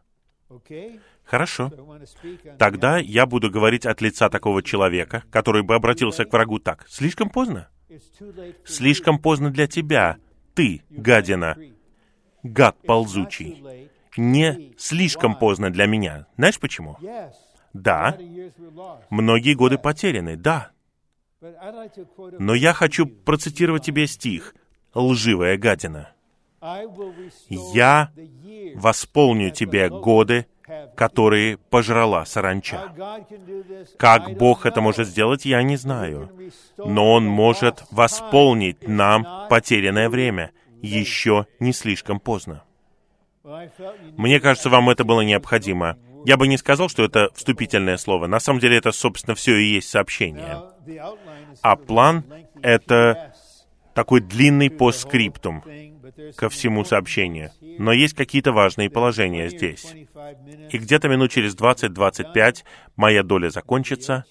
Хорошо. 1.23 1.71
Тогда 2.59 2.97
я 2.97 3.25
буду 3.25 3.49
говорить 3.49 3.85
от 3.85 4.01
лица 4.01 4.29
такого 4.29 4.61
человека, 4.61 5.23
который 5.31 5.63
бы 5.63 5.75
обратился 5.75 6.25
к 6.25 6.33
врагу 6.33 6.59
так. 6.59 6.85
Слишком 6.89 7.29
поздно. 7.29 7.69
Слишком 8.65 9.19
поздно 9.19 9.51
для 9.51 9.67
тебя, 9.67 10.17
ты, 10.53 10.83
гадина, 10.89 11.57
гад 12.43 12.77
ползучий. 12.85 13.89
Не 14.17 14.73
слишком 14.77 15.35
поздно 15.35 15.71
для 15.71 15.85
меня. 15.87 16.27
Знаешь 16.37 16.59
почему? 16.59 16.97
Да, 17.73 18.17
многие 19.09 19.55
годы 19.55 19.77
потеряны, 19.77 20.35
да. 20.37 20.71
Но 22.39 22.53
я 22.53 22.73
хочу 22.73 23.05
процитировать 23.05 23.83
тебе 23.83 24.07
стих 24.07 24.55
«Лживая 24.93 25.57
гадина». 25.57 26.09
«Я 27.49 28.11
восполню 28.75 29.49
тебе 29.51 29.89
годы, 29.89 30.45
которые 30.95 31.57
пожрала 31.57 32.25
саранча». 32.25 32.93
Как 33.97 34.37
Бог 34.37 34.65
это 34.65 34.79
может 34.79 35.07
сделать, 35.07 35.45
я 35.45 35.61
не 35.63 35.75
знаю. 35.75 36.29
Но 36.77 37.11
Он 37.11 37.25
может 37.25 37.83
восполнить 37.91 38.87
нам 38.87 39.47
потерянное 39.49 40.09
время. 40.09 40.51
Еще 40.81 41.47
не 41.59 41.73
слишком 41.73 42.19
поздно. 42.19 42.63
Мне 44.15 44.39
кажется, 44.39 44.69
вам 44.69 44.89
это 44.89 45.03
было 45.03 45.21
необходимо. 45.21 45.97
Я 46.25 46.37
бы 46.37 46.47
не 46.47 46.57
сказал, 46.57 46.89
что 46.89 47.03
это 47.03 47.29
вступительное 47.35 47.97
слово. 47.97 48.27
На 48.27 48.39
самом 48.39 48.59
деле 48.59 48.77
это, 48.77 48.91
собственно, 48.91 49.35
все 49.35 49.55
и 49.57 49.65
есть 49.65 49.89
сообщение. 49.89 50.61
А 51.61 51.75
план— 51.75 52.23
это 52.61 53.33
такой 53.93 54.21
длинный 54.21 54.69
постскриптум 54.69 55.63
ко 56.35 56.49
всему 56.49 56.83
сообщению. 56.83 57.51
Но 57.61 57.91
есть 57.91 58.15
какие-то 58.15 58.51
важные 58.51 58.89
положения 58.89 59.49
здесь. 59.49 59.85
И 60.71 60.77
где-то 60.77 61.09
минут 61.09 61.31
через 61.31 61.55
20-25 61.55 62.63
моя 62.95 63.23
доля 63.23 63.49
закончится, 63.49 64.25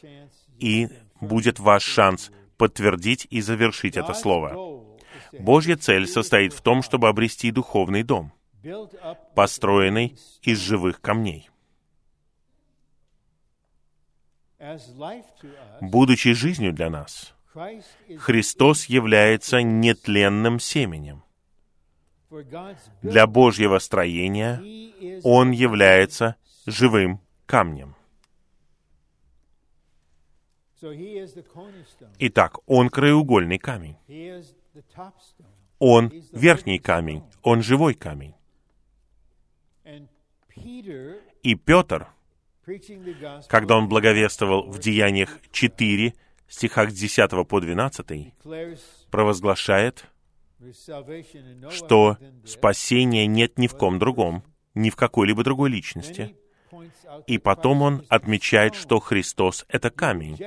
и 0.58 0.88
будет 1.20 1.58
ваш 1.58 1.82
шанс 1.82 2.30
подтвердить 2.56 3.26
и 3.30 3.40
завершить 3.40 3.96
это 3.96 4.14
слово. 4.14 4.82
Божья 5.32 5.76
цель 5.76 6.06
состоит 6.06 6.52
в 6.52 6.60
том, 6.60 6.82
чтобы 6.82 7.08
обрести 7.08 7.50
духовный 7.50 8.02
дом, 8.02 8.32
построенный 9.34 10.16
из 10.42 10.58
живых 10.58 11.00
камней. 11.00 11.48
Будучи 15.80 16.32
жизнью 16.32 16.72
для 16.72 16.88
нас, 16.88 17.34
Христос 18.18 18.86
является 18.86 19.60
нетленным 19.60 20.60
семенем. 20.60 21.24
Для 23.02 23.26
Божьего 23.26 23.78
строения 23.78 24.62
Он 25.24 25.50
является 25.50 26.36
живым 26.66 27.20
камнем. 27.46 27.96
Итак, 32.18 32.58
Он 32.66 32.88
краеугольный 32.88 33.58
камень. 33.58 33.96
Он 35.78 36.12
верхний 36.32 36.78
камень, 36.78 37.24
Он 37.42 37.62
живой 37.62 37.94
камень. 37.94 38.34
И 41.42 41.54
Петр— 41.56 42.08
когда 43.48 43.76
он 43.76 43.88
благовествовал 43.88 44.70
в 44.70 44.78
Деяниях 44.78 45.38
4, 45.50 46.14
стихах 46.48 46.90
с 46.90 46.94
10 46.94 47.48
по 47.48 47.60
12, 47.60 48.34
провозглашает, 49.10 50.06
что 51.70 52.16
спасения 52.44 53.26
нет 53.26 53.58
ни 53.58 53.66
в 53.66 53.74
ком 53.74 53.98
другом, 53.98 54.44
ни 54.74 54.90
в 54.90 54.96
какой-либо 54.96 55.42
другой 55.42 55.70
личности. 55.70 56.36
И 57.26 57.38
потом 57.38 57.82
он 57.82 58.06
отмечает, 58.08 58.74
что 58.74 58.98
Христос— 59.00 59.66
это 59.68 59.90
камень. 59.90 60.38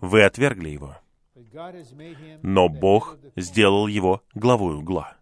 Вы 0.00 0.24
отвергли 0.24 0.70
его. 0.70 0.96
Но 2.42 2.68
Бог 2.68 3.18
сделал 3.36 3.86
его 3.86 4.22
главой 4.34 4.76
угла. 4.76 5.16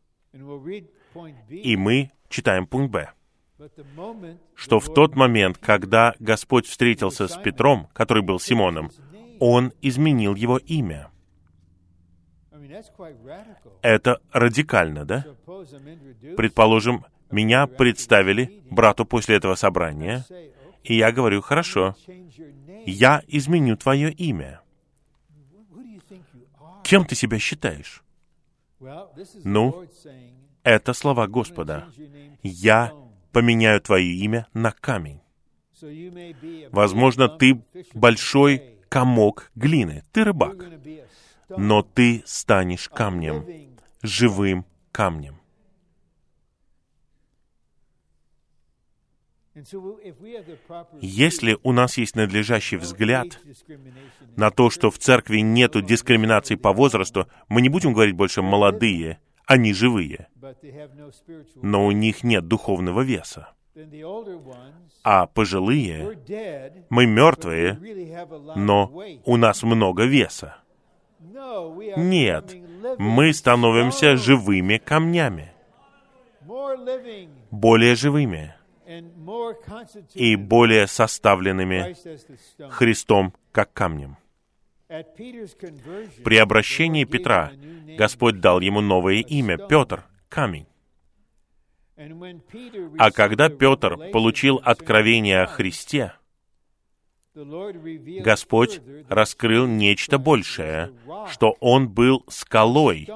И 1.49 1.77
мы 1.77 2.11
читаем 2.29 2.67
пункт 2.67 2.93
Б 2.93 3.13
что 4.55 4.81
в 4.81 4.93
тот 4.93 5.17
момент, 5.17 5.59
когда 5.59 6.15
Господь 6.19 6.67
встретился 6.67 7.29
с 7.29 7.37
Петром, 7.37 7.89
который 7.93 8.23
был 8.23 8.39
Симоном, 8.41 8.91
Он 9.39 9.73
изменил 9.83 10.35
его 10.35 10.59
имя. 10.59 11.11
Это 13.83 14.21
радикально, 14.33 15.05
да? 15.05 15.25
Предположим, 16.37 17.05
меня 17.31 17.67
представили 17.67 18.63
брату 18.71 19.05
после 19.05 19.37
этого 19.37 19.55
собрания, 19.55 20.25
и 20.83 20.97
я 20.97 21.13
говорю, 21.13 21.43
хорошо, 21.43 21.95
я 22.87 23.23
изменю 23.27 23.77
твое 23.77 24.11
имя. 24.13 24.61
Кем 26.83 27.05
ты 27.05 27.15
себя 27.15 27.39
считаешь? 27.39 28.03
Ну, 29.45 29.87
это 30.63 30.93
слова 30.93 31.27
Господа. 31.27 31.89
Я 32.43 32.93
поменяю 33.33 33.81
твое 33.81 34.13
имя 34.15 34.47
на 34.55 34.73
камень. 34.73 35.21
Возможно, 36.71 37.29
ты 37.29 37.63
большой 37.95 38.79
комок 38.89 39.51
глины, 39.55 40.05
ты 40.13 40.25
рыбак, 40.25 40.57
но 41.49 41.83
ты 41.83 42.23
станешь 42.27 42.89
камнем, 42.89 43.47
живым 44.03 44.67
камнем. 44.93 45.41
Если 51.01 51.59
у 51.63 51.73
нас 51.73 51.99
есть 51.99 52.15
надлежащий 52.15 52.77
взгляд 52.77 53.41
на 54.37 54.51
то, 54.51 54.71
что 54.71 54.91
в 54.91 54.99
церкви 54.99 55.41
нет 55.41 55.73
дискриминации 55.85 56.55
по 56.55 56.73
возрасту, 56.73 57.29
мы 57.49 57.61
не 57.61 57.69
будем 57.69 57.93
говорить 57.93 58.15
больше 58.15 58.43
«молодые», 58.43 59.19
они 59.51 59.73
живые, 59.73 60.29
но 61.57 61.85
у 61.85 61.91
них 61.91 62.23
нет 62.23 62.47
духовного 62.47 63.01
веса. 63.01 63.49
А 65.03 65.27
пожилые, 65.27 66.17
мы 66.89 67.07
мертвые, 67.07 67.77
но 68.55 68.93
у 69.25 69.37
нас 69.37 69.65
много 69.65 70.05
веса. 70.05 70.59
Нет, 71.19 72.55
мы 72.99 73.33
становимся 73.33 74.17
живыми 74.17 74.79
камнями, 74.79 75.53
более 77.51 77.97
живыми 77.97 78.55
и 80.15 80.37
более 80.37 80.87
составленными 80.87 81.97
Христом 82.71 83.35
как 83.51 83.73
камнем. 83.73 84.17
При 86.25 86.37
обращении 86.37 87.05
Петра 87.05 87.53
Господь 87.97 88.41
дал 88.41 88.61
ему 88.61 88.81
новое 88.81 89.21
имя— 89.21 89.57
Петр, 89.69 90.05
камень. 90.29 90.67
А 92.99 93.13
когда 93.13 93.49
Петр 93.49 94.11
получил 94.11 94.61
откровение 94.65 95.43
о 95.43 95.47
Христе, 95.47 96.15
Господь 97.35 98.81
раскрыл 99.09 99.69
нечто 99.69 100.19
большее, 100.19 100.93
что 101.31 101.57
он 101.61 101.89
был 101.89 102.25
скалой, 102.29 103.09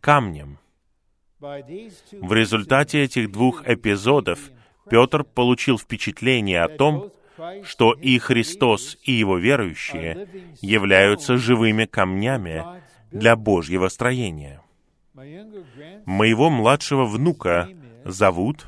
камнем. 0.00 0.58
В 1.40 2.32
результате 2.32 3.02
этих 3.02 3.32
двух 3.32 3.68
эпизодов 3.68 4.38
Петр 4.88 5.24
получил 5.24 5.78
впечатление 5.78 6.62
о 6.62 6.68
том, 6.68 7.10
что 7.64 7.92
и 7.92 8.18
Христос, 8.18 8.98
и 9.02 9.12
Его 9.12 9.38
верующие 9.38 10.28
являются 10.60 11.36
живыми 11.36 11.84
камнями 11.84 12.64
для 13.10 13.36
Божьего 13.36 13.88
строения. 13.88 14.62
Моего 15.14 16.50
младшего 16.50 17.04
внука 17.04 17.68
зовут 18.04 18.66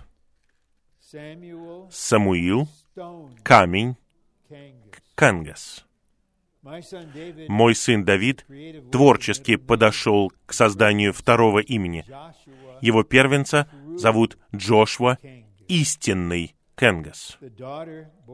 Самуил 1.91 2.69
Камень 3.43 3.97
Кангас. 5.15 5.85
Мой 6.63 7.75
сын 7.75 8.05
Давид 8.05 8.47
творчески 8.93 9.57
подошел 9.57 10.33
к 10.47 10.53
созданию 10.53 11.13
второго 11.13 11.61
имени. 11.61 12.05
Его 12.81 13.03
первенца 13.03 13.69
зовут 13.97 14.39
Джошуа 14.55 15.19
Истинный 15.69 16.55
Кенгас. 16.81 17.37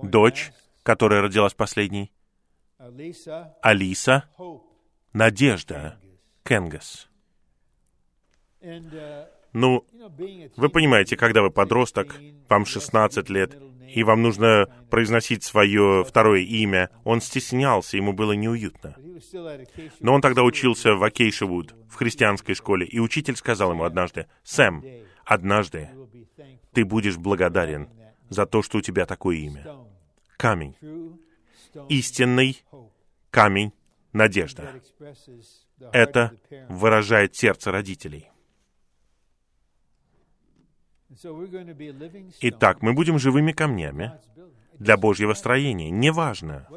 Дочь, 0.04 0.52
которая 0.84 1.20
родилась 1.20 1.52
последней, 1.52 2.12
Алиса, 3.60 4.24
Надежда 5.12 5.98
Кенгас. 6.44 7.08
Ну, 9.52 9.84
вы 10.56 10.68
понимаете, 10.68 11.16
когда 11.16 11.42
вы 11.42 11.50
подросток, 11.50 12.20
вам 12.48 12.66
16 12.66 13.28
лет, 13.30 13.58
и 13.88 14.04
вам 14.04 14.22
нужно 14.22 14.66
произносить 14.90 15.42
свое 15.42 16.04
второе 16.04 16.42
имя, 16.42 16.90
он 17.02 17.20
стеснялся, 17.20 17.96
ему 17.96 18.12
было 18.12 18.30
неуютно. 18.32 18.94
Но 19.98 20.14
он 20.14 20.20
тогда 20.20 20.44
учился 20.44 20.94
в 20.94 21.02
Акейшевуд, 21.02 21.74
в 21.90 21.96
христианской 21.96 22.54
школе, 22.54 22.86
и 22.86 23.00
учитель 23.00 23.34
сказал 23.34 23.72
ему 23.72 23.82
однажды, 23.82 24.28
«Сэм, 24.44 24.84
однажды 25.24 25.90
ты 26.72 26.84
будешь 26.84 27.16
благодарен 27.16 27.88
за 28.28 28.46
то, 28.46 28.62
что 28.62 28.78
у 28.78 28.80
тебя 28.80 29.06
такое 29.06 29.36
имя. 29.36 29.66
Камень. 30.36 30.76
Истинный 31.88 32.62
камень 33.30 33.72
надежда. 34.12 34.80
это 35.92 36.32
выражает 36.68 37.36
сердце 37.36 37.70
родителей. 37.70 38.30
Итак, 42.40 42.82
мы 42.82 42.92
будем 42.92 43.18
живыми 43.18 43.52
камнями 43.52 44.12
для 44.78 44.96
Божьего 44.96 45.34
строения. 45.34 45.90
Неважно, 45.90 46.68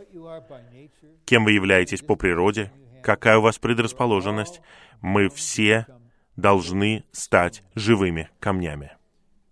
кем 1.25 1.45
вы 1.45 1.51
являетесь 1.51 2.01
по 2.01 2.15
природе, 2.15 2.71
какая 3.03 3.37
у 3.37 3.41
вас 3.41 3.57
предрасположенность, 3.57 4.61
мы 5.01 5.29
все 5.29 5.87
должны 6.35 7.03
стать 7.11 7.63
живыми 7.75 8.29
камнями. 8.39 8.98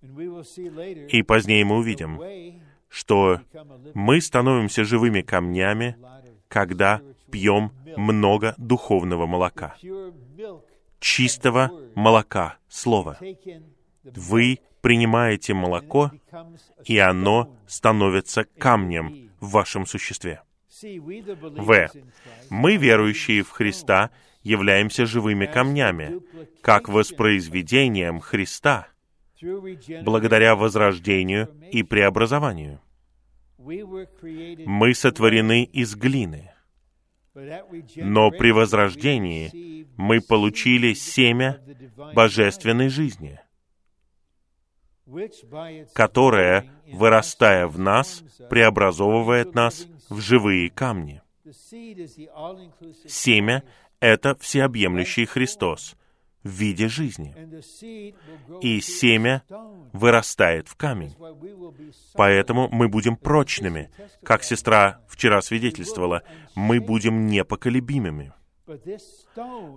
И 0.01 1.23
позднее 1.23 1.65
мы 1.65 1.77
увидим, 1.77 2.21
что 2.89 3.41
мы 3.93 4.21
становимся 4.21 4.83
живыми 4.83 5.21
камнями, 5.21 5.97
когда 6.47 7.01
пьем 7.31 7.71
много 7.97 8.53
духовного 8.57 9.25
молока, 9.25 9.75
чистого 10.99 11.71
молока, 11.95 12.57
слова. 12.69 13.17
Вы 14.03 14.59
принимаете 14.81 15.53
молоко, 15.53 16.11
и 16.85 16.97
оно 16.97 17.55
становится 17.67 18.45
камнем 18.45 19.31
в 19.39 19.51
вашем 19.51 19.85
существе. 19.85 20.41
В. 20.81 21.89
Мы, 22.49 22.77
верующие 22.77 23.43
в 23.43 23.49
Христа, 23.49 24.11
являемся 24.43 25.05
живыми 25.05 25.45
камнями, 25.45 26.21
как 26.61 26.87
воспроизведением 26.87 28.19
Христа, 28.19 28.87
благодаря 30.03 30.55
возрождению 30.55 31.49
и 31.71 31.83
преобразованию. 31.83 32.81
Мы 33.57 34.93
сотворены 34.93 35.63
из 35.63 35.95
глины, 35.95 36.51
но 37.95 38.31
при 38.31 38.51
возрождении 38.51 39.87
мы 39.97 40.21
получили 40.21 40.93
семя 40.93 41.59
божественной 42.13 42.89
жизни, 42.89 43.39
которое, 45.93 46.69
вырастая 46.91 47.67
в 47.67 47.79
нас, 47.79 48.23
преобразовывает 48.49 49.55
нас 49.55 49.87
в 50.09 50.19
живые 50.19 50.69
камни. 50.69 51.21
Семя— 53.07 53.63
это 53.99 54.35
всеобъемлющий 54.35 55.25
Христос 55.25 55.95
в 56.47 56.51
виде 56.51 56.87
жизни. 56.87 57.35
И 58.61 58.79
семя 58.79 59.43
вырастает 59.93 60.67
в 60.67 60.75
камень. 60.75 61.15
Поэтому 62.13 62.69
мы 62.71 62.87
будем 62.87 63.17
прочными. 63.17 63.91
Как 64.23 64.43
сестра 64.43 65.01
вчера 65.09 65.41
свидетельствовала, 65.41 66.23
мы 66.55 66.79
будем 66.79 67.27
непоколебимыми. 67.27 68.33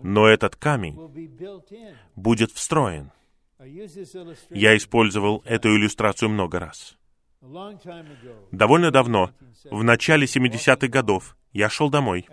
Но 0.03 0.27
этот 0.27 0.57
камень 0.57 0.97
будет 2.16 2.51
встроен. 2.53 3.11
Я 4.51 4.77
использовал 4.77 5.43
эту 5.45 5.77
иллюстрацию 5.77 6.31
много 6.31 6.59
раз. 6.59 6.97
Довольно 8.53 8.91
давно, 8.91 9.31
в 9.71 9.83
начале 9.83 10.27
70-х 10.27 10.89
годов, 10.89 11.37
я 11.53 11.68
шел 11.68 11.90
домой 11.90 12.26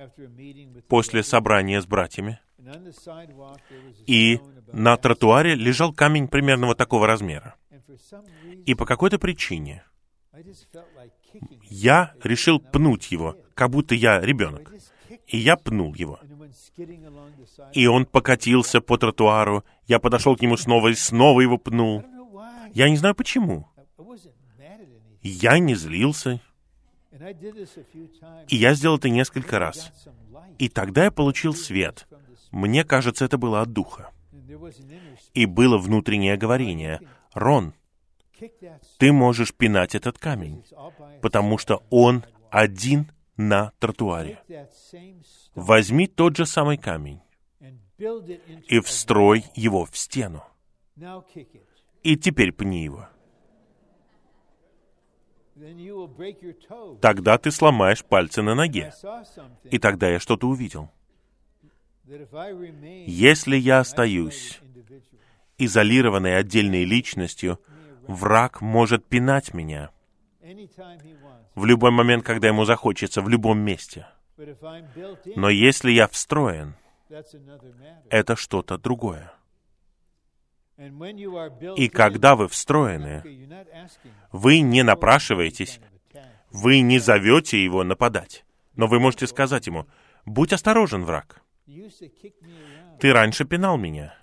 после 0.88 1.24
собрания 1.24 1.82
с 1.82 1.86
братьями, 1.86 2.39
и 4.05 4.39
на 4.74 4.97
тротуаре 4.97 5.55
лежал 5.55 5.93
камень 5.93 6.28
примерно 6.28 6.68
вот 6.68 6.78
такого 6.78 7.07
размера. 7.07 7.55
И 8.65 8.76
по 8.76 8.86
какой-то 8.86 9.18
причине 9.18 9.84
я 11.63 12.13
решил 12.24 12.59
пнуть 12.59 13.11
его, 13.11 13.38
как 13.53 13.72
будто 13.72 13.95
я 13.95 14.20
ребенок. 14.20 14.74
И 15.28 15.38
я 15.38 15.57
пнул 15.57 15.93
его. 15.93 16.20
И 17.74 17.88
он 17.88 18.05
покатился 18.05 18.82
по 18.82 18.97
тротуару. 18.97 19.63
Я 19.88 19.99
подошел 19.99 20.36
к 20.36 20.41
нему 20.41 20.57
снова 20.57 20.89
и 20.89 20.95
снова 20.95 21.41
его 21.41 21.57
пнул. 21.57 22.03
Я 22.74 22.89
не 22.89 22.97
знаю 22.97 23.15
почему. 23.15 23.68
Я 25.22 25.59
не 25.59 25.76
злился. 25.76 26.39
И 28.47 28.55
я 28.55 28.74
сделал 28.74 28.97
это 28.97 29.09
несколько 29.09 29.59
раз. 29.59 29.91
И 30.57 30.70
тогда 30.70 31.05
я 31.05 31.11
получил 31.11 31.53
свет. 31.53 32.07
Мне 32.51 32.84
кажется, 32.84 33.26
это 33.26 33.38
было 33.38 33.61
от 33.61 33.72
Духа. 33.74 34.11
И 35.34 35.45
было 35.45 35.78
внутреннее 35.78 36.38
говорение. 36.38 37.01
«Рон, 37.34 37.74
ты 38.97 39.11
можешь 39.11 39.53
пинать 39.53 39.95
этот 39.95 40.18
камень, 40.18 40.63
потому 41.22 41.57
что 41.57 41.84
он 41.89 42.24
один 42.49 43.11
на 43.36 43.72
тротуаре. 43.80 44.39
Возьми 45.55 46.07
тот 46.07 46.38
же 46.38 46.45
самый 46.45 46.78
камень 46.78 47.22
и 48.68 48.80
встрой 48.80 49.45
его 49.55 49.86
в 49.86 49.97
стену. 49.97 50.43
И 52.03 52.15
теперь 52.15 52.51
пни 52.51 52.84
его. 52.84 53.07
Тогда 57.01 57.38
ты 57.38 57.51
сломаешь 57.51 58.03
пальцы 58.03 58.41
на 58.41 58.55
ноге. 58.55 58.93
И 59.64 59.80
тогда 59.80 60.10
я 60.10 60.20
что-то 60.20 60.47
увидел. 60.47 60.91
Если 62.05 63.58
я 63.58 63.80
остаюсь 63.80 64.60
изолированной 65.58 66.38
отдельной 66.38 66.86
личностью, 66.86 67.60
враг 68.08 68.62
может 68.62 69.05
пинать 69.05 69.53
меня 69.53 69.91
в 71.55 71.66
любой 71.66 71.91
момент, 71.91 72.24
когда 72.24 72.47
ему 72.47 72.66
захочется, 72.66 73.22
в 73.22 73.30
любом 73.30 73.60
месте. 73.60 74.08
Но 75.36 75.49
если 75.49 75.91
я 75.91 76.08
встроен, 76.08 76.76
это 78.10 78.36
что-то 78.36 78.78
другое. 78.78 79.34
И 80.78 81.90
когда 81.90 82.36
вы 82.36 82.48
встроены, 82.48 83.24
вы 84.32 84.60
не 84.60 84.84
напрашиваетесь, 84.84 85.80
вы 86.52 86.82
не 86.82 87.00
зовете 87.00 87.64
его 87.64 87.84
нападать. 87.84 88.46
Но 88.76 88.88
вы 88.88 89.00
можете 89.00 89.26
сказать 89.28 89.68
ему, 89.68 89.88
«Будь 90.26 90.54
осторожен, 90.54 91.04
враг. 91.04 91.42
Ты 93.00 93.14
раньше 93.14 93.46
пинал 93.46 93.78
меня. 93.78 94.16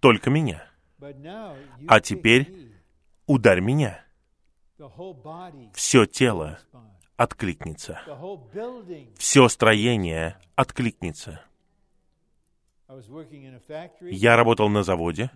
Только 0.00 0.30
меня. 0.30 0.66
А 1.88 2.00
теперь 2.00 2.72
ударь 3.26 3.60
меня. 3.60 4.04
Все 5.74 6.06
тело 6.06 6.58
откликнется. 7.16 8.00
Все 9.16 9.48
строение 9.48 10.38
откликнется. 10.54 11.40
Я 14.00 14.36
работал 14.36 14.68
на 14.68 14.82
заводе. 14.82 15.30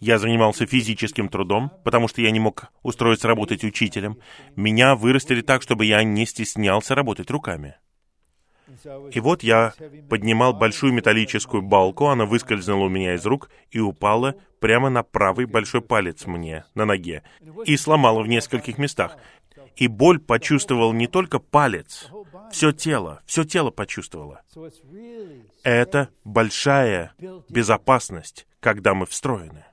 Я 0.00 0.18
занимался 0.18 0.66
физическим 0.66 1.28
трудом, 1.28 1.70
потому 1.84 2.08
что 2.08 2.20
я 2.20 2.30
не 2.30 2.40
мог 2.40 2.72
устроиться 2.82 3.28
работать 3.28 3.62
учителем. 3.62 4.18
Меня 4.56 4.96
вырастили 4.96 5.42
так, 5.42 5.62
чтобы 5.62 5.84
я 5.86 6.02
не 6.02 6.26
стеснялся 6.26 6.94
работать 6.94 7.30
руками. 7.30 7.76
И 9.12 9.20
вот 9.20 9.42
я 9.42 9.74
поднимал 10.08 10.52
большую 10.54 10.92
металлическую 10.92 11.62
балку, 11.62 12.06
она 12.06 12.24
выскользнула 12.24 12.86
у 12.86 12.88
меня 12.88 13.14
из 13.14 13.24
рук 13.26 13.50
и 13.70 13.78
упала 13.78 14.34
прямо 14.60 14.88
на 14.88 15.02
правый 15.02 15.46
большой 15.46 15.82
палец 15.82 16.26
мне, 16.26 16.64
на 16.74 16.84
ноге, 16.84 17.22
и 17.66 17.76
сломала 17.76 18.22
в 18.22 18.28
нескольких 18.28 18.78
местах. 18.78 19.16
И 19.76 19.88
боль 19.88 20.18
почувствовал 20.20 20.92
не 20.92 21.06
только 21.06 21.38
палец, 21.38 22.08
все 22.50 22.72
тело, 22.72 23.22
все 23.26 23.44
тело 23.44 23.70
почувствовало. 23.70 24.42
Это 25.62 26.08
большая 26.24 27.14
безопасность, 27.48 28.46
когда 28.60 28.94
мы 28.94 29.06
встроены. 29.06 29.64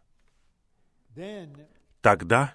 Тогда, 2.02 2.54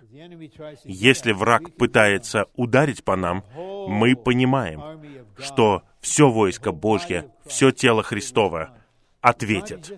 если 0.84 1.32
враг 1.32 1.74
пытается 1.76 2.47
ударить 2.55 3.05
по 3.05 3.16
нам, 3.16 3.44
мы 3.55 4.16
понимаем, 4.16 4.80
что 5.39 5.82
все 6.01 6.30
войско 6.30 6.72
Божье, 6.72 7.30
все 7.47 7.70
тело 7.70 8.02
Христово 8.02 8.76
ответит. 9.20 9.90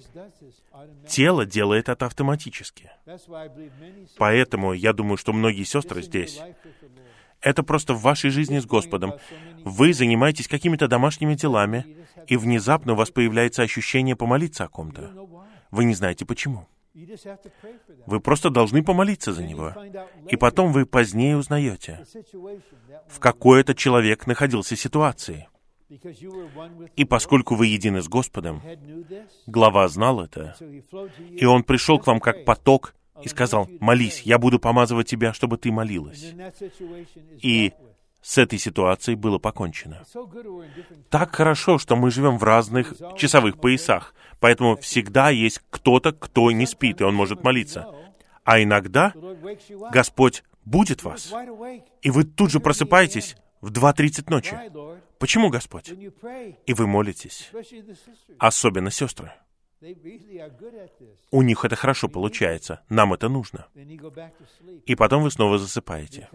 Тело 1.09 1.47
делает 1.47 1.89
это 1.89 2.07
автоматически. 2.07 2.91
Поэтому 4.19 4.73
я 4.73 4.93
думаю, 4.93 5.17
что 5.17 5.33
многие 5.33 5.65
сестры 5.65 6.03
здесь, 6.03 6.41
это 7.41 7.63
просто 7.63 7.95
в 7.95 8.03
вашей 8.03 8.31
жизни 8.31 8.59
с 8.59 8.67
Господом. 8.67 9.15
Вы 9.65 9.93
занимаетесь 9.93 10.49
какими-то 10.49 10.89
домашними 10.89 11.35
делами, 11.35 11.85
и 12.27 12.37
внезапно 12.37 12.93
у 12.93 12.97
вас 12.97 13.11
появляется 13.11 13.63
ощущение 13.63 14.17
помолиться 14.17 14.65
о 14.65 14.69
ком-то. 14.69 15.13
Вы 15.71 15.85
не 15.85 15.95
знаете 15.95 16.25
почему. 16.25 16.67
Вы 18.07 18.21
просто 18.21 18.51
должны 18.51 18.83
помолиться 18.83 19.33
за 19.33 19.45
него. 19.45 19.75
И 20.29 20.37
потом 20.37 20.73
вы 20.73 20.87
позднее 20.87 21.37
узнаете, 21.37 22.05
в 23.09 23.21
какой 23.21 23.61
этот 23.61 23.77
человек 23.77 24.27
находился 24.27 24.77
ситуации. 24.77 25.49
И 26.97 27.05
поскольку 27.05 27.55
вы 27.55 27.67
едины 27.67 28.03
с 28.03 28.09
Господом, 28.09 28.61
глава 29.47 29.87
знал 29.89 30.21
это, 30.21 30.57
и 31.31 31.45
он 31.45 31.63
пришел 31.63 32.01
к 32.01 32.07
вам 32.07 32.19
как 32.19 32.45
поток 32.45 32.96
и 33.23 33.29
сказал, 33.29 33.69
молись, 33.81 34.23
я 34.23 34.39
буду 34.39 34.59
помазывать 34.59 35.09
тебя, 35.09 35.33
чтобы 35.33 35.59
ты 35.59 35.73
молилась. 35.73 36.35
И 37.43 37.73
с 38.23 38.39
этой 38.39 38.59
ситуацией 38.59 39.17
было 39.17 39.39
покончено. 39.39 40.05
Так 41.11 41.35
хорошо, 41.35 41.79
что 41.79 41.95
мы 41.95 42.11
живем 42.11 42.39
в 42.39 42.45
разных 42.45 42.95
часовых 43.17 43.61
поясах, 43.61 44.15
поэтому 44.41 44.77
всегда 44.77 45.31
есть 45.31 45.63
кто-то, 45.71 46.13
кто 46.13 46.51
не 46.51 46.67
спит, 46.67 47.01
и 47.01 47.05
он 47.05 47.15
может 47.15 47.45
молиться. 47.45 47.87
А 48.45 48.61
иногда 48.61 49.13
Господь 49.93 50.43
будет 50.65 51.05
вас, 51.05 51.33
и 52.03 52.11
вы 52.11 52.25
тут 52.25 52.51
же 52.51 52.61
просыпаетесь 52.61 53.37
в 53.61 53.71
2.30 53.71 54.25
ночи. 54.29 54.59
Почему, 55.19 55.49
Господь? 55.49 55.93
И 56.67 56.75
вы 56.75 56.87
молитесь. 56.87 57.51
Особенно 58.39 58.91
сестры. 58.91 59.33
У 61.31 61.43
них 61.43 61.65
это 61.65 61.77
хорошо 61.77 62.09
получается. 62.09 62.81
Нам 62.89 63.13
это 63.13 63.29
нужно. 63.29 63.67
И 64.87 64.95
потом 64.95 65.23
вы 65.23 65.31
снова 65.31 65.59
засыпаете. 65.59 66.29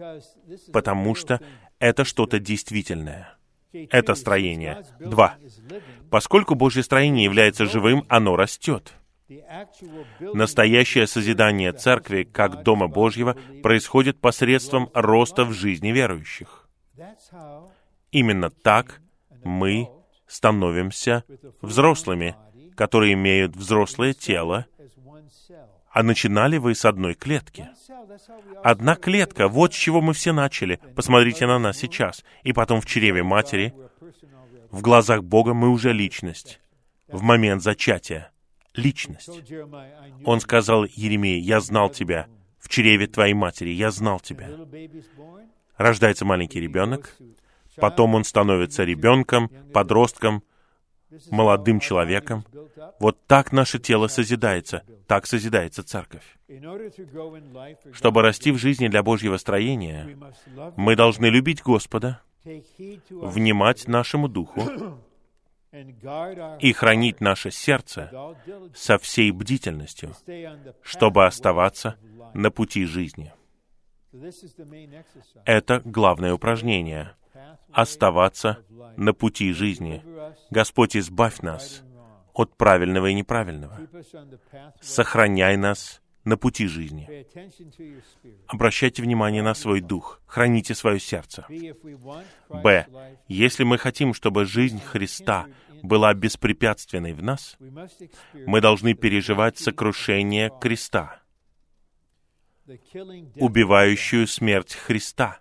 Потому 0.72 1.14
что 1.14 1.40
это 1.78 2.04
что-то 2.04 2.38
действительное. 2.38 3.36
Это 3.72 4.14
строение. 4.14 4.84
Два. 5.00 5.36
Поскольку 6.10 6.54
Божье 6.54 6.82
строение 6.82 7.24
является 7.24 7.66
живым, 7.66 8.04
оно 8.08 8.36
растет. 8.36 8.92
Настоящее 10.20 11.06
созидание 11.06 11.72
церкви 11.72 12.24
как 12.24 12.62
Дома 12.62 12.86
Божьего 12.86 13.36
происходит 13.62 14.20
посредством 14.20 14.90
роста 14.94 15.44
в 15.44 15.52
жизни 15.52 15.88
верующих. 15.88 16.68
Именно 18.10 18.50
так 18.50 19.00
мы 19.42 19.88
становимся 20.26 21.24
взрослыми, 21.60 22.36
которые 22.76 23.14
имеют 23.14 23.56
взрослое 23.56 24.12
тело, 24.12 24.66
а 25.90 26.02
начинали 26.02 26.56
вы 26.56 26.74
с 26.74 26.84
одной 26.84 27.14
клетки. 27.14 27.68
Одна 28.62 28.96
клетка, 28.96 29.48
вот 29.48 29.74
с 29.74 29.76
чего 29.76 30.00
мы 30.00 30.14
все 30.14 30.32
начали. 30.32 30.80
Посмотрите 30.96 31.46
на 31.46 31.58
нас 31.58 31.76
сейчас. 31.76 32.24
И 32.42 32.52
потом 32.52 32.80
в 32.80 32.86
чреве 32.86 33.22
матери, 33.22 33.74
в 34.70 34.80
глазах 34.80 35.22
Бога 35.22 35.52
мы 35.52 35.68
уже 35.68 35.92
личность. 35.92 36.60
В 37.08 37.22
момент 37.22 37.62
зачатия. 37.62 38.30
Личность. 38.74 39.28
Он 40.24 40.40
сказал 40.40 40.84
Еремии, 40.84 41.38
я 41.38 41.60
знал 41.60 41.90
тебя. 41.90 42.26
В 42.58 42.70
чреве 42.70 43.06
твоей 43.06 43.34
матери 43.34 43.70
я 43.70 43.90
знал 43.90 44.18
тебя. 44.18 44.48
Рождается 45.76 46.24
маленький 46.24 46.60
ребенок, 46.60 47.16
потом 47.76 48.14
он 48.14 48.24
становится 48.24 48.84
ребенком, 48.84 49.50
подростком, 49.74 50.42
молодым 51.30 51.80
человеком. 51.80 52.44
Вот 52.98 53.18
так 53.26 53.52
наше 53.52 53.78
тело 53.78 54.08
созидается, 54.08 54.82
так 55.06 55.26
созидается 55.26 55.82
церковь. 55.82 56.24
Чтобы 57.92 58.22
расти 58.22 58.50
в 58.50 58.58
жизни 58.58 58.88
для 58.88 59.02
Божьего 59.02 59.36
строения, 59.36 60.16
мы 60.76 60.96
должны 60.96 61.26
любить 61.26 61.62
Господа, 61.62 62.20
внимать 63.10 63.88
нашему 63.88 64.28
духу 64.28 64.62
и 66.60 66.72
хранить 66.72 67.20
наше 67.20 67.50
сердце 67.50 68.10
со 68.74 68.98
всей 68.98 69.30
бдительностью, 69.30 70.14
чтобы 70.82 71.26
оставаться 71.26 71.96
на 72.34 72.50
пути 72.50 72.84
жизни. 72.84 73.32
Это 75.46 75.80
главное 75.84 76.34
упражнение— 76.34 77.14
оставаться 77.72 78.64
на 78.96 79.12
пути 79.12 79.52
жизни. 79.52 80.02
Господь, 80.50 80.96
избавь 80.96 81.40
нас 81.40 81.82
от 82.32 82.56
правильного 82.56 83.06
и 83.06 83.14
неправильного. 83.14 83.78
Сохраняй 84.80 85.56
нас 85.56 86.00
на 86.24 86.36
пути 86.36 86.66
жизни. 86.66 87.26
Обращайте 88.46 89.02
внимание 89.02 89.42
на 89.42 89.54
свой 89.54 89.80
дух, 89.80 90.20
храните 90.26 90.74
свое 90.74 91.00
сердце. 91.00 91.46
Б. 92.48 92.86
Если 93.28 93.64
мы 93.64 93.78
хотим, 93.78 94.14
чтобы 94.14 94.44
жизнь 94.44 94.80
Христа 94.80 95.46
была 95.82 96.14
беспрепятственной 96.14 97.12
в 97.12 97.22
нас, 97.22 97.56
мы 98.46 98.60
должны 98.60 98.94
переживать 98.94 99.58
сокрушение 99.58 100.50
креста, 100.60 101.20
убивающую 103.36 104.26
смерть 104.28 104.74
Христа 104.74 105.40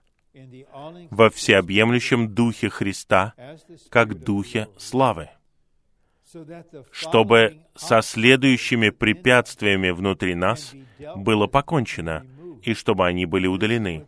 во 1.09 1.29
всеобъемлющем 1.29 2.33
Духе 2.33 2.69
Христа, 2.69 3.33
как 3.89 4.23
Духе 4.23 4.67
славы 4.77 5.29
чтобы 6.91 7.61
со 7.75 8.01
следующими 8.01 8.89
препятствиями 8.89 9.89
внутри 9.89 10.35
нас 10.35 10.73
было 11.15 11.47
покончено, 11.47 12.25
и 12.63 12.73
чтобы 12.73 13.07
они 13.07 13.25
были 13.25 13.47
удалены. 13.47 14.05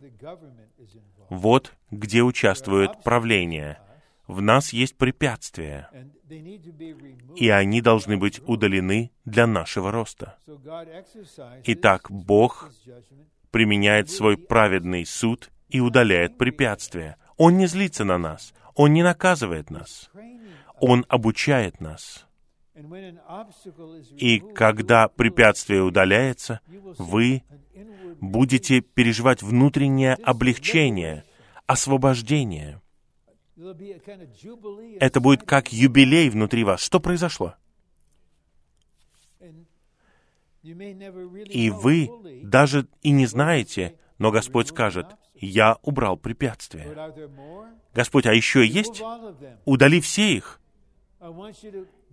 Вот 1.28 1.74
где 1.90 2.22
участвует 2.22 3.02
правление. 3.02 3.78
В 4.26 4.40
нас 4.40 4.72
есть 4.72 4.96
препятствия, 4.96 5.90
и 7.36 7.48
они 7.50 7.82
должны 7.82 8.16
быть 8.16 8.40
удалены 8.46 9.10
для 9.24 9.46
нашего 9.46 9.90
роста. 9.90 10.38
Итак, 11.64 12.10
Бог 12.10 12.70
применяет 13.50 14.10
свой 14.10 14.38
праведный 14.38 15.04
суд 15.04 15.50
и 15.74 15.80
удаляет 15.80 16.38
препятствия. 16.38 17.16
Он 17.36 17.58
не 17.58 17.66
злится 17.66 18.04
на 18.04 18.16
нас, 18.16 18.54
Он 18.76 18.92
не 18.92 19.02
наказывает 19.02 19.70
нас. 19.70 20.08
Он 20.80 21.04
обучает 21.08 21.80
нас. 21.80 22.26
И 24.16 24.38
когда 24.54 25.08
препятствие 25.08 25.82
удаляется, 25.82 26.60
вы 26.98 27.42
будете 28.20 28.82
переживать 28.82 29.42
внутреннее 29.42 30.14
облегчение, 30.14 31.24
освобождение. 31.66 32.80
Это 35.00 35.20
будет 35.20 35.42
как 35.42 35.72
юбилей 35.72 36.30
внутри 36.30 36.62
вас. 36.62 36.80
Что 36.80 37.00
произошло? 37.00 37.56
И 40.62 41.70
вы 41.70 42.08
даже 42.44 42.86
и 43.02 43.10
не 43.10 43.26
знаете, 43.26 43.98
но 44.18 44.30
Господь 44.30 44.68
скажет, 44.68 45.06
я 45.34 45.76
убрал 45.82 46.16
препятствия. 46.16 47.12
Господь, 47.94 48.26
а 48.26 48.32
еще 48.32 48.66
есть? 48.66 49.02
Удали 49.64 50.00
все 50.00 50.36
их. 50.36 50.60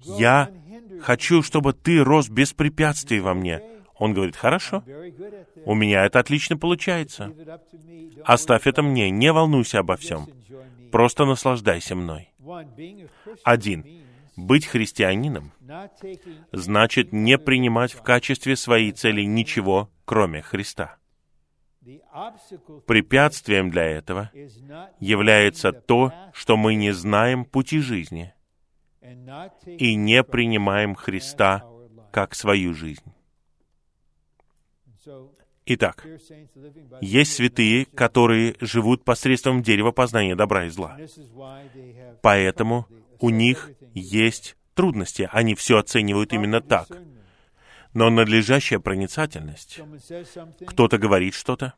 Я 0.04 0.52
хочу, 1.02 1.42
чтобы 1.44 1.74
ты 1.74 2.04
рос 2.04 2.30
без 2.30 2.54
препятствий 2.54 3.20
во 3.20 3.34
мне. 3.34 3.62
Он 3.96 4.14
говорит, 4.14 4.36
хорошо, 4.36 4.84
у 5.66 5.76
меня 5.76 6.06
это 6.06 6.20
отлично 6.20 6.58
получается. 6.58 7.32
Оставь 8.24 8.66
это 8.66 8.82
мне, 8.82 9.10
не 9.12 9.32
волнуйся 9.32 9.80
обо 9.80 9.96
всем. 9.96 10.28
Просто 10.92 11.26
наслаждайся 11.26 11.96
мной. 11.96 12.32
Один. 13.44 13.86
Быть 14.38 14.66
христианином 14.66 15.52
значит 16.52 17.12
не 17.12 17.38
принимать 17.38 17.94
в 17.94 18.02
качестве 18.02 18.56
своей 18.56 18.92
цели 18.92 19.24
ничего, 19.24 19.90
кроме 20.06 20.42
Христа. 20.42 20.98
Препятствием 22.86 23.72
для 23.72 23.86
этого 23.86 24.32
является 25.00 25.72
то, 25.72 26.14
что 26.34 26.56
мы 26.56 26.76
не 26.76 26.92
знаем 26.92 27.44
пути 27.44 27.80
жизни 27.80 28.34
и 29.66 29.96
не 29.96 30.24
принимаем 30.24 30.94
Христа 30.94 31.66
как 32.12 32.36
свою 32.36 32.74
жизнь. 32.74 33.14
Итак, 35.66 36.06
есть 37.02 37.34
святые, 37.34 37.86
которые 37.86 38.56
живут 38.60 39.04
посредством 39.04 39.64
дерева 39.64 39.92
познания 39.92 40.36
добра 40.36 40.66
и 40.66 40.70
зла. 40.70 40.98
Поэтому 42.22 42.88
у 43.20 43.30
них 43.30 43.72
есть 43.94 44.56
трудности, 44.74 45.30
они 45.32 45.56
все 45.56 45.78
оценивают 45.78 46.34
именно 46.34 46.62
так. 46.62 46.88
Но 47.94 48.10
надлежащая 48.10 48.80
проницательность, 48.80 49.82
кто-то 50.66 50.98
говорит 50.98 51.34
что-то, 51.34 51.74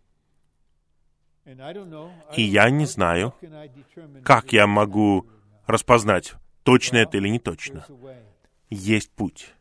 и 2.35 2.41
я 2.41 2.69
не 2.69 2.85
знаю, 2.85 3.33
как 4.23 4.53
я 4.53 4.67
могу 4.67 5.27
распознать, 5.65 6.35
точно 6.63 6.97
это 6.97 7.17
или 7.17 7.29
не 7.29 7.39
точно. 7.39 7.85
Есть 8.69 9.11
путь. 9.11 9.53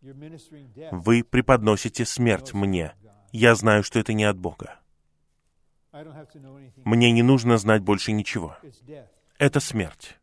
Вы 0.00 1.24
преподносите 1.24 2.04
смерть 2.04 2.54
мне. 2.54 2.94
Я 3.32 3.54
знаю, 3.54 3.82
что 3.82 3.98
это 3.98 4.12
не 4.12 4.24
от 4.24 4.38
Бога. 4.38 4.78
Мне 6.84 7.10
не 7.12 7.22
нужно 7.22 7.56
знать 7.58 7.82
больше 7.82 8.12
ничего. 8.12 8.56
Это 9.38 9.60
смерть. 9.60 10.18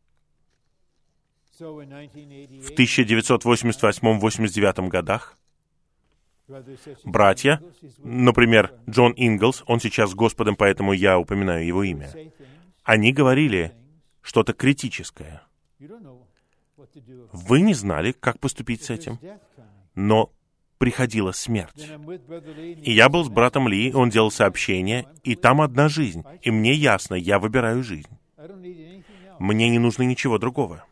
В 1.58 2.72
1988-89 2.72 4.88
годах 4.88 5.38
братья, 7.04 7.62
например, 7.98 8.72
Джон 8.88 9.12
Инглс, 9.16 9.62
он 9.66 9.80
сейчас 9.80 10.10
с 10.10 10.14
Господом, 10.14 10.56
поэтому 10.56 10.92
я 10.92 11.18
упоминаю 11.18 11.66
его 11.66 11.82
имя, 11.82 12.10
они 12.84 13.12
говорили 13.12 13.72
что-то 14.22 14.52
критическое— 14.52 15.42
вы 17.32 17.60
не 17.60 17.74
знали, 17.74 18.12
как 18.12 18.38
поступить 18.38 18.82
с 18.82 18.90
этим. 18.90 19.18
Но 19.94 20.32
приходила 20.78 21.32
смерть. 21.32 21.90
И 22.82 22.92
я 22.92 23.08
был 23.08 23.24
с 23.24 23.28
братом 23.28 23.68
Ли, 23.68 23.92
он 23.92 24.10
делал 24.10 24.30
сообщение, 24.30 25.06
и 25.22 25.34
там 25.34 25.60
одна 25.60 25.88
жизнь. 25.88 26.24
И 26.42 26.50
мне 26.50 26.72
ясно, 26.72 27.14
я 27.14 27.38
выбираю 27.38 27.82
жизнь. 27.82 28.08
Мне 29.38 29.68
не 29.68 29.78
нужно 29.78 30.02
ничего 30.02 30.38
другого. 30.38 30.84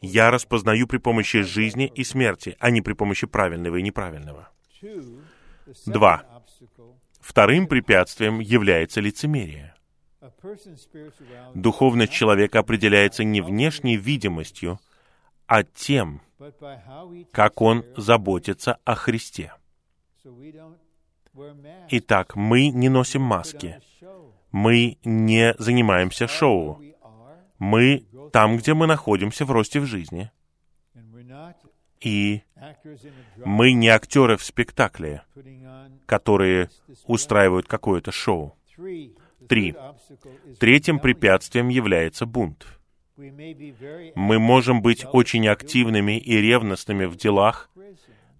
Я 0.00 0.30
распознаю 0.30 0.86
при 0.86 0.98
помощи 0.98 1.42
жизни 1.42 1.90
и 1.94 2.04
смерти, 2.04 2.56
а 2.58 2.70
не 2.70 2.82
при 2.82 2.92
помощи 2.92 3.26
правильного 3.26 3.76
и 3.76 3.82
неправильного. 3.82 4.48
Два. 5.86 6.24
Вторым 7.20 7.66
препятствием 7.66 8.40
является 8.40 9.00
лицемерие. 9.00 9.74
Духовность 11.54 12.12
человека 12.12 12.60
определяется 12.60 13.24
не 13.24 13.40
внешней 13.40 13.96
видимостью, 13.96 14.78
а 15.46 15.62
тем, 15.64 16.20
как 17.32 17.60
он 17.60 17.84
заботится 17.96 18.78
о 18.84 18.94
Христе. 18.94 19.52
Итак, 21.90 22.36
мы 22.36 22.68
не 22.68 22.88
носим 22.88 23.22
маски. 23.22 23.80
Мы 24.52 24.98
не 25.04 25.54
занимаемся 25.58 26.26
шоу. 26.26 26.80
Мы 27.58 28.06
там, 28.32 28.56
где 28.56 28.74
мы 28.74 28.86
находимся 28.86 29.44
в 29.44 29.50
росте 29.50 29.80
в 29.80 29.86
жизни. 29.86 30.30
И 32.00 32.42
мы 33.44 33.72
не 33.72 33.88
актеры 33.88 34.36
в 34.36 34.44
спектакле, 34.44 35.22
которые 36.06 36.70
устраивают 37.06 37.66
какое-то 37.66 38.12
шоу. 38.12 38.56
Три. 39.48 39.74
Третьим 40.58 40.98
препятствием 40.98 41.68
является 41.68 42.26
бунт. 42.26 42.66
Мы 43.16 44.38
можем 44.38 44.82
быть 44.82 45.06
очень 45.10 45.48
активными 45.48 46.18
и 46.18 46.36
ревностными 46.36 47.06
в 47.06 47.16
делах, 47.16 47.70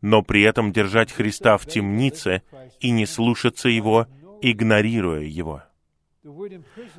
но 0.03 0.23
при 0.23 0.43
этом 0.43 0.73
держать 0.73 1.13
Христа 1.13 1.57
в 1.57 1.67
темнице 1.67 2.43
и 2.81 2.91
не 2.91 3.07
слушаться 3.07 3.69
Его, 3.69 4.07
игнорируя 4.43 5.23
Его. 5.23 5.63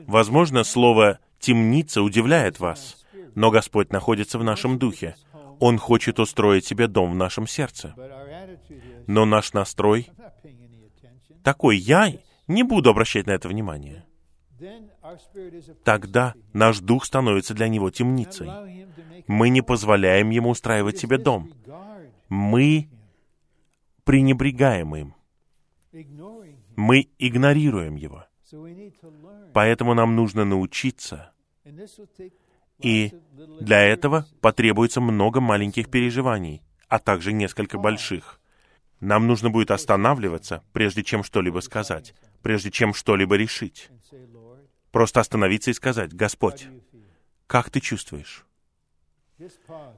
Возможно, 0.06 0.64
слово 0.64 1.20
«темница» 1.40 2.02
удивляет 2.02 2.60
вас, 2.60 3.06
но 3.36 3.52
Господь 3.52 3.92
находится 3.92 4.40
в 4.40 4.44
нашем 4.44 4.80
духе. 4.80 5.16
Он 5.60 5.78
хочет 5.78 6.20
устроить 6.20 6.66
себе 6.66 6.88
дом 6.88 7.12
в 7.12 7.16
нашем 7.16 7.48
сердце. 7.48 7.96
Но 9.08 9.26
наш 9.26 9.54
настрой 9.54 10.10
такой, 11.44 11.78
я 11.78 12.14
не 12.48 12.64
буду 12.64 12.90
обращать 12.90 13.26
на 13.26 13.32
это 13.32 13.48
внимание. 13.48 14.06
Тогда 15.86 16.34
наш 16.52 16.80
дух 16.80 17.06
становится 17.06 17.54
для 17.54 17.70
него 17.70 17.90
темницей. 17.90 18.50
Мы 19.28 19.50
не 19.50 19.62
позволяем 19.62 20.30
ему 20.30 20.50
устраивать 20.50 20.98
себе 20.98 21.18
дом. 21.18 21.54
Мы 22.28 22.90
пренебрегаем 24.04 24.96
им. 24.96 25.16
Мы 26.76 27.10
игнорируем 27.18 27.96
его. 27.96 28.26
Поэтому 29.54 29.94
нам 29.94 30.16
нужно 30.16 30.46
научиться. 30.46 31.32
И 32.80 33.12
для 33.60 33.82
этого 33.82 34.28
потребуется 34.42 35.02
много 35.02 35.42
маленьких 35.42 35.90
переживаний, 35.90 36.62
а 36.88 37.00
также 37.00 37.34
несколько 37.34 37.78
больших. 37.78 38.40
Нам 39.00 39.28
нужно 39.28 39.50
будет 39.50 39.72
останавливаться, 39.72 40.64
прежде 40.74 41.04
чем 41.04 41.24
что-либо 41.24 41.60
сказать, 41.60 42.16
прежде 42.42 42.72
чем 42.72 42.94
что-либо 42.94 43.36
решить. 43.36 43.90
Просто 44.92 45.20
остановиться 45.20 45.72
и 45.72 45.74
сказать, 45.74 46.14
«Господь, 46.14 46.68
как 47.46 47.70
ты 47.70 47.80
чувствуешь?» 47.80 48.46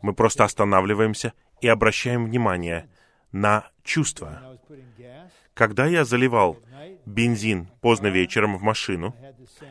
Мы 0.01 0.13
просто 0.13 0.43
останавливаемся 0.43 1.33
и 1.61 1.67
обращаем 1.67 2.25
внимание 2.25 2.89
на 3.31 3.69
чувства. 3.83 4.59
Когда 5.53 5.85
я 5.85 6.03
заливал 6.03 6.59
бензин 7.09 7.67
поздно 7.81 8.07
вечером 8.07 8.57
в 8.57 8.61
машину, 8.61 9.15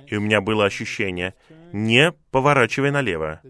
и 0.07 0.17
у 0.17 0.21
меня 0.21 0.41
было 0.41 0.65
ощущение, 0.65 1.35
не 1.73 2.13
поворачивай 2.31 2.91
налево, 2.91 3.41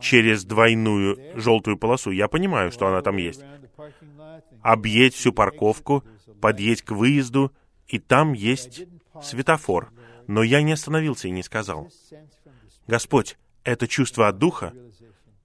через 0.00 0.44
двойную 0.44 1.18
желтую 1.34 1.78
полосу, 1.78 2.10
я 2.10 2.28
понимаю, 2.28 2.70
что 2.70 2.86
она 2.86 3.00
там 3.02 3.16
есть, 3.16 3.42
объедь 4.62 5.14
всю 5.14 5.32
парковку, 5.32 6.04
подъедь 6.40 6.82
к 6.82 6.90
выезду, 6.92 7.52
и 7.88 7.98
там 7.98 8.32
есть 8.32 8.84
светофор. 9.22 9.90
Но 10.26 10.42
я 10.42 10.60
не 10.62 10.72
остановился 10.72 11.28
и 11.28 11.30
не 11.30 11.42
сказал, 11.42 11.88
«Господь, 12.86 13.38
это 13.64 13.86
чувство 13.86 14.28
от 14.28 14.38
Духа?» 14.38 14.72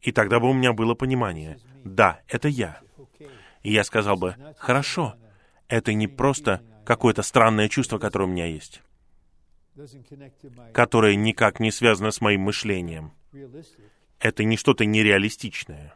И 0.01 0.11
тогда 0.11 0.39
бы 0.39 0.49
у 0.49 0.53
меня 0.53 0.73
было 0.73 0.95
понимание, 0.95 1.59
«Да, 1.83 2.19
это 2.27 2.47
я». 2.47 2.79
И 3.61 3.71
я 3.71 3.83
сказал 3.83 4.17
бы, 4.17 4.35
«Хорошо, 4.57 5.13
это 5.67 5.93
не 5.93 6.07
просто 6.07 6.61
какое-то 6.85 7.21
странное 7.21 7.69
чувство, 7.69 7.97
которое 7.97 8.25
у 8.25 8.31
меня 8.31 8.45
есть, 8.45 8.81
которое 10.73 11.15
никак 11.15 11.59
не 11.59 11.71
связано 11.71 12.11
с 12.11 12.21
моим 12.21 12.41
мышлением. 12.41 13.13
Это 14.19 14.43
не 14.43 14.57
что-то 14.57 14.85
нереалистичное. 14.85 15.95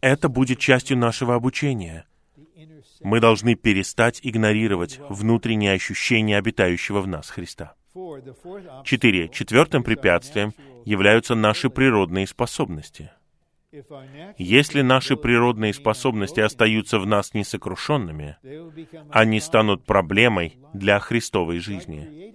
Это 0.00 0.28
будет 0.28 0.58
частью 0.58 0.96
нашего 0.96 1.34
обучения. 1.34 2.06
Мы 3.00 3.20
должны 3.20 3.54
перестать 3.54 4.20
игнорировать 4.22 4.98
внутренние 5.08 5.72
ощущения 5.72 6.38
обитающего 6.38 7.00
в 7.00 7.06
нас 7.06 7.30
Христа. 7.30 7.74
Четыре. 8.84 9.28
Четвертым 9.28 9.84
препятствием 9.84 10.52
являются 10.84 11.34
наши 11.34 11.70
природные 11.70 12.26
способности. 12.26 13.12
Если 14.38 14.82
наши 14.82 15.16
природные 15.16 15.74
способности 15.74 16.40
остаются 16.40 16.98
в 16.98 17.06
нас 17.06 17.34
несокрушенными, 17.34 18.36
они 19.10 19.40
станут 19.40 19.84
проблемой 19.84 20.58
для 20.72 20.98
Христовой 21.00 21.58
жизни. 21.58 22.32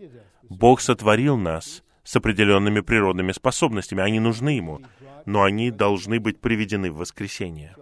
Бог 0.49 0.81
сотворил 0.81 1.37
нас 1.37 1.83
с 2.03 2.15
определенными 2.15 2.81
природными 2.81 3.31
способностями, 3.31 4.01
они 4.01 4.19
нужны 4.19 4.49
Ему, 4.49 4.81
но 5.25 5.43
они 5.43 5.69
должны 5.71 6.19
быть 6.19 6.41
приведены 6.41 6.91
в 6.91 6.97
воскресение. 6.97 7.75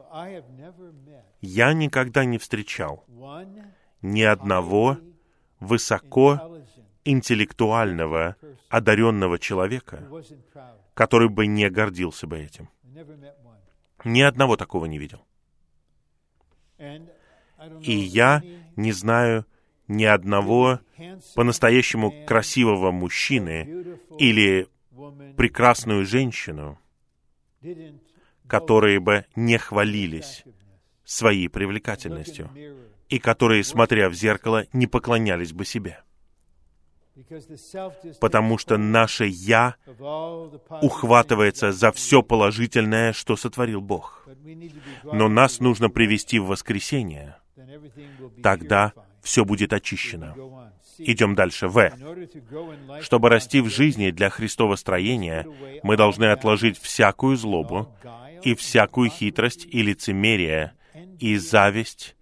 Я 1.42 1.74
никогда 1.74 2.26
не 2.26 2.38
встречал 2.38 3.06
ни 4.02 4.22
одного 4.22 4.98
высоко 5.60 6.60
интеллектуального, 7.06 8.36
одаренного 8.70 9.40
человека, 9.40 10.04
который 10.94 11.30
бы 11.30 11.48
не 11.48 11.70
гордился 11.70 12.28
бы 12.28 12.38
этим. 12.38 12.70
Ни 14.04 14.22
одного 14.22 14.58
такого 14.58 14.86
не 14.86 14.98
видел. 14.98 15.26
И 17.82 17.92
я 17.92 18.44
не 18.76 18.92
знаю 18.92 19.46
ни 19.88 20.04
одного 20.04 20.80
по-настоящему 21.36 22.26
красивого 22.26 22.92
мужчины 22.92 23.98
или 24.20 24.68
прекрасную 25.36 26.06
женщину, 26.06 26.80
которые 28.48 29.00
бы 29.00 29.26
не 29.36 29.58
хвалились 29.58 30.44
своей 31.04 31.48
привлекательностью 31.48 32.50
и 33.10 33.20
которые, 33.20 33.64
смотря 33.64 34.10
в 34.10 34.14
зеркало, 34.14 34.68
не 34.74 34.88
поклонялись 34.88 35.54
бы 35.54 35.66
себе. 35.66 36.04
Потому 38.20 38.58
что 38.58 38.78
наше 38.78 39.26
«я» 39.26 39.76
ухватывается 40.82 41.72
за 41.72 41.92
все 41.92 42.22
положительное, 42.22 43.14
что 43.14 43.36
сотворил 43.36 43.82
Бог. 43.82 44.28
Но 45.04 45.28
нас 45.28 45.60
нужно 45.60 45.90
привести 45.90 46.40
в 46.40 46.48
воскресение. 46.48 47.38
Тогда 48.42 48.94
все 49.22 49.46
будет 49.46 49.74
очищено. 49.74 50.36
Идем 51.00 51.36
дальше. 51.36 51.68
В. 51.68 51.92
Чтобы 53.02 53.30
расти 53.30 53.62
в 53.62 53.70
жизни 53.70 54.12
для 54.12 54.30
Христова 54.30 54.76
строения, 54.76 55.46
мы 55.84 55.98
должны 55.98 56.26
отложить 56.26 56.80
всякую 56.80 57.36
злобу 57.38 57.96
и 58.44 58.56
всякую 58.56 59.10
хитрость 59.10 59.66
и 59.66 59.82
лицемерие, 59.82 60.74
и 61.20 61.38
зависть, 61.38 62.16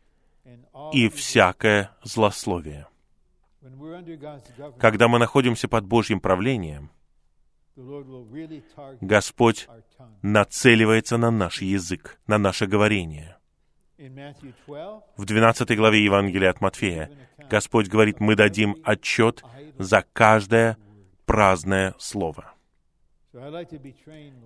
и 0.91 1.09
всякое 1.09 1.91
злословие. 2.03 2.88
Когда 4.79 5.07
мы 5.07 5.19
находимся 5.19 5.67
под 5.67 5.85
Божьим 5.85 6.19
правлением, 6.19 6.91
Господь 9.01 9.67
нацеливается 10.21 11.17
на 11.17 11.31
наш 11.31 11.61
язык, 11.61 12.19
на 12.27 12.37
наше 12.37 12.67
говорение. 12.67 13.37
В 13.97 15.25
12 15.25 15.75
главе 15.77 16.03
Евангелия 16.03 16.49
от 16.49 16.61
Матфея 16.61 17.09
Господь 17.49 17.87
говорит, 17.87 18.19
мы 18.19 18.35
дадим 18.35 18.75
отчет 18.83 19.43
за 19.77 20.05
каждое 20.13 20.77
праздное 21.25 21.95
слово. 21.97 22.53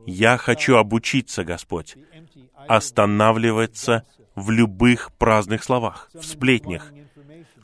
Я 0.07 0.37
хочу 0.37 0.75
обучиться, 0.75 1.43
Господь, 1.43 1.97
останавливаться 2.67 4.05
в 4.35 4.49
любых 4.49 5.11
праздных 5.17 5.63
словах, 5.63 6.09
в 6.13 6.23
сплетнях. 6.23 6.91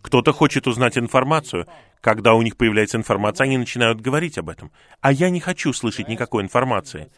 Кто-то 0.06 0.34
хочет 0.34 0.68
узнать 0.68 1.00
информацию. 1.00 1.66
Когда 2.00 2.36
у 2.36 2.44
них 2.44 2.58
появляется 2.58 2.96
информация, 2.96 3.46
они 3.46 3.58
начинают 3.58 4.02
говорить 4.02 4.38
об 4.38 4.50
этом. 4.50 4.72
А 5.02 5.12
я 5.12 5.32
не 5.32 5.40
хочу 5.40 5.74
слышать 5.74 6.08
никакой 6.08 6.44
информации. 6.44 7.10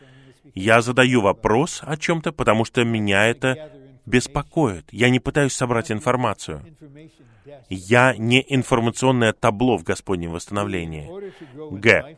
Я 0.55 0.81
задаю 0.81 1.19
вопрос 1.19 1.81
о 1.83 1.97
чем-то, 1.97 2.31
потому 2.31 2.63
что 2.63 2.85
меня 2.85 3.25
это 3.25 3.73
беспокоит. 4.05 4.85
Я 4.91 5.09
не 5.09 5.19
пытаюсь 5.19 5.51
собрать 5.51 5.91
информацию. 5.91 6.63
Я 7.69 8.15
не 8.17 8.41
информационное 8.47 9.33
табло 9.33 9.77
в 9.77 9.83
Господнем 9.83 10.31
восстановлении. 10.31 11.09
Г. 11.69 12.17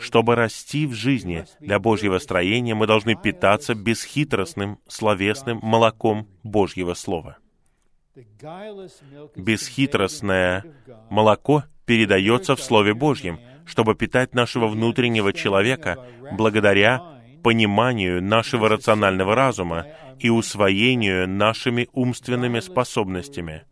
Чтобы 0.00 0.34
расти 0.34 0.84
в 0.84 0.94
жизни 0.94 1.44
для 1.60 1.78
Божьего 1.78 2.18
строения, 2.18 2.74
мы 2.74 2.88
должны 2.88 3.14
питаться 3.14 3.76
бесхитростным, 3.76 4.80
словесным 4.88 5.60
молоком 5.62 6.26
Божьего 6.42 6.94
Слова. 6.94 7.38
Бесхитростное 9.36 10.64
молоко 11.10 11.64
передается 11.86 12.56
в 12.56 12.62
Слове 12.62 12.94
Божьем, 12.94 13.40
чтобы 13.64 13.94
питать 13.94 14.34
нашего 14.34 14.66
внутреннего 14.68 15.32
человека 15.32 15.96
благодаря 16.32 17.20
пониманию 17.42 18.22
нашего 18.22 18.68
рационального 18.68 19.34
разума 19.34 19.86
и 20.18 20.28
усвоению 20.28 21.28
нашими 21.28 21.88
умственными 21.92 22.60
способностями. 22.60 23.64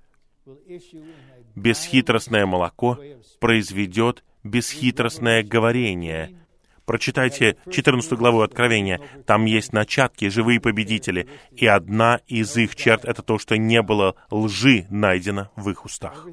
Бесхитростное 1.54 2.46
молоко 2.46 2.98
произведет 3.40 4.24
бесхитростное 4.42 5.42
говорение. 5.42 6.36
Прочитайте 6.84 7.56
14 7.70 8.12
главу 8.14 8.40
Откровения. 8.40 9.00
Там 9.26 9.44
есть 9.44 9.72
начатки, 9.72 10.28
живые 10.28 10.60
победители. 10.60 11.28
И 11.52 11.66
одна 11.66 12.20
из 12.26 12.56
их 12.56 12.76
черт— 12.76 13.04
это 13.06 13.22
то, 13.22 13.38
что 13.38 13.56
не 13.56 13.82
было 13.82 14.16
лжи 14.30 14.86
найдено 14.90 15.50
в 15.56 15.70
их 15.70 15.84
устах. 15.84 16.26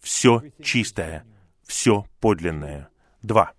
Все 0.00 0.42
чистое, 0.62 1.24
все 1.64 2.04
подлинное. 2.20 2.88
Два. 3.22 3.52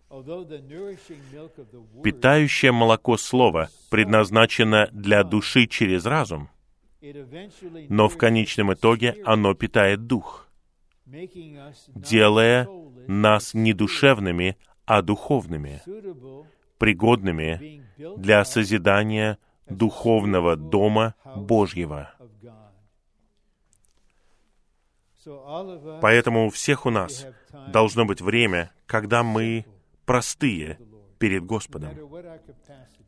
Питающее 2.04 2.72
молоко 2.72 3.18
Слова 3.18 3.70
предназначено 3.90 4.90
для 4.92 5.24
души 5.24 5.68
через 5.68 6.06
разум, 6.06 6.50
но 7.90 8.10
в 8.10 8.18
конечном 8.18 8.74
итоге 8.74 9.16
оно 9.26 9.54
питает 9.54 10.08
дух, 10.08 10.50
делая 11.06 12.68
нас 13.08 13.54
не 13.54 13.74
душевными, 13.74 14.58
а 14.90 15.04
духовными, 15.04 15.84
пригодными 16.80 17.86
для 18.18 18.44
созидания 18.44 19.38
духовного 19.68 20.56
дома 20.56 21.14
Божьего. 21.36 22.12
Поэтому 26.02 26.48
у 26.48 26.50
всех 26.50 26.88
у 26.88 26.90
нас 26.90 27.28
должно 27.68 28.06
быть 28.06 28.20
время, 28.20 28.72
когда 28.88 29.22
мы 29.22 29.68
простые 30.06 30.80
перед 31.20 31.46
Господом. 31.46 31.92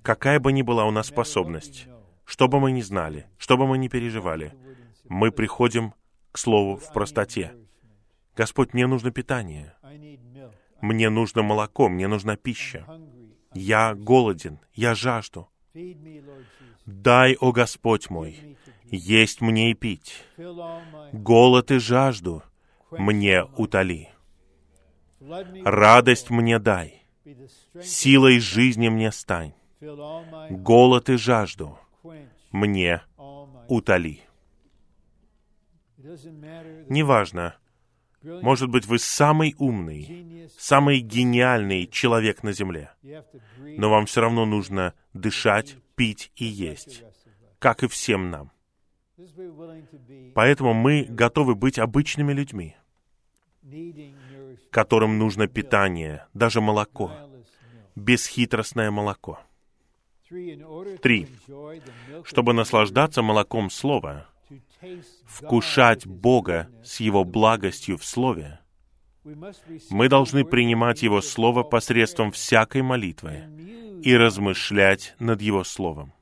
Какая 0.03 0.39
бы 0.39 0.51
ни 0.51 0.61
была 0.61 0.85
у 0.85 0.91
нас 0.91 1.07
способность, 1.07 1.87
что 2.25 2.47
бы 2.47 2.59
мы 2.59 2.73
ни 2.73 2.81
знали, 2.81 3.25
что 3.39 3.57
бы 3.57 3.65
мы 3.65 3.79
ни 3.79 3.87
переживали, 3.87 4.53
мы 5.09 5.31
приходим 5.31 5.95
к 6.31 6.37
Слову 6.37 6.75
в 6.75 6.93
простоте. 6.93 7.55
Господь, 8.35 8.75
мне 8.75 8.85
нужно 8.85 9.09
питание. 9.09 9.73
Мне 10.81 11.09
нужно 11.09 11.43
молоко, 11.43 11.89
мне 11.89 12.07
нужна 12.07 12.35
пища. 12.35 12.85
Я 13.53 13.93
голоден, 13.95 14.59
я 14.73 14.95
жажду. 14.95 15.49
Дай, 16.85 17.37
о 17.39 17.51
Господь 17.51 18.09
мой, 18.09 18.57
есть 18.85 19.41
мне 19.41 19.71
и 19.71 19.73
пить. 19.73 20.23
Голод 21.13 21.71
и 21.71 21.77
жажду 21.77 22.43
мне 22.91 23.43
утоли. 23.57 24.09
Радость 25.63 26.29
мне 26.31 26.57
дай, 26.57 27.03
силой 27.81 28.39
жизни 28.39 28.89
мне 28.89 29.11
стань, 29.11 29.53
голод 30.49 31.09
и 31.09 31.15
жажду 31.17 31.77
мне 32.51 33.03
утоли. 33.67 34.21
Неважно, 36.89 37.55
может 38.23 38.69
быть, 38.69 38.85
вы 38.85 38.99
самый 38.99 39.55
умный, 39.57 40.49
самый 40.57 40.99
гениальный 40.99 41.87
человек 41.87 42.43
на 42.43 42.53
Земле, 42.53 42.91
но 43.57 43.89
вам 43.89 44.05
все 44.05 44.21
равно 44.21 44.45
нужно 44.45 44.93
дышать, 45.13 45.77
пить 45.95 46.31
и 46.35 46.45
есть, 46.45 47.03
как 47.59 47.83
и 47.83 47.87
всем 47.87 48.29
нам. 48.29 48.51
Поэтому 50.33 50.73
мы 50.73 51.05
готовы 51.07 51.55
быть 51.55 51.79
обычными 51.79 52.33
людьми, 52.33 52.75
которым 54.69 55.17
нужно 55.17 55.47
питание, 55.47 56.27
даже 56.33 56.61
молоко, 56.61 57.11
бесхитростное 57.95 58.91
молоко. 58.91 59.39
Три. 61.01 61.27
Чтобы 62.23 62.53
наслаждаться 62.53 63.21
молоком 63.21 63.69
Слова, 63.69 64.30
вкушать 65.25 66.05
Бога 66.05 66.69
с 66.83 66.99
Его 66.99 67.23
благостью 67.23 67.97
в 67.97 68.05
Слове, 68.05 68.59
мы 69.89 70.09
должны 70.09 70.43
принимать 70.43 71.03
Его 71.03 71.21
Слово 71.21 71.63
посредством 71.63 72.31
всякой 72.31 72.81
молитвы 72.81 73.43
и 74.03 74.15
размышлять 74.15 75.15
над 75.19 75.41
Его 75.41 75.63
Словом. 75.63 76.13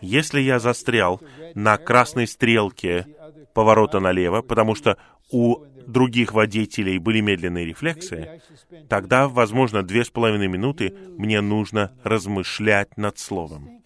Если 0.00 0.40
я 0.40 0.58
застрял 0.58 1.20
на 1.54 1.76
красной 1.76 2.26
стрелке 2.26 3.06
поворота 3.54 4.00
налево, 4.00 4.42
потому 4.42 4.74
что 4.74 4.98
у 5.30 5.64
других 5.86 6.32
водителей 6.32 6.98
были 6.98 7.20
медленные 7.20 7.66
рефлексы, 7.66 8.40
тогда, 8.88 9.28
возможно, 9.28 9.82
две 9.82 10.04
с 10.04 10.10
половиной 10.10 10.48
минуты 10.48 10.94
мне 11.16 11.40
нужно 11.40 11.92
размышлять 12.02 12.96
над 12.96 13.18
Словом. 13.18 13.82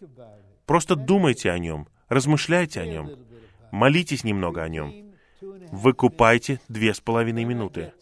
Просто 0.66 0.96
думайте 0.96 1.50
о 1.50 1.58
нем, 1.58 1.88
размышляйте 2.08 2.80
о 2.80 2.86
нем, 2.86 3.10
молитесь 3.72 4.22
немного 4.22 4.62
о 4.62 4.68
нем. 4.68 4.92
Выкупайте 5.72 6.60
две 6.68 6.94
с 6.94 7.00
половиной 7.00 7.44
минуты. 7.44 7.92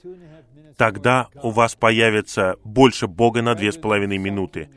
Тогда 0.76 1.28
у 1.42 1.50
вас 1.50 1.74
появится 1.74 2.56
больше 2.64 3.06
Бога 3.06 3.40
на 3.40 3.54
две 3.54 3.72
с 3.72 3.76
половиной 3.76 4.18
минуты, 4.18 4.68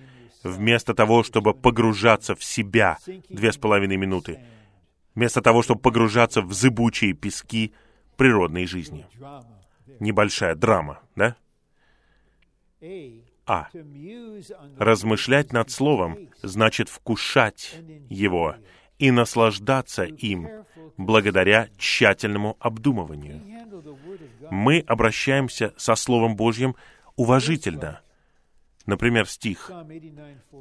вместо 0.43 0.93
того, 0.93 1.23
чтобы 1.23 1.53
погружаться 1.53 2.35
в 2.35 2.43
себя 2.43 2.97
две 3.29 3.51
с 3.51 3.57
половиной 3.57 3.97
минуты, 3.97 4.39
вместо 5.15 5.41
того, 5.41 5.61
чтобы 5.61 5.81
погружаться 5.81 6.41
в 6.41 6.53
зыбучие 6.53 7.13
пески 7.13 7.73
природной 8.15 8.65
жизни. 8.65 9.05
Небольшая 9.99 10.55
драма, 10.55 11.01
да? 11.15 11.35
А. 13.45 13.67
Размышлять 14.77 15.51
над 15.51 15.69
Словом 15.69 16.29
значит 16.41 16.87
вкушать 16.89 17.75
его 18.09 18.55
и 18.99 19.11
наслаждаться 19.11 20.03
им 20.03 20.47
благодаря 20.97 21.69
тщательному 21.77 22.57
обдумыванию. 22.59 23.41
Мы 24.51 24.83
обращаемся 24.87 25.73
со 25.77 25.95
Словом 25.95 26.35
Божьим 26.35 26.75
уважительно. 27.15 28.01
Например, 28.85 29.27
стих 29.27 29.71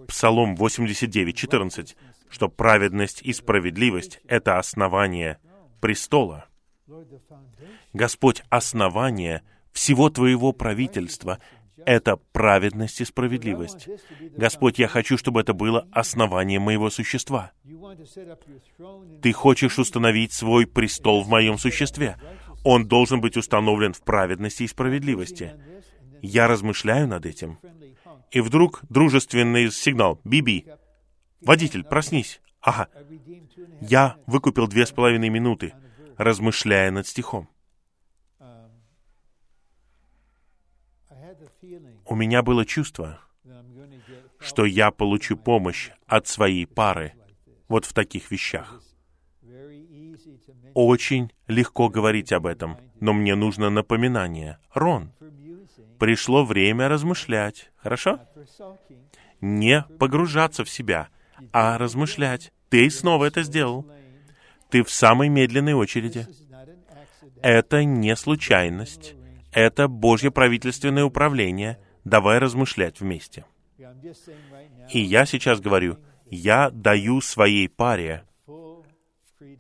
Псалом 0.07 0.55
89, 0.57 1.37
14, 1.37 1.97
что 2.29 2.49
праведность 2.49 3.21
и 3.23 3.33
справедливость— 3.33 4.21
это 4.29 4.59
основание 4.59 5.39
престола. 5.81 6.47
Господь, 7.93 8.43
основание 8.49 9.43
всего 9.73 10.09
Твоего 10.09 10.53
правительства— 10.53 11.39
это 11.85 12.17
праведность 12.33 13.01
и 13.01 13.05
справедливость. 13.05 13.89
Господь, 14.37 14.79
я 14.79 14.89
хочу, 14.89 15.17
чтобы 15.19 15.41
это 15.41 15.53
было 15.55 15.87
основанием 15.93 16.63
моего 16.63 16.91
существа. 16.91 17.53
Ты 19.23 19.33
хочешь 19.33 19.79
установить 19.79 20.33
свой 20.33 20.67
престол 20.67 21.23
в 21.23 21.29
моем 21.29 21.59
существе. 21.59 22.17
Он 22.65 22.87
должен 22.87 23.21
быть 23.21 23.37
установлен 23.37 23.93
в 23.93 24.03
праведности 24.03 24.65
и 24.65 24.69
справедливости. 24.69 25.55
Я 26.21 26.47
размышляю 26.47 27.09
над 27.09 27.27
этим. 27.27 27.59
И 28.31 28.41
вдруг 28.41 28.81
дружественный 28.89 29.71
сигнал. 29.71 30.21
«Биби, 30.25 30.67
водитель, 31.41 31.85
проснись!» 31.85 32.41
Ага, 32.61 32.87
я 33.81 34.17
выкупил 34.27 34.69
две 34.69 34.87
с 34.87 34.93
половиной 34.93 35.31
минуты 35.31 35.73
размышляя 36.17 36.91
над 36.91 37.07
стихом. 37.07 37.49
У 42.07 42.15
меня 42.15 42.43
было 42.43 42.65
чувство, 42.65 43.21
что 44.39 44.65
я 44.65 44.91
получу 44.91 45.37
помощь 45.37 45.91
от 46.07 46.27
своей 46.27 46.67
пары 46.67 47.15
вот 47.69 47.85
в 47.85 47.93
таких 47.93 48.31
вещах. 48.31 48.83
Очень 50.75 51.33
легко 51.47 51.89
говорить 51.89 52.33
об 52.33 52.47
этом, 52.47 52.77
но 53.01 53.13
мне 53.13 53.35
нужно 53.35 53.71
напоминание. 53.71 54.59
Рон, 54.73 55.13
пришло 55.99 56.45
время 56.45 56.89
размышлять, 56.89 57.71
хорошо? 57.77 58.21
Не 59.41 59.85
погружаться 59.99 60.65
в 60.65 60.71
себя, 60.71 61.09
а 61.53 61.79
размышлять. 61.79 62.53
Ты 62.69 62.89
снова 62.91 63.27
это 63.27 63.43
сделал. 63.43 63.87
Ты 64.71 64.83
в 64.83 64.91
самой 64.91 65.29
медленной 65.29 65.75
очереди. 65.75 66.27
Это 67.43 67.85
не 67.85 68.17
случайность. 68.17 69.15
Это 69.53 69.89
Божье 69.89 70.31
правительственное 70.31 71.05
управление. 71.05 71.79
Давай 72.05 72.39
размышлять 72.39 73.01
вместе. 73.01 73.45
И 74.91 75.01
я 75.01 75.25
сейчас 75.27 75.61
говорю, 75.61 75.99
я 76.31 76.71
даю 76.71 77.21
своей 77.21 77.69
паре 77.69 78.25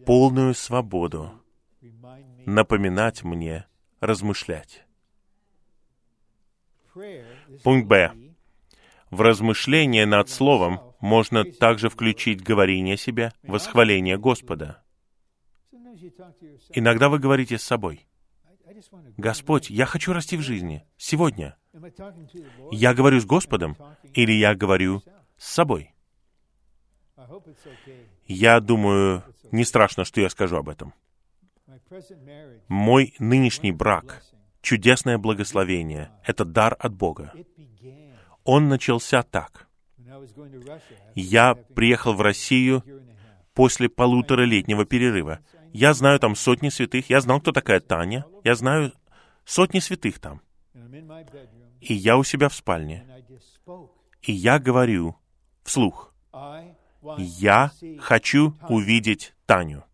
полную 0.06 0.55
свободу 0.55 1.32
напоминать 2.47 3.23
мне, 3.23 3.66
размышлять. 4.01 4.85
Пункт 7.62 7.89
Б. 7.89 8.12
В 9.10 9.20
размышление 9.20 10.06
над 10.06 10.28
Словом 10.28 10.81
можно 11.01 11.44
также 11.44 11.89
включить 11.89 12.43
говорение 12.43 12.97
себе, 12.97 13.32
восхваление 13.43 14.19
Господа. 14.19 14.82
Иногда 16.70 17.09
вы 17.09 17.19
говорите 17.19 17.59
с 17.59 17.62
собой, 17.62 18.06
«Господь, 19.16 19.70
я 19.70 19.86
хочу 19.86 20.12
расти 20.12 20.36
в 20.36 20.40
жизни. 20.40 20.86
Сегодня. 20.97 21.56
Я 22.70 22.94
говорю 22.94 23.20
с 23.20 23.24
Господом 23.24 23.77
или 24.15 24.32
я 24.32 24.55
говорю 24.55 25.03
с 25.36 25.53
собой?» 25.53 25.93
Я 28.27 28.61
думаю, 28.61 29.23
не 29.53 29.65
страшно, 29.65 30.05
что 30.05 30.20
я 30.20 30.28
скажу 30.31 30.57
об 30.57 30.69
этом. 30.69 30.94
Мой 32.69 33.15
нынешний 33.19 33.73
брак— 33.73 34.23
чудесное 34.62 35.19
благословение. 35.19 36.11
Это 36.24 36.44
дар 36.44 36.77
от 36.78 36.94
Бога. 36.94 37.32
Он 38.44 38.69
начался 38.69 39.23
так. 39.23 39.69
Я 41.15 41.55
приехал 41.55 42.15
в 42.15 42.20
Россию 42.20 42.82
после 43.55 43.89
полуторалетнего 43.89 44.85
перерыва. 44.85 45.40
Я 45.73 45.94
знаю 45.94 46.19
там 46.19 46.35
сотни 46.35 46.69
святых, 46.69 47.09
я 47.11 47.20
знал, 47.20 47.40
кто 47.40 47.53
такая 47.53 47.81
Таня, 47.81 48.27
я 48.44 48.55
знаю 48.55 48.93
сотни 49.44 49.78
святых 49.78 50.19
там. 50.19 50.40
И 51.83 51.95
я 51.95 52.17
у 52.17 52.25
себя 52.25 52.49
в 52.49 52.55
спальне. 52.55 53.07
И 54.23 54.33
я 54.33 54.59
говорю 54.59 55.17
вслух, 55.65 56.15
я 57.19 57.73
хочу 57.99 58.55
увидеть 58.69 59.35
Таню. 59.47 59.85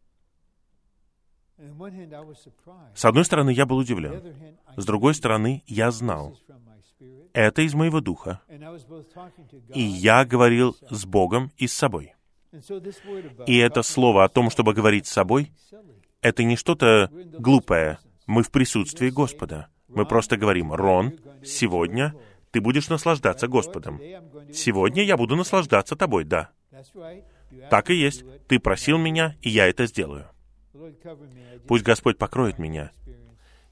С 2.95 3.05
одной 3.05 3.25
стороны, 3.25 3.51
я 3.51 3.67
был 3.67 3.79
удивлен. 3.79 4.23
С 4.77 4.85
другой 4.85 5.15
стороны, 5.15 5.65
я 5.67 5.91
знал. 5.91 6.39
Это 7.33 7.63
из 7.63 7.75
моего 7.75 8.01
духа. 8.01 8.43
И 9.75 9.81
я 9.81 10.25
говорил 10.25 10.77
с 10.91 11.07
Богом 11.07 11.53
и 11.57 11.67
с 11.67 11.73
собой. 11.73 12.15
И 13.47 13.57
это 13.57 13.83
слово 13.83 14.25
о 14.25 14.29
том, 14.29 14.51
чтобы 14.51 14.75
говорить 14.75 15.07
с 15.07 15.13
собой, 15.13 15.53
это 16.21 16.45
не 16.45 16.57
что-то 16.57 17.11
глупое. 17.39 17.99
Мы 18.27 18.43
в 18.43 18.51
присутствии 18.51 19.11
Господа. 19.11 19.69
Мы 19.89 20.07
просто 20.07 20.37
говорим, 20.37 20.73
Рон, 20.73 21.19
сегодня 21.45 22.15
ты 22.51 22.61
будешь 22.61 22.89
наслаждаться 22.89 23.49
Господом. 23.49 24.01
Сегодня 24.53 25.03
я 25.03 25.17
буду 25.17 25.37
наслаждаться 25.37 25.97
тобой, 25.97 26.25
да. 26.25 26.51
Так 27.71 27.91
и 27.91 27.95
есть. 27.95 28.25
Ты 28.47 28.59
просил 28.59 28.99
меня, 28.99 29.37
и 29.41 29.49
я 29.49 29.67
это 29.69 29.87
сделаю. 29.87 30.29
Пусть 31.67 31.85
Господь 31.85 32.19
покроет 32.19 32.59
меня. 32.59 32.93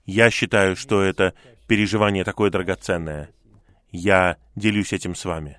Я 0.05 0.30
считаю, 0.30 0.76
что 0.76 1.02
это 1.02 1.34
переживание 1.66 2.24
такое 2.24 2.51
драгоценное. 2.51 3.30
Я 3.90 4.36
делюсь 4.55 4.93
этим 4.93 5.14
с 5.14 5.24
вами. 5.24 5.59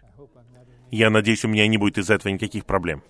Я 0.90 1.10
надеюсь, 1.10 1.44
у 1.44 1.50
меня 1.50 1.68
не 1.68 1.78
будет 1.78 1.98
из-за 1.98 2.16
этого 2.16 2.32
никаких 2.32 2.66
проблем. 2.66 3.04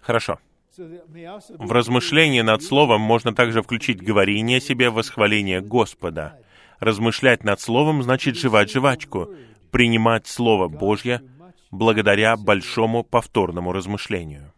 Хорошо. 0.00 0.38
В 0.78 1.72
размышлении 1.72 2.40
над 2.40 2.62
Словом 2.62 3.00
можно 3.00 3.34
также 3.34 3.62
включить 3.62 4.00
говорение 4.00 4.60
себе, 4.60 4.90
восхваление 4.90 5.60
Господа. 5.60 6.38
Размышлять 6.78 7.42
над 7.42 7.60
Словом 7.60 8.02
значит 8.02 8.36
жевать 8.36 8.70
жвачку, 8.70 9.28
принимать 9.72 10.28
Слово 10.28 10.68
Божье 10.68 11.22
благодаря 11.70 12.36
большому 12.36 13.02
повторному 13.02 13.72
размышлению. 13.72 14.52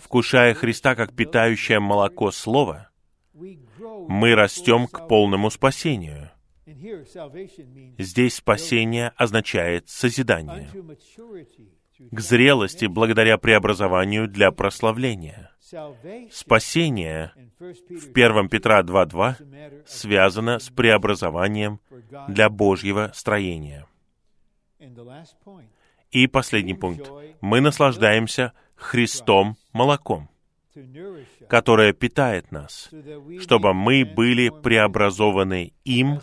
Вкушая 0.00 0.54
Христа 0.54 0.94
как 0.94 1.14
питающее 1.14 1.80
молоко 1.80 2.30
Слова, 2.30 2.90
мы 4.08 4.34
растем 4.34 4.86
к 4.86 5.08
полному 5.08 5.50
спасению. 5.50 6.30
Здесь 7.98 8.36
спасение 8.36 9.12
означает 9.16 9.88
созидание. 9.88 10.70
К 12.10 12.20
зрелости 12.20 12.86
благодаря 12.86 13.36
преобразованию 13.36 14.26
для 14.26 14.50
прославления. 14.52 15.50
Спасение 16.30 17.32
в 17.58 18.10
1 18.10 18.48
Петра 18.48 18.80
2.2 18.82 19.84
связано 19.86 20.58
с 20.58 20.70
преобразованием 20.70 21.78
для 22.28 22.48
Божьего 22.48 23.12
строения. 23.14 23.86
И 26.10 26.26
последний 26.26 26.74
пункт. 26.74 27.10
Мы 27.40 27.60
наслаждаемся 27.60 28.54
Христом 28.74 29.56
молоком, 29.72 30.30
которое 31.48 31.92
питает 31.92 32.50
нас, 32.50 32.90
чтобы 33.40 33.74
мы 33.74 34.04
были 34.04 34.48
преобразованы 34.48 35.74
им, 35.84 36.20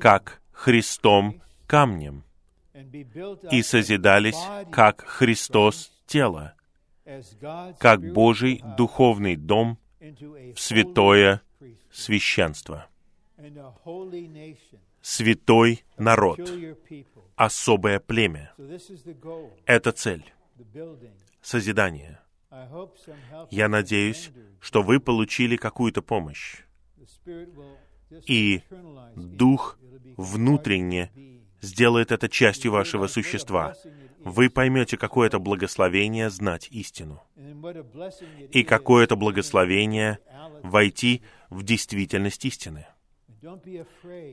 как 0.00 0.42
Христом 0.50 1.40
камнем, 1.66 2.24
и 3.50 3.62
созидались, 3.62 4.38
как 4.70 5.02
Христос 5.02 5.92
тело, 6.06 6.54
как 7.78 8.12
Божий 8.12 8.62
духовный 8.76 9.36
дом 9.36 9.78
в 10.00 10.58
святое 10.58 11.42
священство, 11.90 12.86
святой 15.00 15.84
народ, 15.98 16.40
особое 17.36 18.00
племя. 18.00 18.52
Это 19.66 19.92
цель. 19.92 20.24
Созидание. 21.40 22.20
Я 23.50 23.68
надеюсь, 23.68 24.30
что 24.60 24.82
вы 24.82 25.00
получили 25.00 25.56
какую-то 25.56 26.02
помощь. 26.02 26.62
И 28.26 28.62
Дух 29.16 29.78
внутренне 30.16 31.10
сделает 31.62 32.12
это 32.12 32.28
частью 32.28 32.72
вашего 32.72 33.06
существа. 33.06 33.74
Вы 34.18 34.50
поймете, 34.50 34.96
какое 34.96 35.28
это 35.28 35.38
благословение 35.38 36.28
знать 36.28 36.68
истину. 36.70 37.22
И 38.50 38.62
какое 38.64 39.04
это 39.04 39.16
благословение 39.16 40.18
войти 40.62 41.22
в 41.48 41.62
действительность 41.62 42.44
истины. 42.44 42.86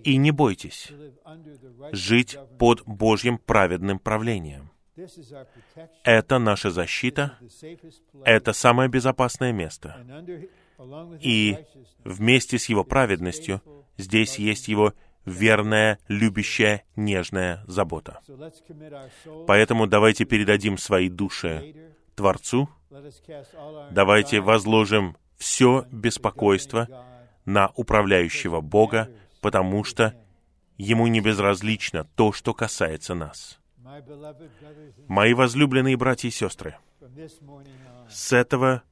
И 0.03 0.17
не 0.17 0.31
бойтесь 0.31 0.91
жить 1.91 2.37
под 2.59 2.83
Божьим 2.85 3.37
праведным 3.37 3.97
правлением. 3.99 4.71
Это 6.03 6.39
наша 6.39 6.69
защита, 6.71 7.37
это 8.25 8.53
самое 8.53 8.89
безопасное 8.89 9.53
место. 9.53 9.95
И 11.21 11.57
вместе 12.03 12.59
с 12.59 12.69
Его 12.69 12.83
праведностью 12.83 13.61
здесь 13.97 14.37
есть 14.37 14.67
Его 14.67 14.93
верная, 15.25 15.99
любящая, 16.07 16.83
нежная 16.95 17.63
забота. 17.67 18.19
Поэтому 19.47 19.87
давайте 19.87 20.25
передадим 20.25 20.77
свои 20.77 21.09
души 21.09 21.91
Творцу, 22.15 22.69
давайте 23.91 24.41
возложим 24.41 25.17
все 25.37 25.85
беспокойство 25.91 26.87
на 27.45 27.71
управляющего 27.75 28.61
Бога, 28.61 29.09
потому 29.41 29.83
что 29.83 30.13
Ему 30.79 31.07
не 31.07 31.19
безразлично 31.19 32.05
то, 32.15 32.31
что 32.31 32.53
касается 32.53 33.13
нас. 33.13 33.59
Мои 35.09 35.33
возлюбленные 35.33 35.97
братья 35.97 36.29
и 36.29 36.31
сестры, 36.31 36.77
с 38.09 38.31
этого 38.31 38.83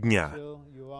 дня 0.00 0.34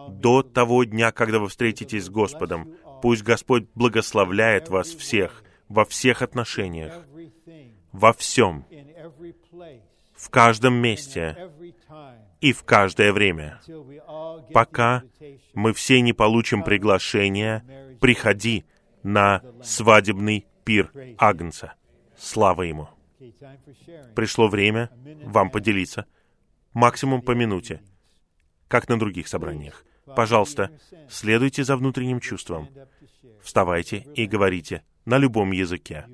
до 0.09 0.43
того 0.43 0.83
дня, 0.83 1.11
когда 1.11 1.39
вы 1.39 1.49
встретитесь 1.49 2.05
с 2.05 2.09
Господом, 2.09 2.75
пусть 3.01 3.23
Господь 3.23 3.67
благословляет 3.75 4.69
вас 4.69 4.87
всех 4.89 5.43
во 5.69 5.85
всех 5.85 6.21
отношениях, 6.21 7.05
во 7.91 8.13
всем, 8.13 8.65
в 10.15 10.29
каждом 10.29 10.75
месте 10.75 11.51
и 12.41 12.53
в 12.53 12.63
каждое 12.63 13.11
время, 13.11 13.59
пока 14.53 15.03
мы 15.53 15.73
все 15.73 16.01
не 16.01 16.13
получим 16.13 16.63
приглашение, 16.63 17.63
приходи 17.99 18.65
на 19.03 19.41
свадебный 19.61 20.45
пир 20.63 20.91
Агнца. 21.17 21.73
Слава 22.17 22.63
Ему! 22.63 22.89
Пришло 24.15 24.47
время 24.47 24.89
вам 25.23 25.49
поделиться. 25.49 26.05
Максимум 26.73 27.21
по 27.21 27.31
минуте, 27.31 27.81
как 28.67 28.89
на 28.89 28.99
других 28.99 29.27
собраниях. 29.27 29.85
Пожалуйста, 30.15 30.71
следуйте 31.09 31.63
за 31.63 31.75
внутренним 31.77 32.19
чувством. 32.19 32.69
Вставайте 33.41 34.05
и 34.15 34.25
говорите 34.25 34.83
на 35.05 35.17
любом 35.17 35.51
языке. 35.51 36.05